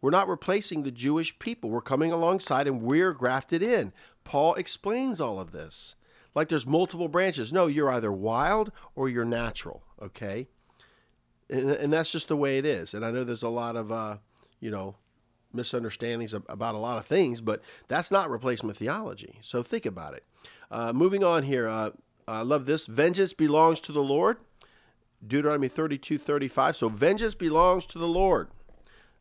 We're 0.02 0.10
not 0.10 0.28
replacing 0.28 0.84
the 0.84 0.92
Jewish 0.92 1.38
people. 1.40 1.70
We're 1.70 1.82
coming 1.82 2.12
alongside 2.12 2.68
and 2.68 2.82
we're 2.82 3.14
grafted 3.14 3.64
in. 3.64 3.94
Paul 4.24 4.54
explains 4.56 5.22
all 5.22 5.40
of 5.40 5.52
this. 5.52 5.96
Like 6.36 6.50
there's 6.50 6.68
multiple 6.68 7.08
branches. 7.08 7.54
No, 7.54 7.68
you're 7.68 7.92
either 7.92 8.12
wild 8.12 8.72
or 8.96 9.08
you're 9.08 9.24
natural, 9.24 9.84
okay? 10.02 10.48
And, 11.50 11.70
and 11.70 11.94
that's 11.94 12.12
just 12.12 12.28
the 12.28 12.36
way 12.36 12.58
it 12.58 12.66
is. 12.66 12.94
And 12.94 13.06
I 13.06 13.12
know 13.12 13.24
there's 13.24 13.44
a 13.44 13.50
lot 13.50 13.76
of, 13.76 13.92
uh, 13.92 14.18
you 14.60 14.72
know, 14.72 14.96
misunderstandings 15.54 16.34
about 16.34 16.76
a 16.76 16.80
lot 16.80 16.98
of 16.98 17.06
things, 17.06 17.40
but 17.40 17.62
that's 17.88 18.12
not 18.12 18.30
replacement 18.30 18.78
theology. 18.78 19.40
So 19.42 19.62
think 19.62 19.86
about 19.86 20.16
it. 20.16 20.26
Uh, 20.72 20.92
moving 20.92 21.24
on 21.24 21.44
here, 21.44 21.68
uh, 21.68 21.92
I 22.28 22.42
love 22.42 22.66
this. 22.66 22.88
Vengeance 22.88 23.34
belongs 23.34 23.80
to 23.82 23.92
the 23.92 24.04
Lord. 24.04 24.38
Deuteronomy 25.26 25.68
32 25.68 26.18
35. 26.18 26.76
So 26.76 26.90
vengeance 26.90 27.36
belongs 27.36 27.86
to 27.88 27.98
the 27.98 28.08
Lord. 28.08 28.50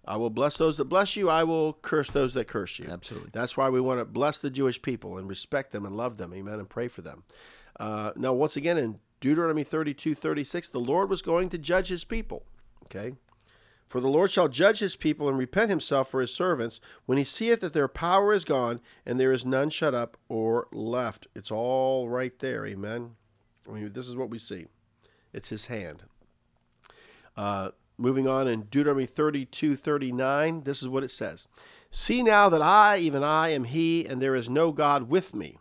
I 0.04 0.16
will 0.16 0.30
bless 0.30 0.56
those 0.56 0.76
that 0.78 0.86
bless 0.86 1.14
you. 1.14 1.30
I 1.30 1.44
will 1.44 1.74
curse 1.74 2.10
those 2.10 2.34
that 2.34 2.48
curse 2.48 2.78
you. 2.78 2.88
Absolutely. 2.90 3.30
That's 3.32 3.56
why 3.56 3.68
we 3.68 3.80
want 3.80 4.00
to 4.00 4.04
bless 4.04 4.38
the 4.38 4.50
Jewish 4.50 4.82
people 4.82 5.16
and 5.16 5.28
respect 5.28 5.70
them 5.70 5.86
and 5.86 5.96
love 5.96 6.16
them. 6.16 6.34
Amen. 6.34 6.58
And 6.58 6.68
pray 6.68 6.88
for 6.88 7.02
them. 7.02 7.22
Uh, 7.78 8.12
now, 8.16 8.32
once 8.32 8.56
again, 8.56 8.78
in 8.78 8.98
Deuteronomy 9.20 9.62
32 9.62 10.14
36, 10.14 10.68
the 10.68 10.80
Lord 10.80 11.08
was 11.08 11.22
going 11.22 11.50
to 11.50 11.58
judge 11.58 11.88
his 11.88 12.04
people. 12.04 12.44
Okay. 12.84 13.12
For 13.86 14.00
the 14.00 14.08
Lord 14.08 14.30
shall 14.30 14.48
judge 14.48 14.78
his 14.78 14.96
people 14.96 15.28
and 15.28 15.36
repent 15.36 15.68
himself 15.68 16.08
for 16.08 16.20
his 16.20 16.34
servants 16.34 16.80
when 17.04 17.18
he 17.18 17.24
seeth 17.24 17.60
that 17.60 17.74
their 17.74 17.88
power 17.88 18.32
is 18.32 18.44
gone 18.44 18.80
and 19.04 19.20
there 19.20 19.32
is 19.32 19.44
none 19.44 19.70
shut 19.70 19.94
up 19.94 20.16
or 20.28 20.66
left. 20.72 21.26
It's 21.34 21.50
all 21.50 22.08
right 22.08 22.36
there. 22.38 22.66
Amen. 22.66 23.16
I 23.68 23.74
mean, 23.74 23.92
this 23.92 24.08
is 24.08 24.16
what 24.16 24.30
we 24.30 24.38
see. 24.38 24.66
It's 25.33 25.49
his 25.49 25.66
hand. 25.66 26.03
Uh, 27.37 27.71
moving 27.97 28.29
on 28.29 28.47
in 28.49 28.62
Deuteronomy 28.62 29.07
32 29.07 29.77
39, 29.77 30.62
this 30.64 30.83
is 30.83 30.88
what 30.88 31.05
it 31.05 31.11
says 31.11 31.49
See 31.90 32.23
now 32.23 32.49
that 32.49 32.62
I, 32.62 32.99
even 32.99 33.23
I, 33.23 33.51
am 33.51 33.64
he, 33.64 34.07
and 34.07 34.21
there 34.21 34.35
is 34.35 34.49
no 34.49 34.73
God 34.73 35.11
with 35.11 35.35
me. 35.35 35.59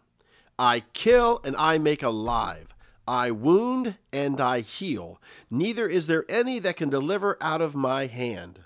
I 0.57 0.83
kill 0.93 1.41
and 1.43 1.55
I 1.57 1.77
make 1.77 2.03
alive. 2.03 2.73
I 3.07 3.31
wound 3.31 3.95
and 4.13 4.39
I 4.39 4.61
heal. 4.61 5.19
Neither 5.49 5.87
is 5.87 6.05
there 6.05 6.23
any 6.29 6.59
that 6.59 6.77
can 6.77 6.89
deliver 6.89 7.37
out 7.41 7.61
of 7.61 7.75
my 7.75 8.05
hand. 8.05 8.59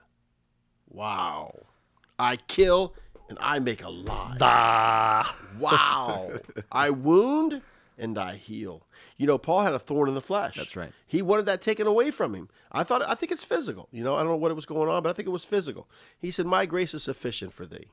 Wow. 0.87 1.65
I 2.19 2.35
kill 2.35 2.93
and 3.29 3.37
I 3.41 3.59
make 3.59 3.83
alive. 3.83 4.39
Wow. 5.57 6.33
I 6.71 6.91
wound 6.91 7.61
and 7.97 8.17
I 8.17 8.35
heal. 8.35 8.85
You 9.17 9.27
know, 9.27 9.37
Paul 9.37 9.61
had 9.63 9.73
a 9.73 9.79
thorn 9.79 10.09
in 10.09 10.15
the 10.15 10.21
flesh. 10.21 10.55
That's 10.55 10.75
right. 10.75 10.91
He 11.07 11.21
wanted 11.21 11.45
that 11.47 11.61
taken 11.61 11.87
away 11.87 12.11
from 12.11 12.33
him. 12.33 12.49
I 12.71 12.83
thought 12.83 13.01
I 13.01 13.15
think 13.15 13.31
it's 13.31 13.43
physical. 13.43 13.87
You 13.91 14.03
know, 14.03 14.15
I 14.15 14.19
don't 14.19 14.29
know 14.31 14.37
what 14.37 14.51
it 14.51 14.55
was 14.55 14.65
going 14.65 14.89
on, 14.89 15.03
but 15.03 15.09
I 15.09 15.13
think 15.13 15.27
it 15.27 15.31
was 15.31 15.45
physical. 15.45 15.87
He 16.19 16.31
said, 16.31 16.45
"My 16.45 16.65
grace 16.65 16.93
is 16.93 17.03
sufficient 17.03 17.53
for 17.53 17.65
thee." 17.65 17.87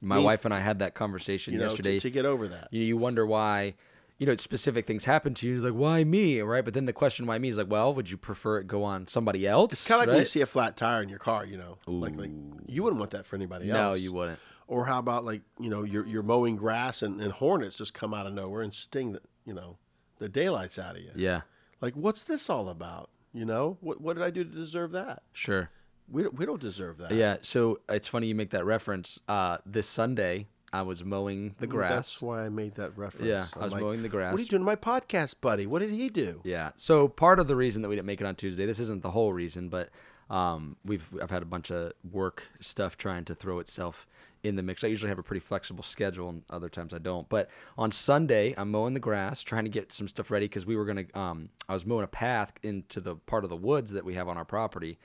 My 0.00 0.16
Means- 0.16 0.24
wife 0.26 0.44
and 0.44 0.52
I 0.52 0.60
had 0.60 0.80
that 0.80 0.94
conversation 0.94 1.54
You 1.54 1.60
know, 1.60 1.66
to, 1.66 1.70
yesterday. 1.70 1.98
to 2.00 2.10
get 2.10 2.26
over 2.26 2.46
that. 2.48 2.68
you, 2.70 2.82
you 2.82 2.96
wonder 2.96 3.24
why 3.26 3.74
you 4.18 4.26
know 4.26 4.36
specific 4.36 4.86
things 4.86 5.04
happen 5.06 5.34
to 5.34 5.48
you 5.48 5.60
like 5.60 5.72
why 5.72 6.04
me 6.04 6.40
right 6.40 6.64
but 6.64 6.72
then 6.72 6.84
the 6.84 6.92
question 6.92 7.26
why 7.26 7.36
me 7.36 7.48
is 7.48 7.58
like 7.58 7.68
well 7.68 7.92
would 7.92 8.08
you 8.08 8.16
prefer 8.16 8.58
it 8.58 8.68
go 8.68 8.84
on 8.84 9.08
somebody 9.08 9.44
else 9.44 9.72
It's 9.72 9.84
kind 9.86 10.00
of 10.02 10.06
like 10.06 10.12
when 10.14 10.20
you 10.22 10.26
see 10.26 10.40
a 10.40 10.46
flat 10.46 10.76
tire 10.76 11.02
in 11.02 11.08
your 11.08 11.18
car. 11.18 11.44
You 11.44 11.56
know, 11.56 11.78
like 11.88 12.14
like 12.16 12.30
you 12.66 12.84
wouldn't 12.84 13.00
want 13.00 13.10
that 13.10 13.26
for 13.26 13.34
anybody 13.34 13.68
else. 13.70 13.74
no 13.76 13.94
you 13.94 14.12
wouldn't 14.12 14.38
Or 14.66 14.86
how 14.86 14.98
about 14.98 15.24
like 15.24 15.42
you 15.58 15.68
know 15.70 15.82
you're 15.84 16.06
you're 16.06 16.22
mowing 16.22 16.56
grass 16.56 17.02
and, 17.02 17.20
and 17.20 17.32
hornets 17.32 17.76
just 17.78 17.94
come 17.94 18.14
out 18.14 18.26
of 18.26 18.32
nowhere 18.32 18.62
and 18.62 18.72
sting 18.74 19.12
the 19.12 19.20
you 19.44 19.52
know 19.54 19.76
the 20.18 20.28
daylights 20.28 20.78
out 20.78 20.96
of 20.96 21.02
you. 21.02 21.10
yeah 21.14 21.42
Like 21.80 21.94
what's 21.94 22.24
this 22.24 22.48
all 22.48 22.68
about? 22.68 23.10
You 23.32 23.44
know 23.44 23.76
what 23.80 24.00
what 24.00 24.14
did 24.16 24.22
I 24.22 24.30
do 24.30 24.42
to 24.44 24.50
deserve 24.50 24.92
that? 24.92 25.22
sure 25.32 25.70
We 26.10 26.22
don't, 26.22 26.34
we 26.38 26.46
don't 26.46 26.60
deserve 26.60 26.98
that. 26.98 27.12
yeah 27.12 27.36
so 27.42 27.80
it's 27.88 28.08
funny 28.08 28.26
you 28.28 28.34
make 28.34 28.50
that 28.50 28.64
reference 28.64 29.20
uh 29.28 29.58
this 29.66 29.86
sunday 29.88 30.46
i 30.72 30.82
was 30.82 31.04
mowing 31.04 31.54
the 31.58 31.66
grass 31.66 31.90
That's 31.92 32.22
why 32.22 32.44
I 32.46 32.48
made 32.48 32.74
that 32.76 32.96
reference. 32.96 33.26
Yeah, 33.28 33.46
I 33.54 33.58
I'm 33.58 33.62
was 33.64 33.72
like, 33.72 33.82
mowing 33.82 34.02
the 34.02 34.08
grass. 34.08 34.32
What 34.32 34.40
are 34.40 34.42
you 34.42 34.48
doing 34.48 34.62
to 34.62 34.66
my 34.66 34.76
podcast, 34.76 35.34
buddy? 35.40 35.66
What 35.66 35.80
did 35.80 35.90
he 35.90 36.08
do? 36.08 36.40
Yeah. 36.44 36.70
So 36.76 37.06
part 37.06 37.38
of 37.38 37.46
the 37.48 37.54
reason 37.56 37.82
that 37.82 37.88
we 37.88 37.94
didn't 37.96 38.06
make 38.06 38.20
it 38.20 38.26
on 38.26 38.34
Tuesday, 38.34 38.66
this 38.66 38.80
isn't 38.80 39.02
the 39.02 39.10
whole 39.12 39.32
reason, 39.32 39.68
but 39.68 39.90
um, 40.30 40.76
we've 40.84 41.06
I've 41.22 41.30
had 41.30 41.42
a 41.42 41.46
bunch 41.46 41.70
of 41.70 41.92
work 42.10 42.44
stuff 42.60 42.96
trying 42.96 43.24
to 43.26 43.34
throw 43.36 43.58
itself 43.60 44.06
in 44.44 44.56
the 44.56 44.62
mix. 44.62 44.84
I 44.84 44.88
usually 44.88 45.08
have 45.08 45.18
a 45.18 45.22
pretty 45.22 45.40
flexible 45.40 45.82
schedule, 45.82 46.28
and 46.28 46.42
other 46.50 46.68
times 46.68 46.94
I 46.94 46.98
don't. 46.98 47.28
But 47.28 47.50
on 47.76 47.90
Sunday, 47.90 48.54
I'm 48.56 48.70
mowing 48.70 48.94
the 48.94 49.00
grass, 49.00 49.42
trying 49.42 49.64
to 49.64 49.70
get 49.70 49.92
some 49.92 50.06
stuff 50.06 50.30
ready 50.30 50.46
because 50.46 50.66
we 50.66 50.76
were 50.76 50.84
gonna. 50.84 51.06
Um, 51.14 51.48
I 51.68 51.72
was 51.72 51.84
mowing 51.84 52.04
a 52.04 52.08
path 52.08 52.52
into 52.62 53.00
the 53.00 53.16
part 53.16 53.44
of 53.44 53.50
the 53.50 53.56
woods 53.56 53.90
that 53.92 54.04
we 54.04 54.14
have 54.14 54.28
on 54.28 54.36
our 54.36 54.44
property 54.44 54.98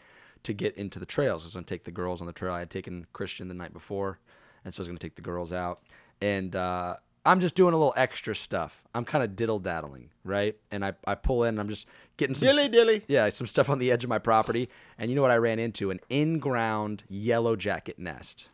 to 0.44 0.54
get 0.54 0.76
into 0.76 1.00
the 1.00 1.06
trails. 1.06 1.44
I 1.44 1.48
was 1.48 1.54
gonna 1.54 1.66
take 1.66 1.86
the 1.86 1.92
girls 1.92 2.22
on 2.22 2.28
the 2.28 2.34
trail. 2.34 2.54
I 2.54 2.60
had 2.60 2.70
taken 2.70 3.08
Christian 3.14 3.48
the 3.48 3.54
night 3.54 3.74
before, 3.74 4.20
and 4.64 4.74
so 4.74 4.82
I 4.82 4.82
was 4.82 4.88
gonna 4.90 5.00
take 5.00 5.16
the 5.16 5.22
girls 5.22 5.52
out, 5.52 5.82
and 6.22 6.56
uh, 6.56 6.96
I'm 7.26 7.40
just 7.42 7.56
doing 7.56 7.74
a 7.74 7.78
little 7.78 7.94
extra 7.98 8.34
stuff. 8.36 8.82
I'm 8.96 9.06
kind 9.06 9.24
of 9.24 9.36
diddle 9.36 9.60
daddling, 9.60 10.10
right? 10.24 10.58
And 10.72 10.84
I, 10.86 10.94
I 11.06 11.16
pull 11.16 11.44
in, 11.44 11.50
and 11.50 11.60
I'm 11.60 11.70
just 11.70 11.86
getting 12.18 12.34
some 12.34 12.48
Dilly 12.48 12.70
dilly. 12.70 13.04
yeah, 13.08 13.28
some 13.30 13.46
stuff 13.48 13.70
on 13.70 13.80
the 13.80 13.92
edge 13.92 14.04
of 14.04 14.10
my 14.10 14.20
property. 14.20 14.70
And 14.98 15.10
you 15.12 15.16
know 15.16 15.22
what 15.22 15.32
I 15.32 15.38
ran 15.38 15.60
into? 15.60 15.92
An 15.92 16.00
in-ground 16.10 17.04
yellow 17.10 17.56
jacket 17.56 18.00
nest. 18.00 18.48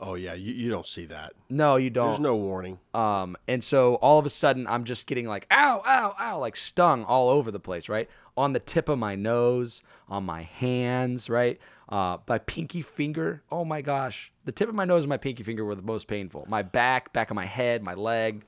Oh 0.00 0.14
yeah, 0.14 0.34
you, 0.34 0.52
you 0.52 0.70
don't 0.70 0.86
see 0.86 1.06
that. 1.06 1.32
No, 1.48 1.76
you 1.76 1.90
don't. 1.90 2.10
There's 2.10 2.20
no 2.20 2.36
warning. 2.36 2.78
Um, 2.94 3.36
and 3.48 3.64
so 3.64 3.96
all 3.96 4.18
of 4.18 4.26
a 4.26 4.30
sudden, 4.30 4.66
I'm 4.68 4.84
just 4.84 5.06
getting 5.08 5.26
like, 5.26 5.46
ow, 5.50 5.82
ow, 5.84 6.14
ow, 6.18 6.38
like 6.38 6.54
stung 6.54 7.04
all 7.04 7.28
over 7.28 7.50
the 7.50 7.58
place, 7.58 7.88
right? 7.88 8.08
On 8.36 8.52
the 8.52 8.60
tip 8.60 8.88
of 8.88 8.98
my 8.98 9.16
nose, 9.16 9.82
on 10.08 10.24
my 10.24 10.42
hands, 10.42 11.28
right? 11.28 11.58
Uh, 11.88 12.18
my 12.28 12.38
pinky 12.38 12.82
finger. 12.82 13.42
Oh 13.50 13.64
my 13.64 13.80
gosh. 13.80 14.30
The 14.44 14.52
tip 14.52 14.68
of 14.68 14.74
my 14.74 14.84
nose 14.84 15.02
and 15.02 15.08
my 15.08 15.16
pinky 15.16 15.42
finger 15.42 15.64
were 15.64 15.74
the 15.74 15.82
most 15.82 16.06
painful. 16.06 16.46
My 16.48 16.62
back, 16.62 17.12
back 17.12 17.30
of 17.30 17.34
my 17.34 17.46
head, 17.46 17.82
my 17.82 17.94
leg. 17.94 18.44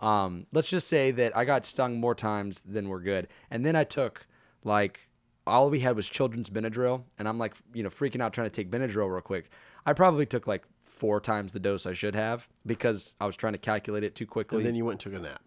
Um, 0.00 0.46
let's 0.52 0.68
just 0.68 0.88
say 0.88 1.10
that 1.12 1.36
I 1.36 1.44
got 1.44 1.64
stung 1.64 2.00
more 2.00 2.14
times 2.14 2.60
than 2.64 2.88
were 2.88 3.00
good. 3.00 3.28
And 3.50 3.64
then 3.64 3.76
I 3.76 3.84
took 3.84 4.26
like 4.64 5.00
all 5.46 5.70
we 5.70 5.80
had 5.80 5.96
was 5.96 6.08
children's 6.08 6.50
Benadryl, 6.50 7.04
and 7.18 7.28
I'm 7.28 7.38
like, 7.38 7.54
you 7.72 7.82
know, 7.82 7.88
freaking 7.88 8.20
out 8.20 8.32
trying 8.32 8.50
to 8.50 8.54
take 8.54 8.70
Benadryl 8.70 9.10
real 9.10 9.20
quick. 9.20 9.50
I 9.86 9.92
probably 9.92 10.26
took 10.26 10.46
like 10.46 10.64
four 10.98 11.20
times 11.20 11.52
the 11.52 11.60
dose 11.60 11.86
I 11.86 11.92
should 11.92 12.14
have 12.14 12.48
because 12.66 13.14
I 13.20 13.26
was 13.26 13.36
trying 13.36 13.54
to 13.54 13.58
calculate 13.58 14.04
it 14.04 14.14
too 14.14 14.26
quickly. 14.26 14.58
And 14.58 14.66
then 14.66 14.74
you 14.74 14.84
went 14.84 15.04
and 15.04 15.12
took 15.12 15.20
a 15.20 15.22
nap 15.24 15.40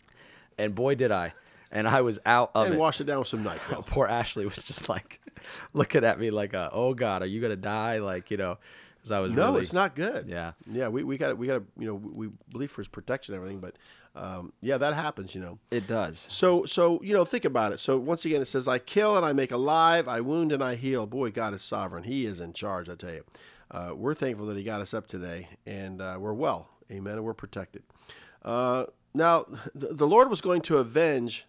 and 0.57 0.75
boy, 0.75 0.95
did 0.95 1.11
I! 1.11 1.33
And 1.71 1.87
I 1.87 2.01
was 2.01 2.19
out 2.25 2.51
of 2.53 2.63
it. 2.63 2.65
and 2.67 2.75
it. 2.75 2.79
wash 2.79 2.99
it 3.01 3.05
down 3.05 3.19
with 3.19 3.27
some 3.29 3.43
NyQuil. 3.43 3.85
Poor 3.87 4.07
Ashley 4.07 4.45
was 4.45 4.63
just 4.63 4.89
like 4.89 5.19
looking 5.73 6.03
at 6.03 6.19
me 6.19 6.29
like, 6.29 6.53
uh, 6.53 6.69
"Oh 6.71 6.93
God, 6.93 7.21
are 7.21 7.27
you 7.27 7.41
gonna 7.41 7.55
die?" 7.55 7.99
Like 7.99 8.29
you 8.29 8.37
know, 8.37 8.57
because 8.97 9.11
I 9.11 9.19
was 9.19 9.31
No, 9.33 9.51
really, 9.51 9.61
it's 9.61 9.73
not 9.73 9.95
good. 9.95 10.27
Yeah. 10.27 10.51
yeah. 10.69 10.89
We 10.89 11.03
we 11.03 11.17
got 11.17 11.37
we 11.37 11.47
got 11.47 11.59
to 11.59 11.63
you 11.77 11.87
know 11.87 11.95
we 11.95 12.29
believe 12.51 12.71
for 12.71 12.81
his 12.81 12.89
protection 12.89 13.33
and 13.33 13.41
everything, 13.41 13.59
but 13.61 13.75
um, 14.15 14.51
yeah, 14.61 14.77
that 14.77 14.93
happens. 14.93 15.33
You 15.33 15.41
know. 15.41 15.59
It 15.71 15.87
does. 15.87 16.27
So 16.29 16.65
so 16.65 17.01
you 17.01 17.13
know 17.13 17.23
think 17.25 17.45
about 17.45 17.71
it. 17.71 17.79
So 17.79 17.97
once 17.97 18.25
again, 18.25 18.41
it 18.41 18.47
says, 18.47 18.67
"I 18.67 18.77
kill 18.77 19.15
and 19.15 19.25
I 19.25 19.31
make 19.31 19.51
alive, 19.51 20.07
I 20.07 20.19
wound 20.21 20.51
and 20.51 20.63
I 20.63 20.75
heal." 20.75 21.07
Boy, 21.07 21.31
God 21.31 21.53
is 21.53 21.63
sovereign. 21.63 22.03
He 22.03 22.25
is 22.25 22.39
in 22.39 22.53
charge. 22.53 22.89
I 22.89 22.95
tell 22.95 23.13
you. 23.13 23.23
Uh, 23.71 23.93
we're 23.95 24.13
thankful 24.13 24.45
that 24.47 24.57
He 24.57 24.63
got 24.63 24.81
us 24.81 24.93
up 24.93 25.07
today, 25.07 25.47
and 25.65 26.01
uh, 26.01 26.17
we're 26.19 26.34
well. 26.34 26.69
Amen. 26.91 27.13
And 27.13 27.23
we're 27.23 27.34
protected. 27.34 27.84
Uh, 28.43 28.86
now, 29.13 29.45
the, 29.73 29.88
the 29.93 30.07
Lord 30.07 30.29
was 30.29 30.41
going 30.41 30.62
to 30.63 30.77
avenge 30.77 31.45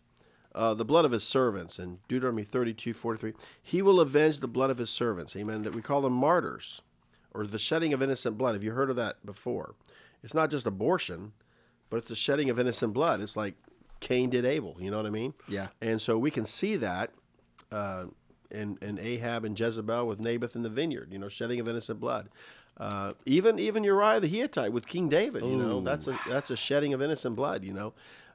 uh, 0.54 0.74
the 0.74 0.84
blood 0.84 1.04
of 1.04 1.12
his 1.12 1.24
servants 1.24 1.78
in 1.78 1.98
Deuteronomy 2.08 2.44
32 2.44 2.92
43. 2.92 3.32
He 3.62 3.82
will 3.82 4.00
avenge 4.00 4.40
the 4.40 4.48
blood 4.48 4.70
of 4.70 4.78
his 4.78 4.90
servants. 4.90 5.34
Amen. 5.36 5.62
That 5.62 5.74
we 5.74 5.82
call 5.82 6.02
them 6.02 6.12
martyrs 6.12 6.82
or 7.32 7.46
the 7.46 7.58
shedding 7.58 7.92
of 7.92 8.02
innocent 8.02 8.36
blood. 8.36 8.54
Have 8.54 8.64
you 8.64 8.72
heard 8.72 8.90
of 8.90 8.96
that 8.96 9.24
before? 9.24 9.74
It's 10.22 10.34
not 10.34 10.50
just 10.50 10.66
abortion, 10.66 11.32
but 11.90 11.98
it's 11.98 12.08
the 12.08 12.14
shedding 12.14 12.50
of 12.50 12.58
innocent 12.58 12.92
blood. 12.92 13.20
It's 13.20 13.36
like 13.36 13.54
Cain 14.00 14.30
did 14.30 14.44
Abel. 14.44 14.76
You 14.78 14.90
know 14.90 14.98
what 14.98 15.06
I 15.06 15.10
mean? 15.10 15.34
Yeah. 15.48 15.68
And 15.80 16.00
so 16.00 16.18
we 16.18 16.30
can 16.30 16.44
see 16.44 16.76
that 16.76 17.10
uh, 17.70 18.04
in, 18.52 18.78
in 18.80 18.98
Ahab 18.98 19.44
and 19.44 19.58
Jezebel 19.58 20.06
with 20.06 20.20
Naboth 20.20 20.54
in 20.54 20.62
the 20.62 20.68
vineyard, 20.70 21.08
you 21.10 21.18
know, 21.18 21.28
shedding 21.28 21.60
of 21.60 21.68
innocent 21.68 21.98
blood. 21.98 22.28
Uh, 22.78 23.12
even 23.26 23.58
even 23.58 23.84
Uriah 23.84 24.20
the 24.20 24.28
Hittite 24.28 24.72
with 24.72 24.86
King 24.86 25.08
David, 25.08 25.44
you 25.44 25.56
know, 25.56 25.80
that's 25.80 26.06
a 26.06 26.18
that's 26.26 26.50
a 26.50 26.56
shedding 26.56 26.94
of 26.94 27.02
innocent 27.02 27.36
blood, 27.36 27.64
you 27.64 27.72
know. 27.72 27.92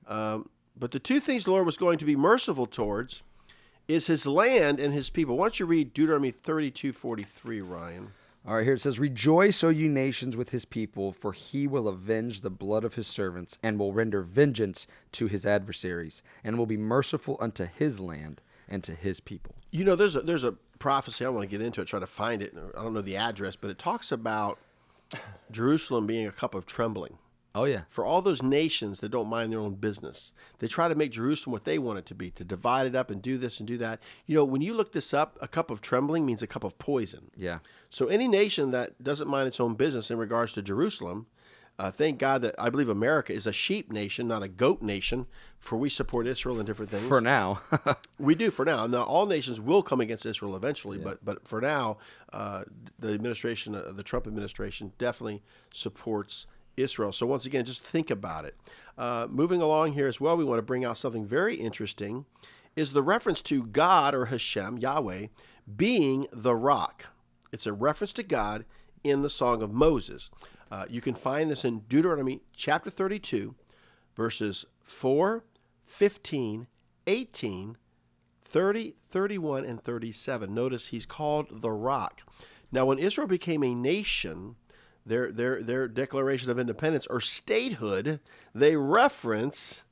Um, 0.07 0.49
but 0.79 0.91
the 0.91 0.99
two 0.99 1.19
things 1.19 1.45
the 1.45 1.51
Lord 1.51 1.65
was 1.65 1.77
going 1.77 1.97
to 1.97 2.05
be 2.05 2.15
merciful 2.15 2.67
towards 2.67 3.23
is 3.87 4.05
his 4.05 4.25
land 4.27 4.79
and 4.79 4.93
his 4.93 5.09
people. 5.09 5.37
Why 5.37 5.45
don't 5.45 5.59
you 5.59 5.65
read 5.65 5.93
Deuteronomy 5.93 6.31
thirty 6.31 6.69
two 6.69 6.93
forty 6.93 7.23
three, 7.23 7.61
Ryan? 7.61 8.11
All 8.45 8.55
right, 8.55 8.63
here 8.63 8.75
it 8.75 8.81
says, 8.81 8.97
Rejoice, 8.97 9.61
O 9.61 9.67
you 9.67 9.89
nations, 9.89 10.37
with 10.37 10.51
his 10.51 10.63
people, 10.63 11.11
for 11.11 11.33
he 11.33 11.67
will 11.67 11.89
avenge 11.89 12.39
the 12.39 12.49
blood 12.49 12.85
of 12.85 12.93
his 12.93 13.05
servants, 13.05 13.57
and 13.61 13.77
will 13.77 13.91
render 13.91 14.21
vengeance 14.21 14.87
to 15.13 15.27
his 15.27 15.45
adversaries, 15.45 16.23
and 16.45 16.57
will 16.57 16.65
be 16.65 16.77
merciful 16.77 17.35
unto 17.41 17.65
his 17.65 17.99
land 17.99 18.39
and 18.67 18.83
to 18.83 18.93
his 18.93 19.19
people. 19.19 19.55
You 19.71 19.83
know, 19.83 19.95
there's 19.95 20.15
a 20.15 20.21
there's 20.21 20.43
a 20.43 20.53
prophecy. 20.79 21.25
I 21.25 21.29
want 21.29 21.43
to 21.43 21.47
get 21.57 21.65
into 21.65 21.81
it. 21.81 21.85
Try 21.85 21.99
to 21.99 22.07
find 22.07 22.41
it. 22.41 22.53
I 22.77 22.83
don't 22.83 22.93
know 22.93 23.01
the 23.01 23.17
address, 23.17 23.55
but 23.55 23.69
it 23.69 23.77
talks 23.79 24.11
about 24.11 24.59
Jerusalem 25.51 26.07
being 26.07 26.27
a 26.27 26.31
cup 26.31 26.53
of 26.55 26.65
trembling 26.65 27.17
Oh, 27.55 27.63
yeah. 27.63 27.81
for 27.89 28.05
all 28.05 28.21
those 28.21 28.43
nations 28.43 28.99
that 28.99 29.09
don't 29.09 29.27
mind 29.29 29.51
their 29.51 29.59
own 29.59 29.73
business. 29.75 30.31
They 30.59 30.67
try 30.67 30.87
to 30.87 30.93
make 30.95 31.11
Jerusalem 31.11 31.53
what 31.53 31.63
they 31.63 31.79
want 31.79 31.97
it 31.97 32.05
to 32.07 32.13
be, 32.15 32.29
to 32.31 32.43
divide 32.43 32.85
it 32.85 32.95
up 32.95 33.09
and 33.09 33.19
do 33.19 33.37
this 33.39 33.59
and 33.59 33.67
do 33.67 33.77
that. 33.79 33.99
You 34.27 34.35
know, 34.35 34.45
when 34.45 34.61
you 34.61 34.75
look 34.75 34.91
this 34.91 35.11
up, 35.11 35.37
a 35.41 35.47
cup 35.47 35.71
of 35.71 35.81
trembling 35.81 36.23
means 36.23 36.43
a 36.43 36.47
cup 36.47 36.63
of 36.63 36.77
poison. 36.77 37.31
Yeah. 37.35 37.59
So 37.89 38.07
any 38.07 38.27
nation 38.27 38.69
that 38.71 39.01
doesn't 39.03 39.27
mind 39.27 39.47
its 39.47 39.59
own 39.59 39.73
business 39.73 40.11
in 40.11 40.19
regards 40.19 40.53
to 40.53 40.61
Jerusalem, 40.61 41.25
uh, 41.79 41.91
thank 41.91 42.17
God 42.17 42.41
that 42.41 42.55
I 42.57 42.69
believe 42.69 42.89
America 42.89 43.31
is 43.31 43.45
a 43.45 43.53
sheep 43.53 43.91
nation, 43.91 44.27
not 44.27 44.41
a 44.41 44.47
goat 44.47 44.81
nation, 44.81 45.27
for 45.59 45.77
we 45.77 45.89
support 45.89 46.25
Israel 46.25 46.57
and 46.57 46.65
different 46.65 46.89
things. 46.89 47.07
For 47.07 47.21
now. 47.21 47.61
We 48.19 48.33
do 48.33 48.49
for 48.49 48.65
now. 48.65 48.87
Now, 48.87 49.03
all 49.03 49.27
nations 49.27 49.61
will 49.61 49.83
come 49.83 50.01
against 50.01 50.25
Israel 50.25 50.55
eventually, 50.55 50.97
but 50.97 51.23
but 51.23 51.47
for 51.47 51.61
now, 51.61 51.97
uh, 52.33 52.63
the 52.97 53.09
administration, 53.09 53.75
uh, 53.75 53.91
the 53.93 54.01
Trump 54.01 54.25
administration, 54.25 54.91
definitely 54.97 55.43
supports 55.71 56.47
Israel. 56.75 57.13
So 57.13 57.27
once 57.27 57.45
again, 57.45 57.63
just 57.63 57.83
think 57.83 58.09
about 58.09 58.45
it. 58.45 58.55
Uh, 58.97 59.27
moving 59.29 59.61
along 59.61 59.93
here 59.93 60.07
as 60.07 60.19
well, 60.19 60.35
we 60.35 60.43
want 60.43 60.57
to 60.57 60.63
bring 60.63 60.83
out 60.83 60.97
something 60.97 61.27
very 61.27 61.55
interesting: 61.55 62.25
is 62.75 62.93
the 62.93 63.03
reference 63.03 63.41
to 63.43 63.63
God 63.67 64.15
or 64.15 64.25
Hashem, 64.25 64.79
Yahweh, 64.79 65.27
being 65.75 66.27
the 66.33 66.55
rock. 66.55 67.05
It's 67.51 67.67
a 67.67 67.73
reference 67.73 68.13
to 68.13 68.23
God 68.23 68.65
in 69.03 69.21
the 69.21 69.29
Song 69.29 69.61
of 69.61 69.71
Moses. 69.71 70.31
Uh, 70.71 70.85
you 70.89 71.01
can 71.01 71.13
find 71.13 71.49
this 71.49 71.63
in 71.63 71.79
Deuteronomy 71.87 72.41
chapter 72.55 72.89
32, 72.89 73.55
verses 74.15 74.65
4, 74.83 75.43
15, 75.85 76.67
18, 77.05 77.77
30, 78.43 78.95
31, 79.09 79.65
and 79.65 79.81
37. 79.81 80.53
Notice 80.53 80.87
he's 80.87 81.05
called 81.05 81.61
the 81.61 81.71
rock. 81.71 82.21
Now, 82.71 82.85
when 82.85 82.99
Israel 82.99 83.27
became 83.27 83.63
a 83.63 83.73
nation, 83.73 84.55
their, 85.05 85.31
their, 85.31 85.63
their 85.63 85.87
declaration 85.87 86.51
of 86.51 86.59
independence 86.59 87.07
or 87.07 87.21
statehood, 87.21 88.19
they 88.53 88.75
reference 88.75 89.83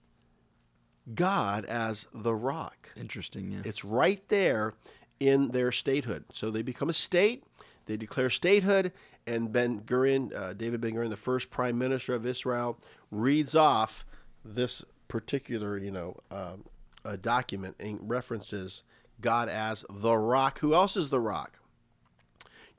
God 1.13 1.65
as 1.65 2.07
the 2.13 2.35
rock. 2.35 2.89
Interesting, 2.97 3.51
yeah. 3.51 3.61
It's 3.63 3.85
right 3.85 4.21
there 4.27 4.73
in 5.19 5.49
their 5.49 5.71
statehood. 5.71 6.25
So 6.33 6.51
they 6.51 6.61
become 6.61 6.89
a 6.89 6.93
state. 6.93 7.43
They 7.85 7.97
declare 7.97 8.29
statehood, 8.29 8.91
and 9.27 9.51
Ben 9.51 9.81
Gurion, 9.81 10.35
uh, 10.35 10.53
David 10.53 10.81
Ben 10.81 10.93
Gurion, 10.93 11.09
the 11.09 11.17
first 11.17 11.49
prime 11.49 11.77
minister 11.77 12.13
of 12.13 12.25
Israel, 12.25 12.77
reads 13.11 13.55
off 13.55 14.05
this 14.43 14.83
particular, 15.07 15.77
you 15.77 15.91
know, 15.91 16.17
um, 16.31 16.65
uh, 17.03 17.15
document 17.15 17.75
and 17.79 17.99
references 18.01 18.83
God 19.21 19.49
as 19.49 19.85
the 19.89 20.17
rock. 20.17 20.59
Who 20.59 20.73
else 20.73 20.97
is 20.97 21.09
the 21.09 21.19
rock? 21.19 21.59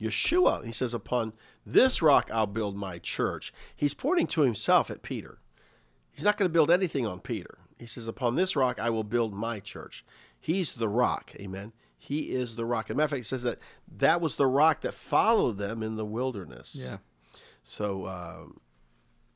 Yeshua. 0.00 0.64
He 0.64 0.72
says, 0.72 0.92
Upon 0.92 1.32
this 1.64 2.02
rock 2.02 2.30
I'll 2.32 2.46
build 2.46 2.76
my 2.76 2.98
church. 2.98 3.52
He's 3.74 3.94
pointing 3.94 4.26
to 4.28 4.42
himself 4.42 4.90
at 4.90 5.02
Peter. 5.02 5.38
He's 6.12 6.24
not 6.24 6.36
going 6.36 6.48
to 6.48 6.52
build 6.52 6.70
anything 6.70 7.06
on 7.06 7.20
Peter. 7.20 7.58
He 7.78 7.86
says, 7.86 8.06
Upon 8.06 8.34
this 8.34 8.56
rock 8.56 8.78
I 8.78 8.90
will 8.90 9.04
build 9.04 9.34
my 9.34 9.60
church. 9.60 10.04
He's 10.38 10.72
the 10.72 10.88
rock. 10.88 11.32
Amen. 11.36 11.72
He 12.06 12.30
is 12.30 12.54
the 12.54 12.64
rock. 12.64 12.86
As 12.88 12.94
a 12.94 12.96
matter 12.96 13.04
of 13.06 13.10
fact, 13.10 13.22
it 13.22 13.26
says 13.26 13.42
that 13.42 13.58
that 13.96 14.20
was 14.20 14.36
the 14.36 14.46
rock 14.46 14.82
that 14.82 14.94
followed 14.94 15.58
them 15.58 15.82
in 15.82 15.96
the 15.96 16.04
wilderness. 16.04 16.76
Yeah. 16.78 16.98
So 17.64 18.06
um, 18.06 18.60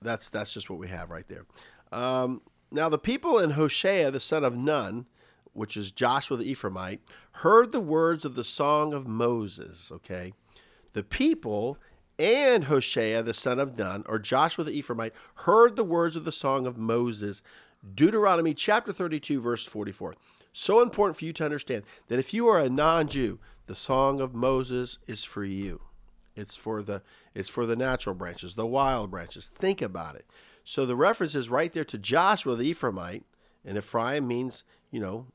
that's 0.00 0.30
that's 0.30 0.54
just 0.54 0.70
what 0.70 0.78
we 0.78 0.86
have 0.86 1.10
right 1.10 1.26
there. 1.26 1.46
Um, 1.90 2.42
now 2.70 2.88
the 2.88 2.96
people 2.96 3.40
in 3.40 3.50
Hoshea, 3.50 4.08
the 4.10 4.20
son 4.20 4.44
of 4.44 4.56
Nun, 4.56 5.06
which 5.52 5.76
is 5.76 5.90
Joshua 5.90 6.36
the 6.36 6.54
Ephraimite, 6.54 7.00
heard 7.32 7.72
the 7.72 7.80
words 7.80 8.24
of 8.24 8.36
the 8.36 8.44
song 8.44 8.94
of 8.94 9.04
Moses. 9.04 9.90
Okay, 9.90 10.32
the 10.92 11.02
people 11.02 11.76
and 12.20 12.64
Hoshea 12.64 13.20
the 13.22 13.34
son 13.34 13.58
of 13.58 13.76
Nun, 13.76 14.04
or 14.06 14.20
Joshua 14.20 14.62
the 14.62 14.80
Ephraimite, 14.80 15.12
heard 15.34 15.74
the 15.74 15.82
words 15.82 16.14
of 16.14 16.24
the 16.24 16.30
song 16.30 16.66
of 16.66 16.78
Moses. 16.78 17.42
Deuteronomy 17.94 18.54
chapter 18.54 18.92
32, 18.92 19.40
verse 19.40 19.64
44. 19.64 20.14
So 20.52 20.82
important 20.82 21.16
for 21.18 21.24
you 21.24 21.32
to 21.34 21.44
understand 21.44 21.84
that 22.08 22.18
if 22.18 22.34
you 22.34 22.48
are 22.48 22.58
a 22.58 22.68
non-Jew, 22.68 23.38
the 23.66 23.74
song 23.74 24.20
of 24.20 24.34
Moses 24.34 24.98
is 25.06 25.24
for 25.24 25.44
you. 25.44 25.80
It's 26.34 26.56
for 26.56 26.82
the 26.82 27.02
it's 27.34 27.50
for 27.50 27.66
the 27.66 27.76
natural 27.76 28.14
branches, 28.14 28.54
the 28.54 28.66
wild 28.66 29.10
branches. 29.10 29.48
Think 29.48 29.82
about 29.82 30.16
it. 30.16 30.26
So 30.64 30.86
the 30.86 30.96
reference 30.96 31.34
is 31.34 31.48
right 31.48 31.72
there 31.72 31.84
to 31.84 31.98
Joshua 31.98 32.56
the 32.56 32.72
Ephraimite, 32.72 33.24
and 33.64 33.76
Ephraim 33.76 34.26
means, 34.26 34.64
you 34.90 35.00
know, 35.00 35.26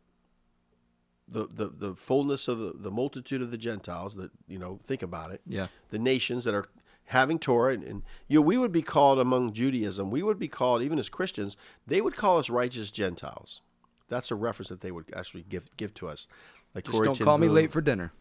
the 1.27 1.47
the, 1.47 1.67
the 1.67 1.95
fullness 1.95 2.47
of 2.47 2.59
the, 2.59 2.73
the 2.75 2.91
multitude 2.91 3.41
of 3.41 3.51
the 3.51 3.57
Gentiles 3.57 4.15
that, 4.15 4.31
you 4.47 4.57
know, 4.59 4.79
think 4.83 5.01
about 5.01 5.31
it. 5.31 5.41
Yeah. 5.45 5.67
The 5.89 5.99
nations 5.99 6.43
that 6.45 6.53
are 6.53 6.65
having 7.05 7.39
Torah 7.39 7.73
and, 7.73 7.83
and 7.83 8.03
you 8.27 8.39
know, 8.39 8.45
we 8.45 8.57
would 8.57 8.71
be 8.71 8.81
called 8.81 9.19
among 9.19 9.53
Judaism, 9.53 10.09
we 10.11 10.23
would 10.23 10.39
be 10.39 10.47
called, 10.47 10.81
even 10.81 10.99
as 10.99 11.09
Christians, 11.09 11.55
they 11.85 12.01
would 12.01 12.15
call 12.15 12.39
us 12.39 12.49
righteous 12.49 12.91
Gentiles. 12.91 13.61
That's 14.09 14.31
a 14.31 14.35
reference 14.35 14.69
that 14.69 14.81
they 14.81 14.91
would 14.91 15.05
actually 15.15 15.43
give 15.47 15.75
give 15.77 15.93
to 15.95 16.07
us. 16.07 16.27
Like 16.73 16.85
Just 16.85 16.93
Corrie 16.93 17.05
don't 17.05 17.19
call 17.19 17.37
me 17.37 17.47
late 17.47 17.71
for 17.71 17.81
dinner. 17.81 18.11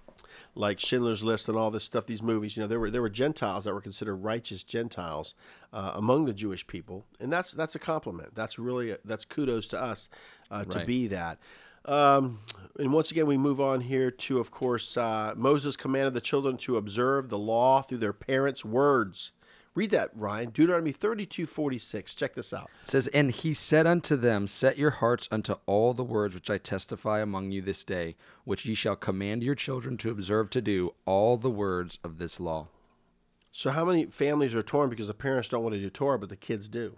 like 0.55 0.79
Schindler's 0.79 1.23
List 1.25 1.49
and 1.49 1.59
all 1.59 1.71
this 1.71 1.85
stuff. 1.85 2.07
These 2.07 2.23
movies, 2.23 2.57
you 2.57 2.63
know, 2.63 2.67
there 2.67 2.79
were 2.81 2.91
there 2.91 3.03
were 3.03 3.11
Gentiles 3.11 3.65
that 3.65 3.75
were 3.75 3.81
considered 3.81 4.17
righteous 4.17 4.63
Gentiles 4.65 5.35
uh, 5.73 5.93
among 5.95 6.25
the 6.27 6.33
Jewish 6.33 6.67
people, 6.67 7.05
and 7.21 7.33
that's 7.33 7.53
that's 7.53 7.75
a 7.75 7.79
compliment. 7.79 8.35
That's 8.35 8.59
really 8.59 8.97
that's 9.05 9.25
kudos 9.25 9.69
to 9.69 9.83
us 9.83 10.09
uh, 10.51 10.65
to 10.65 10.79
Right. 10.79 10.87
be 10.87 11.07
that. 11.09 11.39
Um, 11.85 12.41
and 12.79 12.93
once 12.93 13.11
again, 13.11 13.27
we 13.27 13.37
move 13.37 13.61
on 13.61 13.83
here 13.83 14.11
to, 14.11 14.39
of 14.39 14.51
course, 14.51 14.97
uh, 14.97 15.35
Moses 15.37 15.77
commanded 15.77 16.15
the 16.15 16.21
children 16.21 16.57
to 16.59 16.77
observe 16.77 17.29
the 17.29 17.39
law 17.39 17.83
through 17.83 17.99
their 17.99 18.13
parents' 18.13 18.65
words. 18.65 19.33
Read 19.75 19.91
that, 19.91 20.11
Ryan. 20.15 20.51
Deuteronomy 20.51 20.93
thirty-two 20.93 21.47
forty-six. 21.47 22.15
Check 22.15 22.35
this 22.35 22.53
out. 22.53 22.71
It 22.83 22.89
says, 22.89 23.09
And 23.09 23.33
he 23.33 23.53
said 23.53 23.89
unto 23.89 24.17
them, 24.17 24.47
Set 24.47 24.79
your 24.79 24.91
hearts 24.91 25.29
unto 25.33 25.57
all 25.67 25.95
the 25.95 26.05
words 26.05 26.35
which 26.35 26.49
I 26.49 26.59
testify 26.59 27.21
among 27.21 27.51
you 27.51 27.61
this 27.61 27.83
day, 27.83 28.15
which 28.45 28.65
ye 28.65 28.75
shall 28.75 28.95
command 28.95 29.43
your 29.43 29.57
children 29.57 29.97
to 29.97 30.11
observe 30.11 30.49
to 30.51 30.63
do 30.63 30.95
all 31.07 31.37
the 31.37 31.51
words 31.51 31.99
of 32.05 32.19
this 32.19 32.39
law. 32.39 32.69
So, 33.51 33.71
how 33.71 33.85
many 33.85 34.07
families 34.07 34.55
are 34.55 34.63
torn 34.63 34.91
because 34.91 35.09
the 35.09 35.15
parents 35.15 35.49
don't 35.49 35.65
want 35.65 35.75
to 35.75 35.81
do 35.81 35.91
Torah, 35.91 36.21
but 36.21 36.29
the 36.29 36.37
kids 36.37 36.69
do? 36.69 36.97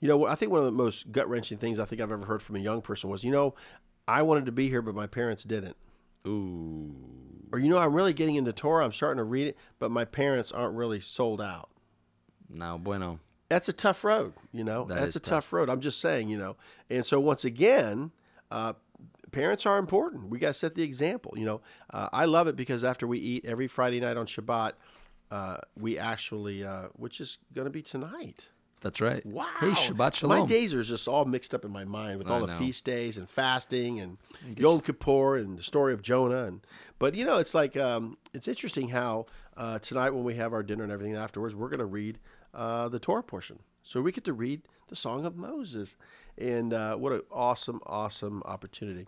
You 0.00 0.08
know, 0.08 0.26
I 0.26 0.34
think 0.34 0.52
one 0.52 0.60
of 0.60 0.66
the 0.66 0.72
most 0.72 1.10
gut 1.10 1.28
wrenching 1.28 1.58
things 1.58 1.78
I 1.78 1.84
think 1.84 2.00
I've 2.00 2.12
ever 2.12 2.26
heard 2.26 2.42
from 2.42 2.56
a 2.56 2.60
young 2.60 2.82
person 2.82 3.08
was, 3.10 3.24
you 3.24 3.30
know, 3.30 3.54
I 4.06 4.22
wanted 4.22 4.46
to 4.46 4.52
be 4.52 4.68
here, 4.68 4.82
but 4.82 4.94
my 4.94 5.06
parents 5.06 5.44
didn't. 5.44 5.76
Ooh. 6.26 6.94
Or, 7.52 7.58
you 7.58 7.68
know, 7.68 7.78
I'm 7.78 7.94
really 7.94 8.12
getting 8.12 8.34
into 8.34 8.52
Torah, 8.52 8.84
I'm 8.84 8.92
starting 8.92 9.18
to 9.18 9.24
read 9.24 9.46
it, 9.46 9.56
but 9.78 9.90
my 9.90 10.04
parents 10.04 10.52
aren't 10.52 10.74
really 10.74 11.00
sold 11.00 11.40
out. 11.40 11.70
No, 12.48 12.78
bueno. 12.78 13.20
That's 13.48 13.68
a 13.68 13.72
tough 13.72 14.02
road, 14.02 14.34
you 14.52 14.64
know. 14.64 14.84
That 14.84 14.96
That's 14.96 15.10
is 15.10 15.16
a 15.16 15.20
tough. 15.20 15.30
tough 15.30 15.52
road. 15.52 15.70
I'm 15.70 15.80
just 15.80 16.00
saying, 16.00 16.28
you 16.28 16.36
know. 16.36 16.56
And 16.90 17.06
so, 17.06 17.20
once 17.20 17.44
again, 17.44 18.10
uh, 18.50 18.72
parents 19.30 19.66
are 19.66 19.78
important. 19.78 20.30
We 20.30 20.40
got 20.40 20.48
to 20.48 20.54
set 20.54 20.74
the 20.74 20.82
example. 20.82 21.32
You 21.36 21.44
know, 21.44 21.60
uh, 21.92 22.08
I 22.12 22.24
love 22.24 22.48
it 22.48 22.56
because 22.56 22.82
after 22.82 23.06
we 23.06 23.18
eat 23.18 23.44
every 23.44 23.68
Friday 23.68 24.00
night 24.00 24.16
on 24.16 24.26
Shabbat, 24.26 24.72
uh, 25.30 25.58
we 25.78 25.96
actually, 25.96 26.64
uh, 26.64 26.88
which 26.94 27.20
is 27.20 27.38
going 27.54 27.66
to 27.66 27.70
be 27.70 27.82
tonight. 27.82 28.48
That's 28.82 29.00
right. 29.00 29.24
Wow. 29.24 29.46
Hey, 29.58 29.70
Shabbat 29.70 30.14
Shalom. 30.14 30.40
My 30.40 30.46
days 30.46 30.74
are 30.74 30.82
just 30.82 31.08
all 31.08 31.24
mixed 31.24 31.54
up 31.54 31.64
in 31.64 31.72
my 31.72 31.84
mind 31.84 32.18
with 32.18 32.28
all 32.28 32.38
I 32.38 32.40
the 32.40 32.46
know. 32.48 32.58
feast 32.58 32.84
days 32.84 33.16
and 33.16 33.28
fasting 33.28 34.00
and 34.00 34.18
Yom 34.56 34.80
Kippur 34.80 35.36
and 35.36 35.58
the 35.58 35.62
story 35.62 35.94
of 35.94 36.02
Jonah. 36.02 36.44
And 36.44 36.60
but 36.98 37.14
you 37.14 37.24
know, 37.24 37.38
it's 37.38 37.54
like 37.54 37.76
um, 37.76 38.18
it's 38.34 38.46
interesting 38.46 38.88
how 38.90 39.26
uh, 39.56 39.78
tonight 39.78 40.10
when 40.10 40.24
we 40.24 40.34
have 40.34 40.52
our 40.52 40.62
dinner 40.62 40.84
and 40.84 40.92
everything 40.92 41.16
afterwards, 41.16 41.54
we're 41.54 41.68
going 41.68 41.78
to 41.78 41.86
read 41.86 42.18
uh, 42.54 42.88
the 42.88 42.98
Torah 42.98 43.22
portion. 43.22 43.60
So 43.82 44.02
we 44.02 44.12
get 44.12 44.24
to 44.24 44.32
read 44.32 44.62
the 44.88 44.96
Song 44.96 45.24
of 45.24 45.36
Moses, 45.36 45.96
and 46.36 46.72
uh, 46.72 46.96
what 46.96 47.12
an 47.12 47.22
awesome, 47.30 47.80
awesome 47.86 48.42
opportunity. 48.44 49.06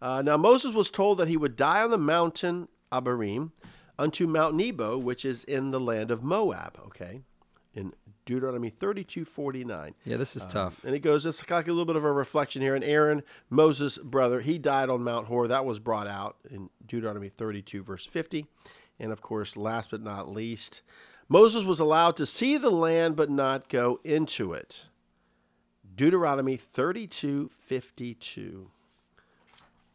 Uh, 0.00 0.22
now 0.22 0.36
Moses 0.36 0.72
was 0.72 0.90
told 0.90 1.18
that 1.18 1.28
he 1.28 1.36
would 1.36 1.56
die 1.56 1.82
on 1.82 1.90
the 1.90 1.98
mountain 1.98 2.68
Abarim 2.92 3.52
unto 3.98 4.26
Mount 4.26 4.54
Nebo, 4.54 4.98
which 4.98 5.24
is 5.24 5.42
in 5.44 5.70
the 5.70 5.80
land 5.80 6.10
of 6.10 6.22
Moab. 6.22 6.78
Okay, 6.86 7.22
Deuteronomy 8.26 8.68
thirty-two 8.68 9.24
forty-nine. 9.24 9.94
Yeah, 10.04 10.18
this 10.18 10.36
is 10.36 10.44
tough. 10.44 10.78
And 10.84 10.94
it 10.94 10.98
goes, 10.98 11.24
it's 11.24 11.48
like 11.48 11.66
a 11.66 11.70
little 11.70 11.86
bit 11.86 11.96
of 11.96 12.04
a 12.04 12.12
reflection 12.12 12.60
here. 12.60 12.74
And 12.74 12.84
Aaron, 12.84 13.22
Moses' 13.48 13.98
brother, 13.98 14.40
he 14.40 14.58
died 14.58 14.90
on 14.90 15.02
Mount 15.02 15.28
Hor. 15.28 15.48
That 15.48 15.64
was 15.64 15.78
brought 15.78 16.08
out 16.08 16.36
in 16.50 16.68
Deuteronomy 16.84 17.28
32, 17.28 17.82
verse 17.82 18.04
50. 18.04 18.46
And 18.98 19.12
of 19.12 19.22
course, 19.22 19.56
last 19.56 19.90
but 19.90 20.02
not 20.02 20.28
least, 20.28 20.82
Moses 21.28 21.64
was 21.64 21.80
allowed 21.80 22.16
to 22.16 22.26
see 22.26 22.56
the 22.56 22.70
land 22.70 23.16
but 23.16 23.30
not 23.30 23.68
go 23.68 24.00
into 24.04 24.52
it. 24.52 24.84
Deuteronomy 25.94 26.56
32, 26.56 27.50
52. 27.56 28.70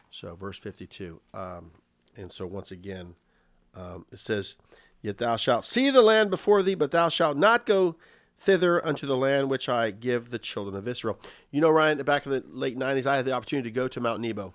So, 0.10 0.36
verse 0.36 0.58
52. 0.58 1.22
Um, 1.34 1.72
and 2.16 2.32
so, 2.32 2.46
once 2.46 2.72
again, 2.72 3.16
um, 3.76 4.06
it 4.12 4.20
says, 4.20 4.56
Yet 5.02 5.18
thou 5.18 5.36
shalt 5.36 5.66
see 5.66 5.90
the 5.90 6.02
land 6.02 6.30
before 6.30 6.62
thee, 6.62 6.76
but 6.76 6.92
thou 6.92 7.10
shalt 7.10 7.38
not 7.38 7.66
go 7.66 7.96
thither 8.44 8.84
unto 8.86 9.06
the 9.06 9.16
land 9.18 9.50
which 9.50 9.70
I 9.70 9.92
give 9.92 10.32
the 10.32 10.40
children 10.40 10.76
of 10.76 10.88
Israel. 10.88 11.20
You 11.52 11.62
know, 11.62 11.70
Ryan, 11.70 12.00
back 12.00 12.26
in 12.26 12.32
the 12.32 12.44
late 12.48 12.78
90s, 12.78 13.06
I 13.06 13.16
had 13.18 13.26
the 13.26 13.34
opportunity 13.34 13.70
to 13.70 13.74
go 13.74 13.88
to 13.88 14.00
Mount 14.00 14.20
Nebo. 14.20 14.54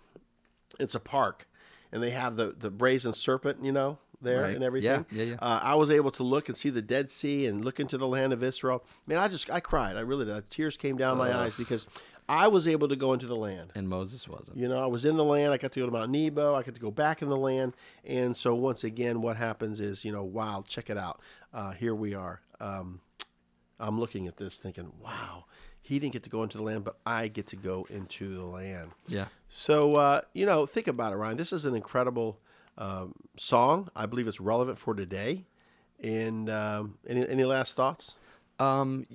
It's 0.80 0.94
a 0.96 1.00
park, 1.00 1.46
and 1.92 2.02
they 2.02 2.10
have 2.10 2.36
the, 2.36 2.54
the 2.58 2.70
brazen 2.70 3.14
serpent, 3.14 3.62
you 3.62 3.70
know, 3.72 3.98
there 4.20 4.42
Right. 4.42 4.54
and 4.56 4.64
everything. 4.64 5.06
Yeah, 5.10 5.22
yeah, 5.22 5.30
yeah. 5.32 5.36
Uh, 5.40 5.60
I 5.62 5.76
was 5.76 5.90
able 5.92 6.10
to 6.12 6.22
look 6.24 6.48
and 6.48 6.58
see 6.58 6.70
the 6.70 6.82
Dead 6.82 7.10
Sea 7.12 7.46
and 7.46 7.64
look 7.64 7.78
into 7.78 7.96
the 7.96 8.08
land 8.08 8.32
of 8.32 8.42
Israel. 8.42 8.82
Man, 9.06 9.18
I 9.18 9.28
just, 9.28 9.48
I 9.50 9.60
cried. 9.60 9.96
I 9.96 10.00
really 10.00 10.24
did. 10.24 10.50
Tears 10.50 10.76
came 10.76 10.96
down 10.96 11.16
my 11.18 11.32
eyes 11.36 11.54
because 11.54 11.86
I 12.28 12.48
was 12.48 12.66
able 12.66 12.88
to 12.88 12.96
go 12.96 13.12
into 13.12 13.26
the 13.26 13.36
land. 13.36 13.70
And 13.76 13.88
Moses 13.88 14.26
wasn't. 14.26 14.56
You 14.56 14.66
know, 14.68 14.82
I 14.82 14.86
was 14.86 15.04
in 15.04 15.16
the 15.16 15.22
land. 15.24 15.52
I 15.52 15.58
got 15.58 15.70
to 15.72 15.80
go 15.80 15.86
to 15.86 15.92
Mount 15.92 16.10
Nebo. 16.10 16.54
I 16.56 16.62
got 16.64 16.74
to 16.74 16.80
go 16.80 16.90
back 16.90 17.22
in 17.22 17.28
the 17.28 17.36
land. 17.36 17.74
And 18.04 18.36
so 18.36 18.52
once 18.54 18.82
again, 18.82 19.22
what 19.22 19.36
happens 19.36 19.78
is, 19.80 20.04
you 20.04 20.10
know, 20.10 20.24
wow, 20.24 20.64
check 20.66 20.90
it 20.90 20.98
out. 20.98 21.20
Uh, 21.54 21.70
here 21.70 21.94
we 21.94 22.14
are. 22.14 22.40
Um, 22.58 23.00
I'm 23.78 24.00
looking 24.00 24.26
at 24.26 24.36
this 24.36 24.58
thinking, 24.58 24.92
wow, 25.02 25.44
he 25.82 25.98
didn't 25.98 26.12
get 26.12 26.22
to 26.24 26.30
go 26.30 26.42
into 26.42 26.58
the 26.58 26.64
land, 26.64 26.84
but 26.84 26.98
I 27.04 27.28
get 27.28 27.46
to 27.48 27.56
go 27.56 27.86
into 27.90 28.36
the 28.36 28.44
land. 28.44 28.90
Yeah. 29.06 29.26
So, 29.48 29.94
uh, 29.94 30.22
you 30.32 30.46
know, 30.46 30.66
think 30.66 30.88
about 30.88 31.12
it, 31.12 31.16
Ryan. 31.16 31.36
This 31.36 31.52
is 31.52 31.64
an 31.64 31.74
incredible 31.74 32.38
um, 32.78 33.14
song. 33.36 33.88
I 33.94 34.06
believe 34.06 34.26
it's 34.26 34.40
relevant 34.40 34.78
for 34.78 34.94
today. 34.94 35.44
And 36.02 36.50
um, 36.50 36.98
any, 37.06 37.28
any 37.28 37.44
last 37.44 37.76
thoughts? 37.76 38.16
Um, 38.58 39.06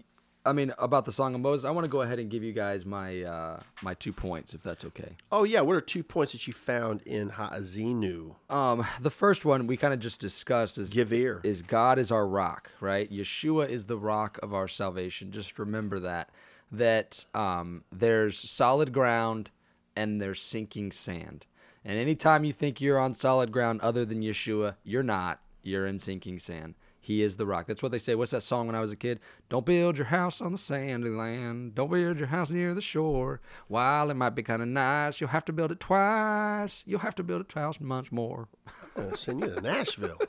I 0.45 0.53
mean, 0.53 0.73
about 0.79 1.05
the 1.05 1.11
Song 1.11 1.35
of 1.35 1.41
Moses, 1.41 1.65
I 1.65 1.71
want 1.71 1.85
to 1.85 1.89
go 1.89 2.01
ahead 2.01 2.17
and 2.17 2.29
give 2.29 2.43
you 2.43 2.51
guys 2.51 2.85
my 2.85 3.21
uh, 3.21 3.59
my 3.83 3.93
two 3.93 4.11
points, 4.11 4.53
if 4.53 4.63
that's 4.63 4.83
okay. 4.85 5.15
Oh, 5.31 5.43
yeah. 5.43 5.61
What 5.61 5.75
are 5.75 5.81
two 5.81 6.03
points 6.03 6.31
that 6.31 6.47
you 6.47 6.53
found 6.53 7.01
in 7.03 7.29
Ha'azinu? 7.29 8.35
Um, 8.49 8.85
the 8.99 9.11
first 9.11 9.45
one 9.45 9.67
we 9.67 9.77
kind 9.77 9.93
of 9.93 9.99
just 9.99 10.19
discussed 10.19 10.77
is 10.77 10.89
Give 10.89 11.13
ear. 11.13 11.41
is 11.43 11.61
God 11.61 11.99
is 11.99 12.11
our 12.11 12.25
rock, 12.27 12.71
right? 12.79 13.11
Yeshua 13.11 13.69
is 13.69 13.85
the 13.85 13.97
rock 13.97 14.39
of 14.41 14.53
our 14.53 14.67
salvation. 14.67 15.31
Just 15.31 15.59
remember 15.59 15.99
that 15.99 16.29
that 16.71 17.25
um, 17.35 17.83
there's 17.91 18.37
solid 18.37 18.93
ground 18.93 19.51
and 19.95 20.21
there's 20.21 20.41
sinking 20.41 20.91
sand. 20.91 21.45
And 21.83 21.99
anytime 21.99 22.45
you 22.45 22.53
think 22.53 22.79
you're 22.79 22.99
on 22.99 23.13
solid 23.13 23.51
ground 23.51 23.81
other 23.81 24.05
than 24.05 24.21
Yeshua, 24.21 24.75
you're 24.83 25.03
not. 25.03 25.41
You're 25.63 25.85
in 25.85 25.99
sinking 25.99 26.39
sand. 26.39 26.75
He 27.03 27.23
is 27.23 27.37
the 27.37 27.47
rock. 27.47 27.65
That's 27.65 27.81
what 27.81 27.91
they 27.91 27.97
say. 27.97 28.13
What's 28.13 28.29
that 28.29 28.43
song 28.43 28.67
when 28.67 28.75
I 28.75 28.79
was 28.79 28.91
a 28.91 28.95
kid? 28.95 29.19
Don't 29.49 29.65
build 29.65 29.97
your 29.97 30.05
house 30.05 30.39
on 30.39 30.51
the 30.51 30.57
sandy 30.57 31.09
land. 31.09 31.73
Don't 31.73 31.89
build 31.89 32.19
your 32.19 32.27
house 32.27 32.51
near 32.51 32.75
the 32.75 32.81
shore. 32.81 33.41
While 33.67 34.11
it 34.11 34.13
might 34.13 34.35
be 34.35 34.43
kind 34.43 34.61
of 34.61 34.67
nice, 34.67 35.19
you'll 35.19 35.31
have 35.31 35.45
to 35.45 35.51
build 35.51 35.71
it 35.71 35.79
twice. 35.79 36.83
You'll 36.85 36.99
have 36.99 37.15
to 37.15 37.23
build 37.23 37.41
it 37.41 37.49
twice 37.49 37.79
much 37.79 38.11
more. 38.11 38.47
I'm 38.95 39.05
gonna 39.05 39.17
send 39.17 39.39
you 39.39 39.47
to 39.47 39.61
Nashville. 39.61 40.19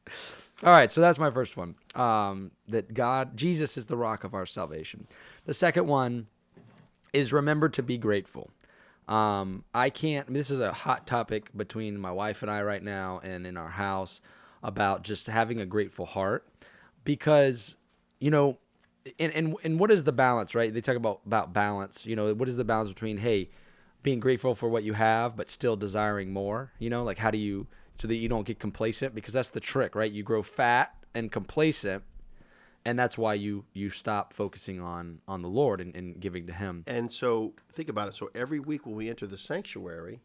All 0.62 0.72
right, 0.72 0.90
so 0.90 1.02
that's 1.02 1.18
my 1.18 1.30
first 1.30 1.58
one. 1.58 1.74
Um, 1.94 2.52
that 2.68 2.94
God, 2.94 3.36
Jesus 3.36 3.76
is 3.76 3.84
the 3.84 3.96
rock 3.96 4.24
of 4.24 4.32
our 4.32 4.46
salvation. 4.46 5.06
The 5.44 5.52
second 5.52 5.86
one 5.86 6.28
is 7.12 7.34
remember 7.34 7.68
to 7.68 7.82
be 7.82 7.98
grateful. 7.98 8.50
Um, 9.08 9.64
I 9.74 9.90
can't. 9.90 10.32
This 10.32 10.50
is 10.50 10.60
a 10.60 10.72
hot 10.72 11.06
topic 11.06 11.50
between 11.54 12.00
my 12.00 12.12
wife 12.12 12.40
and 12.40 12.50
I 12.50 12.62
right 12.62 12.82
now, 12.82 13.20
and 13.22 13.46
in 13.46 13.58
our 13.58 13.68
house 13.68 14.22
about 14.64 15.04
just 15.04 15.28
having 15.28 15.60
a 15.60 15.66
grateful 15.66 16.06
heart, 16.06 16.48
because 17.04 17.76
you 18.18 18.30
know, 18.30 18.58
and 19.20 19.32
and 19.32 19.54
and 19.62 19.78
what 19.78 19.92
is 19.92 20.02
the 20.02 20.12
balance, 20.12 20.54
right? 20.54 20.74
They 20.74 20.80
talk 20.80 20.96
about 20.96 21.20
about 21.24 21.52
balance. 21.52 22.04
You 22.04 22.16
know, 22.16 22.34
what 22.34 22.48
is 22.48 22.56
the 22.56 22.64
balance 22.64 22.90
between 22.90 23.18
hey, 23.18 23.50
being 24.02 24.18
grateful 24.18 24.56
for 24.56 24.68
what 24.68 24.82
you 24.82 24.94
have, 24.94 25.36
but 25.36 25.48
still 25.48 25.76
desiring 25.76 26.32
more? 26.32 26.72
You 26.80 26.90
know, 26.90 27.04
like 27.04 27.18
how 27.18 27.30
do 27.30 27.38
you 27.38 27.68
so 27.98 28.08
that 28.08 28.16
you 28.16 28.28
don't 28.28 28.46
get 28.46 28.58
complacent? 28.58 29.14
Because 29.14 29.34
that's 29.34 29.50
the 29.50 29.60
trick, 29.60 29.94
right? 29.94 30.10
You 30.10 30.24
grow 30.24 30.42
fat 30.42 30.94
and 31.14 31.30
complacent 31.30 32.02
and 32.84 32.98
that's 32.98 33.16
why 33.16 33.34
you 33.34 33.64
you 33.72 33.90
stop 33.90 34.32
focusing 34.32 34.80
on 34.80 35.20
on 35.26 35.42
the 35.42 35.48
lord 35.48 35.80
and, 35.80 35.94
and 35.96 36.20
giving 36.20 36.46
to 36.46 36.52
him 36.52 36.84
And 36.86 37.12
so 37.12 37.54
think 37.72 37.88
about 37.88 38.08
it. 38.08 38.16
So 38.16 38.30
every 38.34 38.60
week 38.60 38.86
when 38.86 38.94
we 38.94 39.08
enter 39.08 39.26
the 39.26 39.38
sanctuary, 39.38 40.20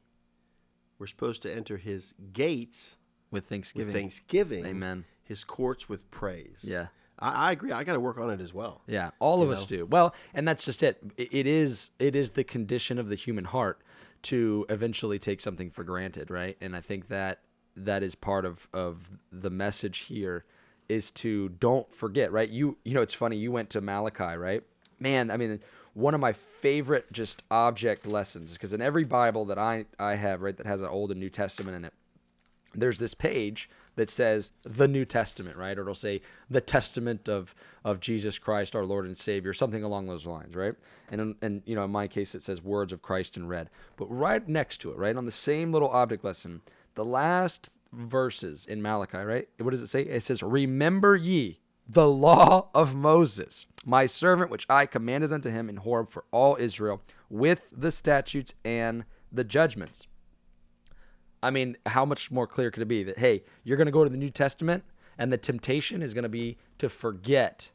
we're 0.97 1.07
supposed 1.07 1.41
to 1.43 1.53
enter 1.53 1.77
his 1.77 2.13
gates 2.33 2.97
with 3.31 3.45
thanksgiving 3.45 3.87
with 3.87 3.95
thanksgiving. 3.95 4.65
Amen. 4.65 5.05
His 5.23 5.43
courts 5.43 5.87
with 5.87 6.09
praise. 6.11 6.59
yeah 6.63 6.87
I, 7.19 7.49
I 7.49 7.51
agree. 7.51 7.71
I 7.71 7.83
got 7.83 7.93
to 7.93 7.99
work 7.99 8.17
on 8.17 8.29
it 8.31 8.41
as 8.41 8.53
well. 8.53 8.81
yeah 8.87 9.11
all 9.19 9.41
of 9.41 9.49
You 9.49 9.53
us 9.53 9.65
do 9.65 9.85
well 9.85 10.13
and 10.33 10.47
that's 10.47 10.65
just 10.65 10.81
it. 10.83 11.01
it 11.17 11.29
it 11.31 11.47
is 11.47 11.91
it 11.99 12.15
is 12.15 12.31
the 12.31 12.43
condition 12.43 12.97
of 12.97 13.09
the 13.09 13.15
human 13.15 13.45
heart 13.45 13.81
to 14.23 14.65
eventually 14.69 15.19
take 15.19 15.39
something 15.41 15.69
for 15.69 15.83
granted 15.85 16.29
right 16.29 16.57
and 16.59 16.75
i 16.75 16.81
think 16.81 17.07
that 17.07 17.39
that 17.77 18.03
is 18.03 18.15
part 18.15 18.43
of 18.45 18.67
of 18.73 19.07
the 19.31 19.49
message 19.49 19.99
here 19.99 20.43
is 20.89 21.09
to 21.11 21.47
don't 21.49 21.93
forget 21.93 22.29
right 22.31 22.49
you 22.49 22.75
you 22.83 22.93
know 22.93 23.01
it's 23.01 23.13
funny 23.13 23.37
you 23.37 23.49
went 23.51 23.69
to 23.69 23.79
malachi 23.79 24.35
right 24.35 24.63
man 24.99 25.31
i 25.31 25.37
mean 25.37 25.59
one 25.93 26.13
of 26.13 26.19
my 26.19 26.33
favorite 26.33 27.05
just 27.13 27.43
object 27.49 28.05
lessons 28.05 28.53
because 28.53 28.73
in 28.73 28.81
every 28.81 29.05
bible 29.05 29.45
that 29.45 29.57
i 29.57 29.85
i 29.99 30.15
have 30.15 30.41
right 30.41 30.57
that 30.57 30.65
has 30.65 30.81
an 30.81 30.87
old 30.87 31.11
and 31.11 31.19
new 31.19 31.29
testament 31.29 31.77
in 31.77 31.85
it 31.85 31.93
there's 32.73 32.99
this 32.99 33.13
page 33.13 33.69
that 33.95 34.09
says 34.09 34.51
the 34.63 34.87
New 34.87 35.03
Testament, 35.03 35.57
right? 35.57 35.77
Or 35.77 35.81
it'll 35.81 35.93
say 35.93 36.21
the 36.49 36.61
Testament 36.61 37.27
of 37.27 37.53
of 37.83 37.99
Jesus 37.99 38.39
Christ, 38.39 38.75
our 38.75 38.85
Lord 38.85 39.05
and 39.05 39.17
Savior, 39.17 39.53
something 39.53 39.83
along 39.83 40.07
those 40.07 40.25
lines, 40.25 40.55
right? 40.55 40.75
And 41.09 41.35
and 41.41 41.61
you 41.65 41.75
know, 41.75 41.83
in 41.83 41.91
my 41.91 42.07
case, 42.07 42.33
it 42.33 42.41
says 42.41 42.61
words 42.61 42.93
of 42.93 43.01
Christ 43.01 43.35
in 43.35 43.47
red. 43.47 43.69
But 43.97 44.05
right 44.05 44.47
next 44.47 44.77
to 44.81 44.91
it, 44.91 44.97
right 44.97 45.15
on 45.15 45.25
the 45.25 45.31
same 45.31 45.73
little 45.73 45.89
object 45.89 46.23
lesson, 46.23 46.61
the 46.95 47.05
last 47.05 47.71
verses 47.91 48.65
in 48.65 48.81
Malachi, 48.81 49.17
right? 49.17 49.49
What 49.59 49.71
does 49.71 49.83
it 49.83 49.89
say? 49.89 50.03
It 50.03 50.23
says, 50.23 50.41
"Remember 50.43 51.15
ye 51.15 51.59
the 51.87 52.07
law 52.07 52.69
of 52.73 52.95
Moses, 52.95 53.65
my 53.83 54.05
servant, 54.05 54.51
which 54.51 54.67
I 54.69 54.85
commanded 54.85 55.33
unto 55.33 55.49
him 55.49 55.67
in 55.69 55.77
Horeb 55.77 56.11
for 56.11 56.23
all 56.31 56.55
Israel, 56.57 57.01
with 57.29 57.73
the 57.75 57.91
statutes 57.91 58.53
and 58.63 59.05
the 59.31 59.43
judgments." 59.43 60.07
I 61.41 61.51
mean, 61.51 61.77
how 61.85 62.05
much 62.05 62.31
more 62.31 62.47
clear 62.47 62.71
could 62.71 62.83
it 62.83 62.87
be 62.87 63.03
that 63.03 63.19
hey, 63.19 63.43
you're 63.63 63.77
going 63.77 63.87
to 63.87 63.91
go 63.91 64.03
to 64.03 64.09
the 64.09 64.17
New 64.17 64.29
Testament 64.29 64.83
and 65.17 65.31
the 65.31 65.37
temptation 65.37 66.01
is 66.01 66.13
going 66.13 66.23
to 66.23 66.29
be 66.29 66.57
to 66.79 66.89
forget 66.89 67.71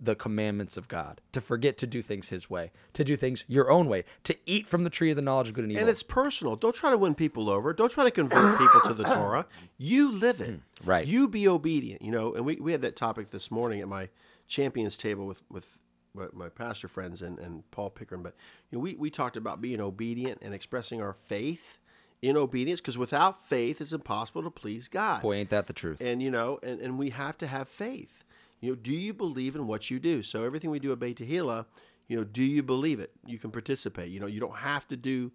the 0.00 0.14
commandments 0.14 0.76
of 0.76 0.88
God, 0.88 1.20
to 1.32 1.40
forget 1.40 1.78
to 1.78 1.86
do 1.86 2.02
things 2.02 2.28
his 2.28 2.50
way, 2.50 2.72
to 2.94 3.04
do 3.04 3.16
things 3.16 3.44
your 3.46 3.70
own 3.70 3.88
way, 3.88 4.04
to 4.24 4.36
eat 4.44 4.66
from 4.66 4.84
the 4.84 4.90
tree 4.90 5.10
of 5.10 5.16
the 5.16 5.22
knowledge 5.22 5.48
of 5.48 5.54
good 5.54 5.64
and 5.64 5.72
evil. 5.72 5.82
And 5.82 5.90
it's 5.90 6.02
personal. 6.02 6.56
Don't 6.56 6.74
try 6.74 6.90
to 6.90 6.98
win 6.98 7.14
people 7.14 7.48
over. 7.48 7.72
Don't 7.72 7.90
try 7.90 8.04
to 8.04 8.10
convert 8.10 8.58
people 8.58 8.80
to 8.86 8.94
the 8.94 9.04
Torah. 9.12 9.46
You 9.78 10.12
live 10.12 10.40
it. 10.40 10.50
Hmm, 10.50 10.88
right. 10.88 11.06
You 11.06 11.28
be 11.28 11.48
obedient. 11.48 12.02
You 12.02 12.10
know, 12.10 12.34
and 12.34 12.44
we, 12.44 12.56
we 12.56 12.72
had 12.72 12.82
that 12.82 12.96
topic 12.96 13.30
this 13.30 13.50
morning 13.50 13.80
at 13.80 13.88
my 13.88 14.08
champions 14.46 14.96
table 14.96 15.26
with, 15.26 15.42
with 15.50 15.80
my, 16.12 16.26
my 16.32 16.48
pastor 16.48 16.88
friends 16.88 17.22
and, 17.22 17.38
and 17.38 17.68
Paul 17.70 17.90
Pickering. 17.90 18.22
But 18.22 18.34
you 18.70 18.78
know, 18.78 18.82
we, 18.82 18.94
we 18.94 19.10
talked 19.10 19.36
about 19.36 19.60
being 19.60 19.80
obedient 19.80 20.40
and 20.42 20.52
expressing 20.52 21.00
our 21.00 21.12
faith 21.12 21.78
in 22.24 22.38
obedience 22.38 22.80
because 22.80 22.96
without 22.96 23.46
faith, 23.46 23.82
it's 23.82 23.92
impossible 23.92 24.42
to 24.42 24.50
please 24.50 24.88
God. 24.88 25.20
Boy, 25.20 25.34
ain't 25.34 25.50
that 25.50 25.66
the 25.66 25.74
truth. 25.74 26.00
And 26.00 26.22
you 26.22 26.30
know, 26.30 26.58
and, 26.62 26.80
and 26.80 26.98
we 26.98 27.10
have 27.10 27.36
to 27.38 27.46
have 27.46 27.68
faith. 27.68 28.24
You 28.60 28.70
know, 28.70 28.76
do 28.76 28.92
you 28.92 29.12
believe 29.12 29.54
in 29.54 29.66
what 29.66 29.90
you 29.90 30.00
do? 30.00 30.22
So 30.22 30.42
everything 30.42 30.70
we 30.70 30.78
do 30.78 30.90
at 30.90 30.98
Beit 30.98 31.18
Tehillah, 31.18 31.66
you 32.08 32.16
know, 32.16 32.24
do 32.24 32.42
you 32.42 32.62
believe 32.62 32.98
it? 32.98 33.10
You 33.26 33.38
can 33.38 33.50
participate. 33.50 34.10
You 34.10 34.20
know, 34.20 34.26
you 34.26 34.40
don't 34.40 34.56
have 34.56 34.88
to 34.88 34.96
do 34.96 35.32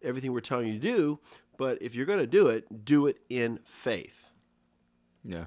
everything 0.00 0.32
we're 0.32 0.40
telling 0.40 0.68
you 0.68 0.74
to 0.74 0.78
do, 0.78 1.18
but 1.58 1.82
if 1.82 1.96
you're 1.96 2.06
going 2.06 2.20
to 2.20 2.26
do 2.26 2.46
it, 2.46 2.84
do 2.84 3.08
it 3.08 3.18
in 3.28 3.58
faith. 3.64 4.32
yeah. 5.24 5.46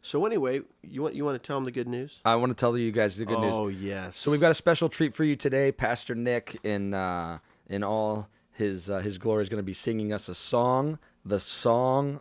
So 0.00 0.24
anyway, 0.24 0.62
you 0.82 1.02
want 1.02 1.14
you 1.14 1.24
want 1.24 1.40
to 1.40 1.46
tell 1.46 1.56
them 1.56 1.64
the 1.64 1.72
good 1.72 1.88
news? 1.88 2.20
I 2.24 2.36
want 2.36 2.50
to 2.50 2.58
tell 2.58 2.78
you 2.78 2.90
guys 2.92 3.16
the 3.16 3.26
good 3.26 3.40
news. 3.40 3.52
Oh 3.52 3.68
yes. 3.68 4.16
So 4.16 4.30
we've 4.30 4.40
got 4.40 4.50
a 4.50 4.54
special 4.54 4.88
treat 4.88 5.14
for 5.14 5.22
you 5.22 5.36
today. 5.36 5.70
Pastor 5.70 6.14
Nick, 6.14 6.56
in 6.64 6.94
uh, 6.94 7.38
in 7.68 7.84
all 7.84 8.28
his 8.58 8.90
uh, 8.90 8.98
his 8.98 9.18
glory, 9.18 9.42
is 9.42 9.48
going 9.48 9.58
to 9.58 9.62
be 9.62 9.72
singing 9.72 10.12
us 10.12 10.28
a 10.28 10.34
song, 10.34 10.98
the 11.24 11.40
song 11.40 12.20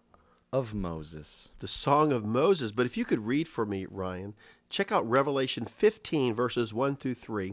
of 0.53 0.73
Moses. 0.73 1.49
the 1.59 1.67
Song 1.67 2.13
of 2.13 2.23
Moses. 2.23 2.71
But 2.71 2.85
if 2.85 2.95
you 2.95 3.03
could 3.03 3.25
read 3.25 3.47
for 3.47 3.65
me, 3.65 3.85
Ryan, 3.89 4.33
check 4.69 4.91
out 4.91 5.07
Revelation 5.07 5.65
15 5.65 6.33
verses 6.33 6.73
1 6.73 6.95
through 6.95 7.15
3. 7.15 7.47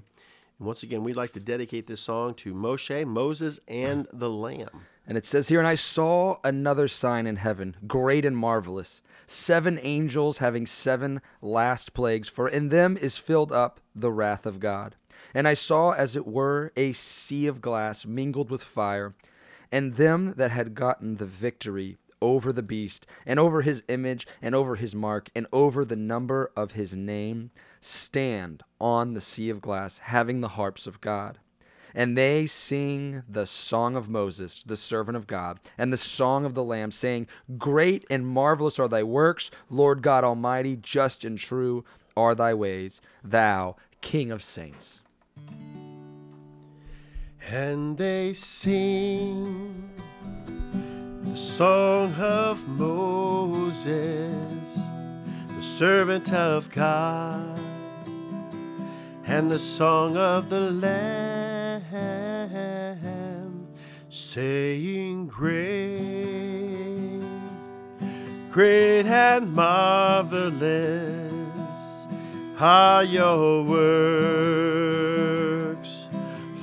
And 0.58 0.66
once 0.66 0.82
again, 0.82 1.02
we'd 1.02 1.16
like 1.16 1.32
to 1.32 1.40
dedicate 1.40 1.86
this 1.86 2.02
song 2.02 2.34
to 2.34 2.54
Moshe, 2.54 3.04
Moses, 3.06 3.58
and 3.66 4.06
the 4.12 4.30
Lamb. 4.30 4.86
And 5.06 5.18
it 5.18 5.24
says 5.24 5.48
here, 5.48 5.58
And 5.58 5.68
I 5.68 5.74
saw 5.74 6.38
another 6.42 6.88
sign 6.88 7.26
in 7.26 7.36
heaven, 7.36 7.76
great 7.86 8.24
and 8.24 8.36
marvelous, 8.36 9.02
seven 9.26 9.78
angels 9.82 10.38
having 10.38 10.66
seven 10.66 11.20
last 11.42 11.92
plagues, 11.92 12.28
for 12.28 12.48
in 12.48 12.70
them 12.70 12.96
is 12.96 13.16
filled 13.16 13.52
up 13.52 13.80
the 13.94 14.12
wrath 14.12 14.46
of 14.46 14.60
God. 14.60 14.96
And 15.34 15.46
I 15.46 15.54
saw, 15.54 15.90
as 15.90 16.16
it 16.16 16.26
were, 16.26 16.72
a 16.76 16.92
sea 16.92 17.46
of 17.46 17.60
glass 17.60 18.06
mingled 18.06 18.50
with 18.50 18.62
fire, 18.62 19.14
and 19.70 19.94
them 19.94 20.34
that 20.36 20.50
had 20.50 20.74
gotten 20.74 21.16
the 21.16 21.26
victory 21.26 21.98
over 22.22 22.52
the 22.52 22.62
beast, 22.62 23.06
and 23.26 23.38
over 23.38 23.60
his 23.60 23.82
image, 23.88 24.26
and 24.40 24.54
over 24.54 24.76
his 24.76 24.94
mark, 24.94 25.28
and 25.34 25.46
over 25.52 25.84
the 25.84 25.96
number 25.96 26.50
of 26.56 26.72
his 26.72 26.94
name, 26.96 27.50
stand 27.80 28.62
on 28.80 29.12
the 29.12 29.20
sea 29.20 29.50
of 29.50 29.60
glass, 29.60 29.98
having 29.98 30.40
the 30.40 30.48
harps 30.48 30.86
of 30.86 31.02
God. 31.02 31.38
And 31.94 32.18
they 32.18 32.46
sing 32.46 33.22
the 33.28 33.46
song 33.46 33.94
of 33.94 34.08
Moses, 34.08 34.62
the 34.64 34.76
servant 34.76 35.16
of 35.16 35.26
God, 35.26 35.60
and 35.78 35.92
the 35.92 35.96
song 35.96 36.44
of 36.44 36.54
the 36.54 36.64
Lamb, 36.64 36.90
saying, 36.90 37.28
Great 37.56 38.04
and 38.10 38.26
marvelous 38.26 38.78
are 38.78 38.88
thy 38.88 39.04
works, 39.04 39.50
Lord 39.70 40.02
God 40.02 40.24
Almighty, 40.24 40.76
just 40.76 41.24
and 41.24 41.38
true 41.38 41.84
are 42.16 42.34
thy 42.34 42.54
ways, 42.54 43.00
thou 43.22 43.76
King 44.00 44.30
of 44.30 44.42
saints. 44.42 45.00
And 47.48 47.98
they 47.98 48.32
sing 48.34 49.90
the 51.22 51.36
song 51.36 52.14
of 52.14 52.66
Moses, 52.68 53.86
the 55.48 55.62
servant 55.62 56.32
of 56.32 56.70
God, 56.70 57.60
and 59.26 59.50
the 59.50 59.58
song 59.58 60.16
of 60.16 60.48
the 60.48 60.70
Lamb, 60.70 61.53
saying, 64.10 65.26
Great, 65.26 65.60
great 68.50 69.06
and 69.06 69.54
marvelous 69.54 70.64
are 72.58 73.04
your 73.04 73.64
works. 73.64 74.84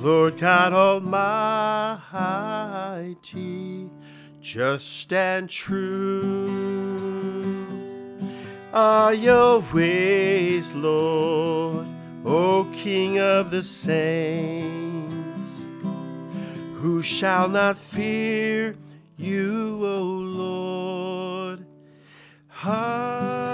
Lord 0.02 0.40
God 0.40 0.74
Almighty, 0.74 1.10
just 4.42 5.14
and 5.14 5.50
true 5.50 6.92
are 8.74 9.14
your 9.14 9.60
ways, 9.74 10.72
Lord, 10.72 11.86
O 12.26 12.70
King 12.74 13.20
of 13.20 13.52
the 13.52 13.64
saints. 13.64 15.66
Who 16.76 17.02
shall 17.02 17.50
not 17.50 17.78
fear 17.78 18.76
you, 19.18 19.80
O 19.84 20.02
Lord? 20.02 21.66
Hallelujah. 22.48 23.51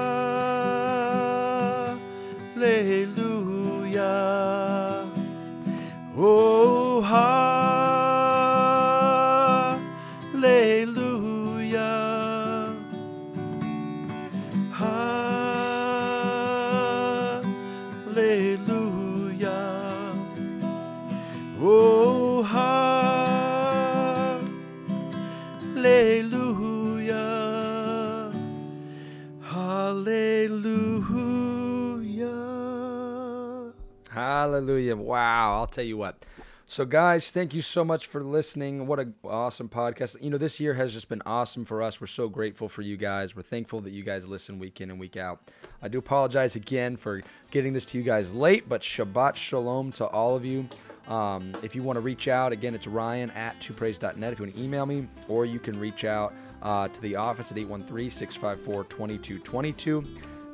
I'll 35.58 35.68
tell 35.68 35.84
you 35.84 35.98
what. 35.98 36.24
So, 36.70 36.84
guys, 36.84 37.32
thank 37.32 37.54
you 37.54 37.62
so 37.62 37.86
much 37.86 38.08
for 38.08 38.22
listening. 38.22 38.88
What 38.88 39.00
an 39.00 39.16
awesome 39.24 39.70
podcast. 39.70 40.22
You 40.22 40.30
know, 40.30 40.38
this 40.38 40.60
year 40.60 40.74
has 40.74 40.92
just 40.92 41.08
been 41.08 41.22
awesome 41.26 41.64
for 41.64 41.82
us. 41.82 42.02
We're 42.02 42.08
so 42.08 42.28
grateful 42.28 42.68
for 42.68 42.82
you 42.82 42.98
guys. 42.98 43.38
We're 43.38 43.44
thankful 43.44 43.80
that 43.82 43.92
you 43.92 44.04
guys 44.04 44.28
listen 44.28 44.60
week 44.60 44.82
in 44.82 44.92
and 44.92 45.00
week 45.00 45.16
out. 45.16 45.50
I 45.82 45.88
do 45.88 45.98
apologize 45.98 46.58
again 46.58 46.98
for 46.98 47.22
getting 47.52 47.72
this 47.72 47.86
to 47.86 47.98
you 47.98 48.04
guys 48.04 48.34
late, 48.34 48.68
but 48.68 48.82
Shabbat 48.82 49.36
Shalom 49.36 49.94
to 49.94 50.08
all 50.08 50.36
of 50.36 50.44
you. 50.44 50.68
Um, 51.08 51.54
if 51.64 51.74
you 51.74 51.84
want 51.84 51.96
to 51.96 52.02
reach 52.02 52.28
out, 52.28 52.52
again, 52.52 52.76
it's 52.76 52.86
ryan 52.86 53.32
at 53.32 53.58
twopraise.net 53.62 54.34
if 54.34 54.40
you 54.40 54.46
want 54.46 54.58
to 54.58 54.62
email 54.62 54.86
me, 54.86 55.08
or 55.30 55.46
you 55.46 55.60
can 55.60 55.80
reach 55.80 56.04
out 56.04 56.34
uh, 56.62 56.90
to 56.90 57.02
the 57.02 57.16
office 57.16 57.50
at 57.50 57.58
813 57.58 58.10
654 58.10 58.84
2222. 58.84 60.04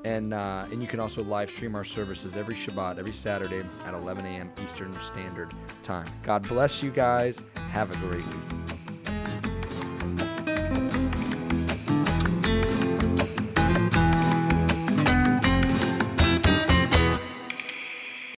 And, 0.03 0.33
uh, 0.33 0.65
and 0.71 0.81
you 0.81 0.87
can 0.87 0.99
also 0.99 1.23
live 1.23 1.49
stream 1.49 1.75
our 1.75 1.85
services 1.85 2.35
every 2.35 2.55
Shabbat, 2.55 2.97
every 2.97 3.13
Saturday 3.13 3.63
at 3.85 3.93
11 3.93 4.25
a.m. 4.25 4.51
Eastern 4.61 4.93
Standard 4.99 5.53
Time. 5.81 6.07
God 6.23 6.47
bless 6.47 6.83
you 6.83 6.91
guys. 6.91 7.43
Have 7.71 7.91
a 7.91 7.95
great 8.07 8.25
week. 8.25 8.82